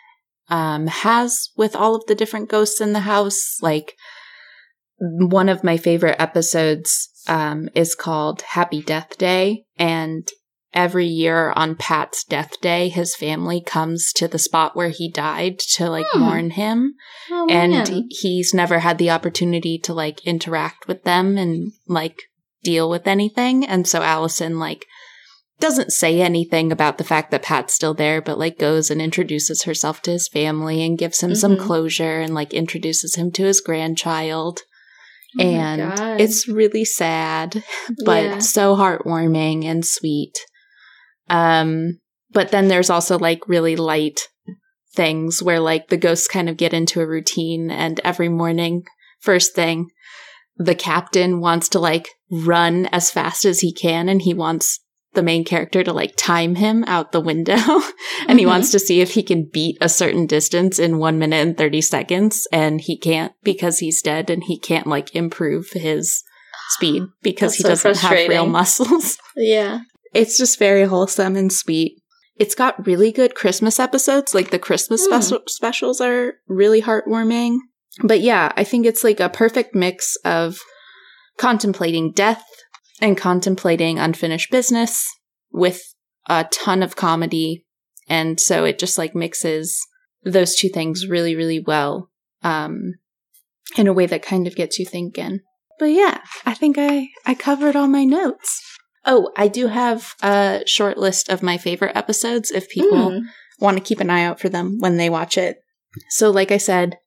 um, 0.49 0.87
has 0.87 1.51
with 1.57 1.74
all 1.74 1.95
of 1.95 2.07
the 2.07 2.14
different 2.14 2.49
ghosts 2.49 2.80
in 2.80 2.93
the 2.93 3.01
house. 3.01 3.59
Like 3.62 3.95
one 4.99 5.49
of 5.49 5.64
my 5.64 5.76
favorite 5.76 6.16
episodes 6.20 7.09
um, 7.26 7.68
is 7.74 7.95
called 7.95 8.43
Happy 8.43 8.82
Death 8.82 9.16
Day, 9.18 9.64
and 9.76 10.28
every 10.76 11.06
year 11.06 11.52
on 11.56 11.74
Pat's 11.74 12.22
death 12.22 12.60
day, 12.60 12.88
his 12.88 13.16
family 13.16 13.60
comes 13.60 14.12
to 14.12 14.28
the 14.28 14.38
spot 14.38 14.76
where 14.76 14.90
he 14.90 15.10
died 15.10 15.58
to 15.58 15.88
like 15.90 16.06
Hmm. 16.12 16.20
mourn 16.20 16.50
him 16.50 16.94
Oh, 17.30 17.46
and 17.50 17.72
man. 17.72 18.04
he's 18.10 18.52
never 18.54 18.78
had 18.80 18.98
the 18.98 19.10
opportunity 19.10 19.78
to 19.78 19.94
like 19.94 20.24
interact 20.24 20.86
with 20.86 21.02
them 21.04 21.36
and 21.38 21.72
like 21.88 22.22
deal 22.62 22.88
with 22.90 23.06
anything 23.06 23.64
and 23.64 23.86
so 23.88 24.02
allison 24.02 24.58
like 24.58 24.84
doesn't 25.60 25.90
say 25.92 26.20
anything 26.20 26.70
about 26.72 26.98
the 26.98 27.04
fact 27.04 27.30
that 27.30 27.42
pat's 27.42 27.72
still 27.74 27.94
there 27.94 28.20
but 28.20 28.38
like 28.38 28.58
goes 28.58 28.90
and 28.90 29.00
introduces 29.00 29.62
herself 29.62 30.02
to 30.02 30.10
his 30.10 30.28
family 30.28 30.84
and 30.84 30.98
gives 30.98 31.20
him 31.22 31.34
some 31.34 31.56
Mhm. 31.56 31.60
closure 31.64 32.20
and 32.20 32.34
like 32.34 32.52
introduces 32.52 33.14
him 33.14 33.30
to 33.32 33.44
his 33.44 33.60
grandchild 33.60 34.60
Oh 35.38 35.42
and 35.42 36.20
it's 36.20 36.48
really 36.48 36.84
sad 36.84 37.62
but 38.04 38.24
Yeah. 38.24 38.38
so 38.40 38.74
heartwarming 38.76 39.64
and 39.64 39.84
sweet 39.86 40.34
um 41.28 41.98
but 42.32 42.50
then 42.50 42.68
there's 42.68 42.90
also 42.90 43.18
like 43.18 43.48
really 43.48 43.76
light 43.76 44.20
things 44.94 45.42
where 45.42 45.60
like 45.60 45.88
the 45.88 45.96
ghosts 45.96 46.28
kind 46.28 46.48
of 46.48 46.56
get 46.56 46.72
into 46.74 47.00
a 47.00 47.06
routine 47.06 47.70
and 47.70 48.00
every 48.04 48.28
morning 48.28 48.82
first 49.20 49.54
thing 49.54 49.88
the 50.56 50.74
captain 50.74 51.40
wants 51.40 51.68
to 51.68 51.78
like 51.78 52.08
run 52.30 52.86
as 52.86 53.10
fast 53.10 53.44
as 53.44 53.60
he 53.60 53.72
can 53.72 54.08
and 54.08 54.22
he 54.22 54.32
wants 54.32 54.80
the 55.12 55.22
main 55.22 55.44
character 55.44 55.82
to 55.82 55.92
like 55.92 56.14
time 56.16 56.54
him 56.56 56.84
out 56.84 57.12
the 57.12 57.20
window 57.20 57.56
and 58.28 58.38
he 58.38 58.44
Mhm. 58.44 58.48
wants 58.48 58.70
to 58.70 58.78
see 58.78 59.00
if 59.00 59.12
he 59.14 59.22
can 59.22 59.48
beat 59.50 59.76
a 59.80 59.88
certain 59.88 60.26
distance 60.26 60.78
in 60.78 60.98
1 60.98 61.18
minute 61.18 61.46
and 61.46 61.56
30 61.56 61.80
seconds 61.80 62.46
and 62.52 62.82
he 62.82 62.98
can't 62.98 63.32
because 63.42 63.78
he's 63.78 64.02
dead 64.02 64.28
and 64.30 64.44
he 64.44 64.58
can't 64.58 64.86
like 64.86 65.14
improve 65.14 65.70
his 65.72 66.22
speed 66.70 67.02
because 67.22 67.52
That's 67.52 67.56
he 67.56 67.62
so 67.62 67.68
doesn't 67.90 67.98
have 68.08 68.28
real 68.28 68.46
muscles 68.46 69.18
yeah. 69.36 69.80
It's 70.16 70.38
just 70.38 70.58
very 70.58 70.84
wholesome 70.84 71.36
and 71.36 71.52
sweet. 71.52 72.00
It's 72.36 72.54
got 72.54 72.86
really 72.86 73.12
good 73.12 73.34
Christmas 73.34 73.78
episodes. 73.78 74.34
Like 74.34 74.50
the 74.50 74.58
Christmas 74.58 75.04
special- 75.04 75.42
specials 75.46 76.00
are 76.00 76.34
really 76.48 76.82
heartwarming. 76.82 77.58
But 78.02 78.20
yeah, 78.20 78.52
I 78.56 78.64
think 78.64 78.86
it's 78.86 79.04
like 79.04 79.20
a 79.20 79.28
perfect 79.28 79.74
mix 79.74 80.16
of 80.24 80.58
contemplating 81.38 82.12
death 82.12 82.44
and 83.00 83.16
contemplating 83.16 83.98
unfinished 83.98 84.50
business 84.50 85.06
with 85.50 85.82
a 86.28 86.44
ton 86.44 86.82
of 86.82 86.96
comedy. 86.96 87.66
And 88.08 88.40
so 88.40 88.64
it 88.64 88.78
just 88.78 88.98
like 88.98 89.14
mixes 89.14 89.78
those 90.24 90.56
two 90.56 90.68
things 90.68 91.06
really, 91.06 91.36
really 91.36 91.60
well 91.60 92.10
um, 92.42 92.94
in 93.76 93.86
a 93.86 93.92
way 93.92 94.06
that 94.06 94.22
kind 94.22 94.46
of 94.46 94.56
gets 94.56 94.78
you 94.78 94.86
thinking. 94.86 95.40
But 95.78 95.86
yeah, 95.86 96.20
I 96.46 96.54
think 96.54 96.76
I, 96.78 97.08
I 97.26 97.34
covered 97.34 97.76
all 97.76 97.88
my 97.88 98.04
notes. 98.04 98.62
Oh, 99.07 99.30
I 99.36 99.48
do 99.48 99.68
have 99.68 100.14
a 100.22 100.62
short 100.66 100.98
list 100.98 101.28
of 101.28 101.42
my 101.42 101.57
favorite 101.59 101.96
episodes 101.96 102.50
if 102.50 102.68
people 102.68 103.11
Mm. 103.12 103.20
want 103.61 103.76
to 103.78 103.82
keep 103.82 104.00
an 104.00 104.11
eye 104.11 104.24
out 104.24 104.40
for 104.40 104.48
them 104.48 104.78
when 104.80 104.96
they 104.96 105.09
watch 105.09 105.38
it. 105.38 105.59
So, 106.11 106.30
like 106.30 106.50
I 106.50 106.59
said, 106.59 106.98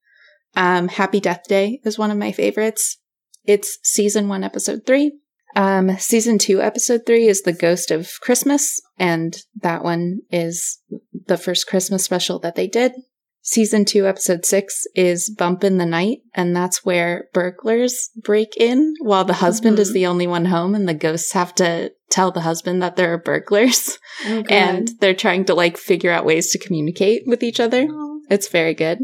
um, 0.55 0.87
Happy 0.87 1.19
Death 1.19 1.43
Day 1.47 1.79
is 1.83 1.99
one 1.99 2.09
of 2.09 2.17
my 2.17 2.31
favorites. 2.31 2.97
It's 3.45 3.77
season 3.83 4.27
one, 4.27 4.43
episode 4.43 4.81
three. 4.85 5.11
Um, 5.55 5.97
season 5.97 6.37
two, 6.37 6.61
episode 6.61 7.01
three 7.05 7.27
is 7.27 7.41
The 7.41 7.53
Ghost 7.53 7.91
of 7.91 8.11
Christmas, 8.21 8.79
and 8.97 9.35
that 9.61 9.83
one 9.83 10.19
is 10.31 10.79
the 11.25 11.37
first 11.37 11.67
Christmas 11.67 12.03
special 12.03 12.39
that 12.39 12.55
they 12.55 12.67
did. 12.67 12.93
Season 13.41 13.85
two, 13.85 14.05
episode 14.05 14.45
six 14.45 14.83
is 14.95 15.29
Bump 15.35 15.63
in 15.63 15.77
the 15.77 15.85
Night, 15.85 16.19
and 16.35 16.55
that's 16.55 16.83
where 16.85 17.29
burglars 17.33 18.09
break 18.21 18.49
in 18.57 18.93
while 19.01 19.23
the 19.23 19.33
husband 19.33 19.79
is 19.79 19.91
Mhm. 19.91 19.93
the 19.93 20.05
only 20.07 20.27
one 20.27 20.45
home, 20.45 20.75
and 20.75 20.87
the 20.87 20.93
ghosts 20.93 21.31
have 21.31 21.55
to 21.55 21.91
tell 22.09 22.31
the 22.31 22.41
husband 22.41 22.81
that 22.83 22.95
there 22.95 23.13
are 23.13 23.17
burglars, 23.17 23.97
Oh, 24.27 24.43
and 24.49 24.89
they're 24.99 25.13
trying 25.15 25.45
to 25.45 25.53
like 25.55 25.77
figure 25.77 26.11
out 26.11 26.25
ways 26.25 26.51
to 26.51 26.59
communicate 26.59 27.23
with 27.25 27.41
each 27.41 27.59
other. 27.59 27.87
Oh. 27.89 28.19
It's 28.29 28.49
very 28.49 28.73
good. 28.73 28.99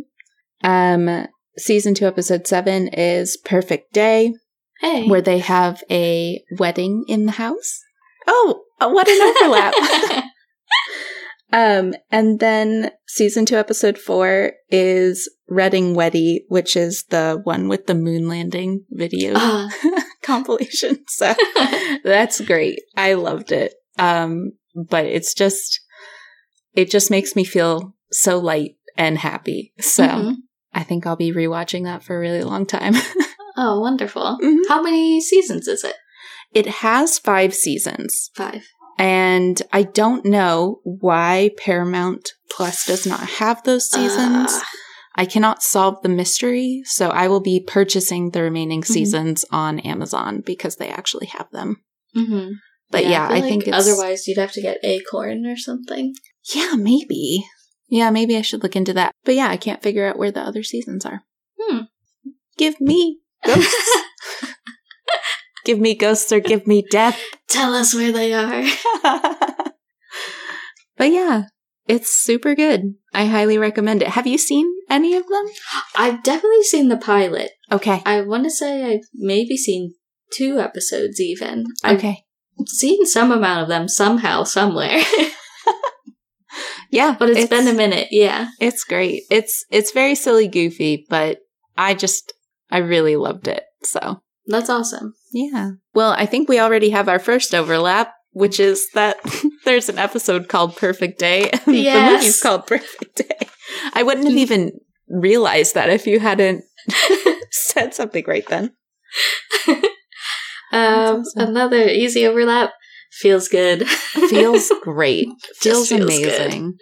Um, 0.64 1.28
season 1.58 1.94
two, 1.94 2.06
episode 2.06 2.46
seven 2.46 2.90
is 2.90 3.38
Perfect 3.38 3.94
Day, 3.94 4.34
hey. 4.82 5.08
where 5.08 5.22
they 5.22 5.40
have 5.40 5.82
a 5.90 6.44
wedding 6.60 7.06
in 7.08 7.26
the 7.26 7.32
house. 7.34 7.80
Oh, 8.28 8.64
uh, 8.82 8.90
what 8.90 9.08
an 9.08 9.22
overlap! 9.42 9.74
um, 11.56 11.94
and 12.12 12.40
then 12.40 12.92
season 13.08 13.46
two, 13.46 13.56
episode 13.56 13.98
four 13.98 14.52
is 14.70 15.30
Redding 15.50 15.96
Weddy, 15.96 16.40
which 16.50 16.76
is 16.76 17.06
the 17.10 17.40
one 17.44 17.68
with 17.70 17.88
the 17.88 17.96
moon 17.96 18.28
landing 18.28 18.84
video 18.92 19.34
Ah. 19.36 19.70
compilation. 20.22 21.04
So 21.08 21.34
that's 22.04 22.42
great. 22.42 22.80
I 22.98 23.14
loved 23.14 23.52
it. 23.52 23.74
Um, 23.98 24.52
but 24.76 25.06
it's 25.06 25.34
just, 25.34 25.80
it 26.74 26.92
just 26.92 27.10
makes 27.10 27.36
me 27.36 27.44
feel 27.46 27.96
so 28.12 28.38
light 28.40 28.76
and 28.98 29.18
happy. 29.18 29.74
So 29.80 30.04
Mhm. 30.06 30.36
I 30.74 30.84
think 30.84 31.08
I'll 31.08 31.16
be 31.16 31.32
rewatching 31.32 31.86
that 31.86 32.04
for 32.04 32.18
a 32.18 32.20
really 32.20 32.44
long 32.44 32.66
time. 32.66 32.96
Oh, 33.58 33.80
wonderful. 33.80 34.38
Mhm. 34.44 34.68
How 34.68 34.82
many 34.82 35.22
seasons 35.22 35.68
is 35.70 35.86
it? 35.86 35.96
It 36.54 36.66
has 36.84 37.18
five 37.20 37.54
seasons. 37.56 38.32
Five. 38.36 38.64
And 38.98 39.62
I 39.74 39.84
don't 39.84 40.26
know 40.26 40.80
why 40.84 41.52
Paramount 41.58 42.30
Plus 42.50 42.86
does 42.86 43.06
not 43.06 43.20
have 43.22 43.64
those 43.64 43.90
seasons. 43.92 44.52
Uh, 44.52 44.62
I 45.18 45.26
cannot 45.26 45.64
solve 45.64 46.02
the 46.02 46.10
mystery, 46.10 46.82
so 46.86 47.10
I 47.10 47.28
will 47.28 47.40
be 47.42 47.60
purchasing 47.66 48.32
the 48.32 48.42
remaining 48.44 48.82
Mhm. 48.82 48.88
seasons 48.88 49.46
on 49.52 49.80
Amazon 49.80 50.42
because 50.46 50.76
they 50.78 50.90
actually 50.90 51.28
have 51.28 51.50
them. 51.52 51.78
mhm. 52.16 52.54
But 52.92 53.06
yeah, 53.06 53.28
I, 53.30 53.42
feel 53.42 53.50
think 53.50 53.66
like 53.68 53.76
it's 53.76 53.88
otherwise 53.88 54.28
you'd 54.28 54.38
have 54.38 54.52
to 54.54 54.62
get 54.62 54.78
Acorn 54.84 55.46
or 55.46 55.58
something. 55.58 56.14
Yeah, 56.54 56.76
maybe. 56.76 57.46
Yeah, 57.90 58.10
maybe 58.12 58.38
I 58.38 58.42
should 58.42 58.64
look 58.64 58.76
into 58.76 58.94
that. 58.94 59.12
But 59.26 59.36
yeah, 59.36 59.50
I 59.50 59.58
can't 59.58 59.82
figure 59.82 60.06
out 60.08 60.18
where 60.18 60.32
the 60.32 60.42
other 60.42 60.64
seasons 60.64 61.06
are. 61.06 61.24
Hmm. 61.60 61.80
Give 62.58 62.80
me 62.80 63.20
ghosts. 63.46 63.98
Give 65.66 65.80
me 65.80 65.96
ghosts 65.96 66.32
or 66.32 66.40
give 66.40 66.66
me 66.68 66.86
death. 66.90 67.20
Tell 67.48 67.74
us 67.74 67.94
where 67.94 68.12
they 68.12 68.34
are. 68.34 68.64
but 70.98 71.12
yeah, 71.12 71.44
it's 71.88 72.12
super 72.16 72.56
good. 72.56 72.96
I 73.14 73.26
highly 73.26 73.58
recommend 73.58 74.02
it. 74.02 74.10
Have 74.10 74.28
you 74.28 74.38
seen 74.38 74.72
any 74.90 75.16
of 75.16 75.28
them? 75.28 75.46
I've 75.96 76.24
definitely 76.24 76.64
seen 76.64 76.90
the 76.90 76.98
pilot. 76.98 77.52
Okay. 77.72 78.02
I 78.06 78.22
want 78.22 78.44
to 78.46 78.52
say 78.52 78.84
I've 78.84 79.06
maybe 79.14 79.58
seen 79.58 79.96
two 80.32 80.60
episodes 80.60 81.20
even. 81.20 81.66
I've 81.84 81.98
Okay. 81.98 82.24
seen 82.68 83.06
some 83.06 83.32
amount 83.32 83.64
of 83.64 83.68
them 83.68 83.88
somehow, 83.88 84.44
somewhere. 84.44 85.02
Yeah, 86.92 87.16
but 87.18 87.30
it's 87.30 87.50
been 87.50 87.68
a 87.68 87.74
minute, 87.74 88.08
yeah. 88.12 88.48
It's 88.62 88.86
great. 88.86 89.24
It's 89.30 89.66
it's 89.70 89.92
very 89.92 90.16
silly 90.16 90.48
goofy, 90.48 91.06
but 91.10 91.40
I 91.78 91.94
just 91.94 92.32
I 92.72 92.78
really 92.78 93.18
loved 93.18 93.50
it. 93.50 93.64
So, 93.84 94.22
That's 94.48 94.70
awesome. 94.70 95.14
Yeah. 95.36 95.72
Well, 95.94 96.12
I 96.18 96.26
think 96.26 96.48
we 96.48 96.62
already 96.62 96.92
have 96.92 97.10
our 97.10 97.20
first 97.20 97.54
overlap, 97.54 98.14
which 98.32 98.58
is 98.58 98.88
that 98.94 99.18
there's 99.66 99.90
an 99.90 100.00
episode 100.00 100.48
called 100.48 100.78
Perfect 100.78 101.20
Day 101.20 101.50
and 101.66 101.76
the 101.76 102.12
movie's 102.14 102.42
called 102.42 102.66
Perfect 102.66 103.18
Day. 103.18 103.50
I 103.94 104.02
wouldn't 104.04 104.28
have 104.28 104.38
even 104.38 104.80
realized 105.10 105.76
that 105.76 105.90
if 105.90 106.08
you 106.08 106.22
hadn't 106.22 106.64
said 107.52 107.94
something 107.94 108.24
right 108.26 108.48
then. 108.48 108.72
Um, 110.72 111.20
awesome. 111.20 111.50
Another 111.50 111.84
easy 111.86 112.26
overlap. 112.26 112.72
Feels 113.12 113.50
good. 113.50 113.88
Feels 113.88 114.72
great. 114.84 115.28
Feels, 115.60 115.90
feels 115.90 116.02
amazing. 116.02 116.78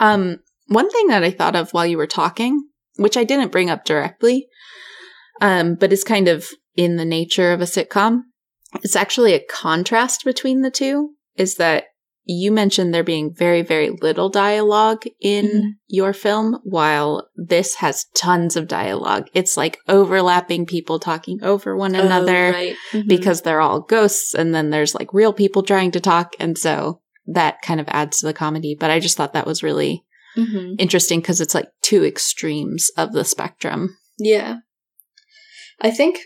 um, 0.00 0.38
one 0.66 0.90
thing 0.90 1.06
that 1.08 1.22
I 1.22 1.30
thought 1.30 1.54
of 1.54 1.70
while 1.70 1.86
you 1.86 1.96
were 1.96 2.08
talking, 2.08 2.68
which 2.96 3.16
I 3.16 3.22
didn't 3.22 3.52
bring 3.52 3.70
up 3.70 3.84
directly, 3.84 4.48
um, 5.40 5.76
but 5.76 5.92
is 5.92 6.02
kind 6.02 6.26
of 6.26 6.48
in 6.76 6.96
the 6.96 7.04
nature 7.04 7.52
of 7.52 7.60
a 7.60 7.64
sitcom, 7.64 8.22
it's 8.82 8.96
actually 8.96 9.34
a 9.34 9.44
contrast 9.44 10.24
between 10.24 10.62
the 10.62 10.70
two. 10.70 11.10
Is 11.36 11.56
that 11.56 11.84
you 12.28 12.50
mentioned 12.50 12.92
there 12.92 13.04
being 13.04 13.32
very, 13.32 13.62
very 13.62 13.88
little 13.90 14.28
dialogue 14.28 15.04
in 15.20 15.46
Mhm. 15.46 15.62
your 15.86 16.12
film, 16.12 16.58
while 16.64 17.28
this 17.36 17.76
has 17.76 18.06
tons 18.16 18.56
of 18.56 18.66
dialogue. 18.66 19.28
It's 19.32 19.56
like 19.56 19.78
overlapping 19.86 20.66
people 20.66 20.98
talking 20.98 21.38
over 21.44 21.76
one 21.76 21.94
another 21.94 22.48
Oh, 22.48 22.52
right. 22.52 22.76
Mhm. 22.92 23.06
because 23.08 23.42
they're 23.42 23.60
all 23.60 23.80
ghosts 23.80 24.34
and 24.34 24.52
then 24.52 24.70
there's 24.70 24.94
like 24.94 25.14
real 25.14 25.32
people 25.32 25.62
trying 25.62 25.92
to 25.92 26.00
talk 26.00 26.34
and 26.40 26.58
so 26.58 27.00
that 27.26 27.62
kind 27.62 27.80
of 27.80 27.86
adds 27.90 28.18
to 28.20 28.26
the 28.26 28.32
comedy 28.32 28.76
but 28.78 28.90
i 28.90 28.98
just 29.00 29.16
thought 29.16 29.32
that 29.32 29.46
was 29.46 29.62
really 29.62 30.04
Mhm. 30.36 30.74
interesting 30.80 31.20
because 31.20 31.40
it's 31.40 31.54
like 31.54 31.68
two 31.82 32.04
extremes 32.04 32.90
of 32.96 33.12
the 33.12 33.24
spectrum 33.24 33.96
Yeah. 34.18 34.58
I 35.80 35.90
think 35.90 36.20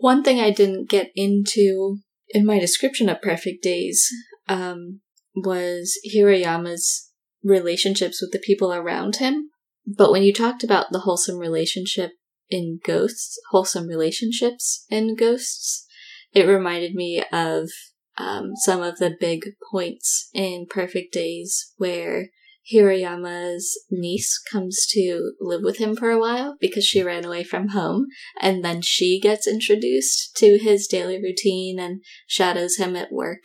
one 0.00 0.22
thing 0.22 0.40
I 0.40 0.50
didn't 0.50 0.88
get 0.88 1.10
into 1.14 1.98
in 2.30 2.46
my 2.46 2.58
description 2.58 3.08
of 3.08 3.22
Perfect 3.22 3.62
Days 3.62 4.08
um, 4.48 5.00
was 5.34 5.98
Hirayama's 6.14 7.10
relationships 7.42 8.20
with 8.20 8.32
the 8.32 8.38
people 8.38 8.72
around 8.72 9.16
him. 9.16 9.50
But 9.86 10.12
when 10.12 10.22
you 10.22 10.32
talked 10.32 10.62
about 10.62 10.86
the 10.90 11.00
wholesome 11.00 11.38
relationship 11.38 12.12
in 12.48 12.80
Ghosts, 12.84 13.38
wholesome 13.50 13.86
relationships 13.86 14.84
in 14.90 15.16
Ghosts, 15.16 15.86
it 16.32 16.46
reminded 16.46 16.94
me 16.94 17.22
of 17.32 17.70
um, 18.16 18.52
some 18.56 18.82
of 18.82 18.98
the 18.98 19.16
big 19.18 19.52
points 19.70 20.28
in 20.34 20.66
Perfect 20.68 21.12
Days 21.12 21.72
where 21.76 22.28
Hirayama's 22.72 23.78
niece 23.90 24.38
comes 24.38 24.86
to 24.90 25.32
live 25.40 25.62
with 25.62 25.78
him 25.78 25.96
for 25.96 26.10
a 26.10 26.18
while 26.20 26.56
because 26.60 26.84
she 26.84 27.02
ran 27.02 27.24
away 27.24 27.42
from 27.42 27.68
home, 27.68 28.06
and 28.40 28.64
then 28.64 28.82
she 28.82 29.18
gets 29.18 29.48
introduced 29.48 30.36
to 30.36 30.58
his 30.58 30.86
daily 30.86 31.20
routine 31.20 31.78
and 31.78 32.02
shadows 32.26 32.76
him 32.76 32.96
at 32.96 33.12
work 33.12 33.42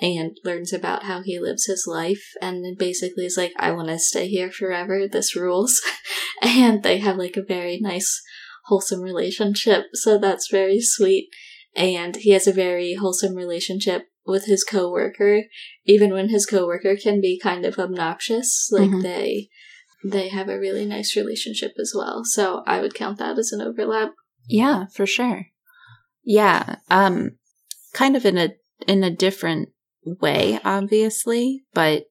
and 0.00 0.38
learns 0.44 0.72
about 0.72 1.04
how 1.04 1.22
he 1.22 1.38
lives 1.38 1.66
his 1.66 1.84
life 1.86 2.32
and 2.40 2.78
basically 2.78 3.26
is 3.26 3.36
like, 3.36 3.52
I 3.58 3.72
want 3.72 3.88
to 3.88 3.98
stay 3.98 4.28
here 4.28 4.50
forever, 4.50 5.06
this 5.06 5.36
rules. 5.36 5.80
and 6.42 6.82
they 6.82 6.98
have 6.98 7.16
like 7.16 7.36
a 7.36 7.42
very 7.42 7.78
nice, 7.80 8.22
wholesome 8.66 9.00
relationship, 9.00 9.86
so 9.92 10.18
that's 10.18 10.50
very 10.50 10.80
sweet. 10.80 11.28
And 11.74 12.16
he 12.16 12.30
has 12.30 12.46
a 12.46 12.52
very 12.52 12.94
wholesome 12.94 13.34
relationship 13.34 14.08
with 14.26 14.44
his 14.46 14.62
coworker, 14.64 15.44
even 15.84 16.12
when 16.12 16.28
his 16.28 16.46
coworker 16.46 16.96
can 16.96 17.20
be 17.20 17.38
kind 17.38 17.64
of 17.64 17.78
obnoxious. 17.78 18.68
Like 18.70 18.90
Mhm. 18.90 19.02
they 19.02 19.48
they 20.04 20.28
have 20.28 20.48
a 20.48 20.58
really 20.58 20.84
nice 20.84 21.16
relationship 21.16 21.72
as 21.78 21.92
well. 21.96 22.22
So 22.24 22.62
I 22.66 22.80
would 22.80 22.94
count 22.94 23.18
that 23.18 23.38
as 23.38 23.52
an 23.52 23.60
overlap. 23.62 24.12
yeah 24.48 24.86
for 24.92 25.06
sure 25.06 25.46
yeah 26.24 26.76
um 26.90 27.30
kind 27.92 28.16
of 28.16 28.24
in 28.26 28.36
a 28.36 28.48
in 28.88 29.04
a 29.04 29.10
different 29.10 29.68
way 30.04 30.58
obviously 30.64 31.62
but 31.72 32.06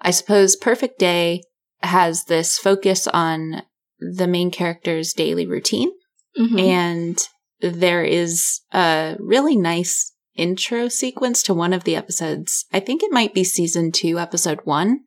i 0.00 0.10
suppose 0.10 0.56
perfect 0.56 0.98
day 0.98 1.42
has 1.82 2.24
this 2.24 2.56
focus 2.58 3.06
on 3.08 3.62
the 4.00 4.26
main 4.26 4.50
character's 4.50 5.12
daily 5.12 5.46
routine 5.46 5.90
Mhm. 6.40 6.60
and 6.60 7.28
there 7.60 8.02
is 8.04 8.60
a 8.72 9.16
really 9.18 9.56
nice 9.56 10.12
intro 10.36 10.88
sequence 10.88 11.42
to 11.44 11.54
one 11.54 11.72
of 11.72 11.84
the 11.84 11.96
episodes. 11.96 12.66
I 12.72 12.80
think 12.80 13.02
it 13.02 13.12
might 13.12 13.32
be 13.34 13.44
season 13.44 13.90
two, 13.92 14.18
episode 14.18 14.60
one, 14.64 15.00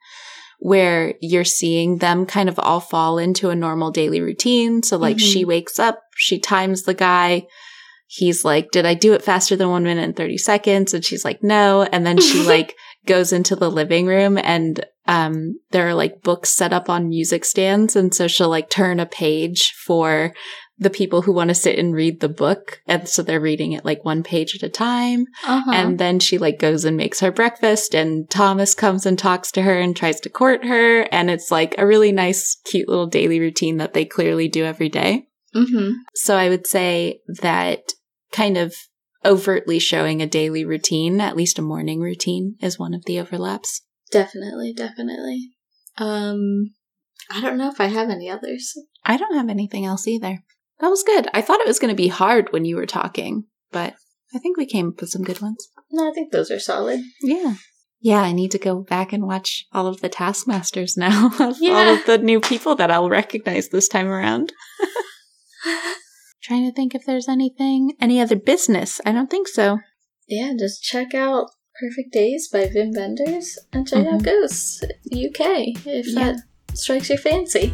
where 0.60 1.14
you're 1.22 1.44
seeing 1.44 1.98
them 1.98 2.26
kind 2.26 2.50
of 2.50 2.60
all 2.60 2.80
fall 2.80 3.18
into 3.18 3.50
a 3.50 3.56
normal 3.56 3.92
daily 3.92 4.22
routine. 4.22 4.82
So, 4.84 4.98
like, 4.98 5.18
Mhm. 5.18 5.34
she 5.34 5.46
wakes 5.46 5.80
up, 5.80 6.02
she 6.16 6.40
times 6.40 6.84
the 6.84 6.94
guy. 6.96 7.44
He's 8.08 8.44
like, 8.44 8.72
Did 8.72 8.86
I 8.88 8.96
do 8.96 9.14
it 9.14 9.22
faster 9.24 9.56
than 9.56 9.70
one 9.70 9.84
minute 9.84 10.04
and 10.04 10.16
30 10.16 10.38
seconds? 10.38 10.94
And 10.96 11.06
she's 11.06 11.24
like, 11.24 11.44
No. 11.44 11.84
And 11.84 12.06
then 12.06 12.20
she, 12.20 12.42
like, 12.44 12.76
goes 13.06 13.32
into 13.32 13.56
the 13.56 13.72
living 13.72 14.06
room 14.08 14.38
and 14.38 14.86
um, 15.08 15.56
there 15.72 15.88
are 15.88 15.94
like 15.96 16.22
books 16.22 16.50
set 16.50 16.74
up 16.74 16.90
on 16.90 17.08
music 17.10 17.44
stands. 17.46 17.96
And 17.96 18.14
so 18.14 18.28
she'll 18.28 18.50
like 18.50 18.70
turn 18.70 19.00
a 19.00 19.06
page 19.06 19.74
for 19.86 20.34
the 20.80 20.90
people 20.90 21.22
who 21.22 21.34
want 21.34 21.50
to 21.50 21.56
sit 21.56 21.78
and 21.78 21.94
read 21.94 22.22
the 22.22 22.30
book. 22.30 22.82
And 22.88 23.08
so 23.08 23.22
they're 23.22 23.40
reading 23.40 23.74
it 23.74 23.84
like 23.86 24.06
one 24.06 24.24
page 24.24 24.56
at 24.56 24.64
a 24.64 24.70
time. 24.70 25.26
uh-huh. 25.46 25.72
And 25.74 26.00
then 26.00 26.20
she 26.20 26.38
like 26.38 26.58
goes 26.58 26.86
and 26.86 26.96
makes 26.96 27.20
her 27.20 27.32
breakfast 27.32 27.94
and 27.94 28.30
Thomas 28.30 28.74
comes 28.74 29.06
and 29.06 29.20
talks 29.20 29.52
to 29.52 29.62
her 29.64 29.78
and 29.78 29.96
tries 29.96 30.20
to 30.22 30.30
court 30.30 30.66
her. 30.66 31.02
And 31.12 31.30
it's 31.30 31.52
like 31.52 31.76
a 31.78 31.86
really 31.86 32.12
nice, 32.12 32.56
cute 32.64 32.88
little 32.88 33.08
daily 33.08 33.40
routine 33.40 33.78
that 33.78 33.94
they 33.94 34.06
clearly 34.06 34.48
do 34.48 34.64
every 34.64 34.90
day. 34.90 35.28
hmm 35.54 35.92
So 36.16 36.38
I 36.38 36.48
would 36.50 36.66
say 36.66 37.20
that 37.42 37.94
kind 38.32 38.58
of 38.58 38.74
overtly 39.26 39.80
showing 39.80 40.22
a 40.22 40.28
daily 40.28 40.64
routine, 40.64 41.20
at 41.20 41.36
least 41.36 41.60
a 41.60 41.62
morning 41.62 42.00
routine, 42.00 42.56
is 42.62 42.80
one 42.80 42.94
of 42.94 43.04
the 43.06 43.20
overlaps. 43.20 43.82
Definitely, 44.12 44.74
definitely. 44.74 45.50
Um, 45.98 46.72
I 47.30 47.42
don't 47.42 47.58
know 47.58 47.70
if 47.70 47.82
I 47.82 47.88
have 47.88 48.10
any 48.10 48.30
others. 48.30 48.74
I 49.04 49.18
don't 49.18 49.36
have 49.36 49.50
anything 49.50 49.86
else 49.86 50.08
either. 50.08 50.40
That 50.80 50.90
was 50.90 51.04
good. 51.04 51.28
I 51.34 51.42
thought 51.42 51.60
it 51.60 51.68
was 51.68 51.80
going 51.80 51.92
to 51.92 51.96
be 52.04 52.08
hard 52.08 52.52
when 52.52 52.66
you 52.66 52.76
were 52.78 52.86
talking, 52.86 53.46
but 53.72 53.96
I 54.34 54.40
think 54.40 54.58
we 54.58 54.66
came 54.66 54.90
up 54.90 55.02
with 55.02 55.10
some 55.10 55.24
good 55.24 55.42
ones. 55.42 55.68
No, 55.92 56.10
I 56.10 56.14
think 56.14 56.32
those 56.32 56.52
are 56.52 56.60
solid. 56.60 57.02
Yeah. 57.22 57.56
Yeah, 58.02 58.22
I 58.22 58.32
need 58.32 58.52
to 58.52 58.58
go 58.60 58.80
back 58.82 59.12
and 59.12 59.26
watch 59.26 59.66
all 59.74 59.86
of 59.88 60.00
the 60.00 60.08
Taskmasters 60.08 60.96
now 60.96 61.28
of 61.40 61.58
all 61.62 61.94
of 61.96 62.06
the 62.06 62.18
new 62.22 62.40
people 62.40 62.76
that 62.76 62.90
I'll 62.92 63.10
recognize 63.10 63.70
this 63.70 63.90
time 63.90 64.08
around. 64.08 64.54
Trying 66.42 66.66
to 66.70 66.74
think 66.74 66.96
if 66.96 67.06
there's 67.06 67.28
anything, 67.28 67.92
any 68.00 68.22
other 68.22 68.38
business. 68.38 69.02
I 69.06 69.12
don't 69.12 69.30
think 69.30 69.48
so. 69.50 69.80
Yeah, 70.28 70.54
just 70.58 70.82
check 70.82 71.14
out 71.14 71.48
Perfect 71.78 72.14
Days 72.14 72.48
by 72.52 72.68
Wim 72.68 72.96
Wenders 72.96 73.58
and 73.74 73.86
check 73.88 74.06
out 74.06 74.22
Mhm. 74.22 74.24
Ghosts 74.24 74.82
UK 75.14 75.74
if 75.86 76.08
Yeah. 76.08 76.34
that 76.34 76.40
strikes 76.74 77.10
your 77.10 77.18
fancy. 77.18 77.74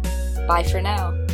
Bye 0.51 0.63
for 0.63 0.81
now. 0.81 1.30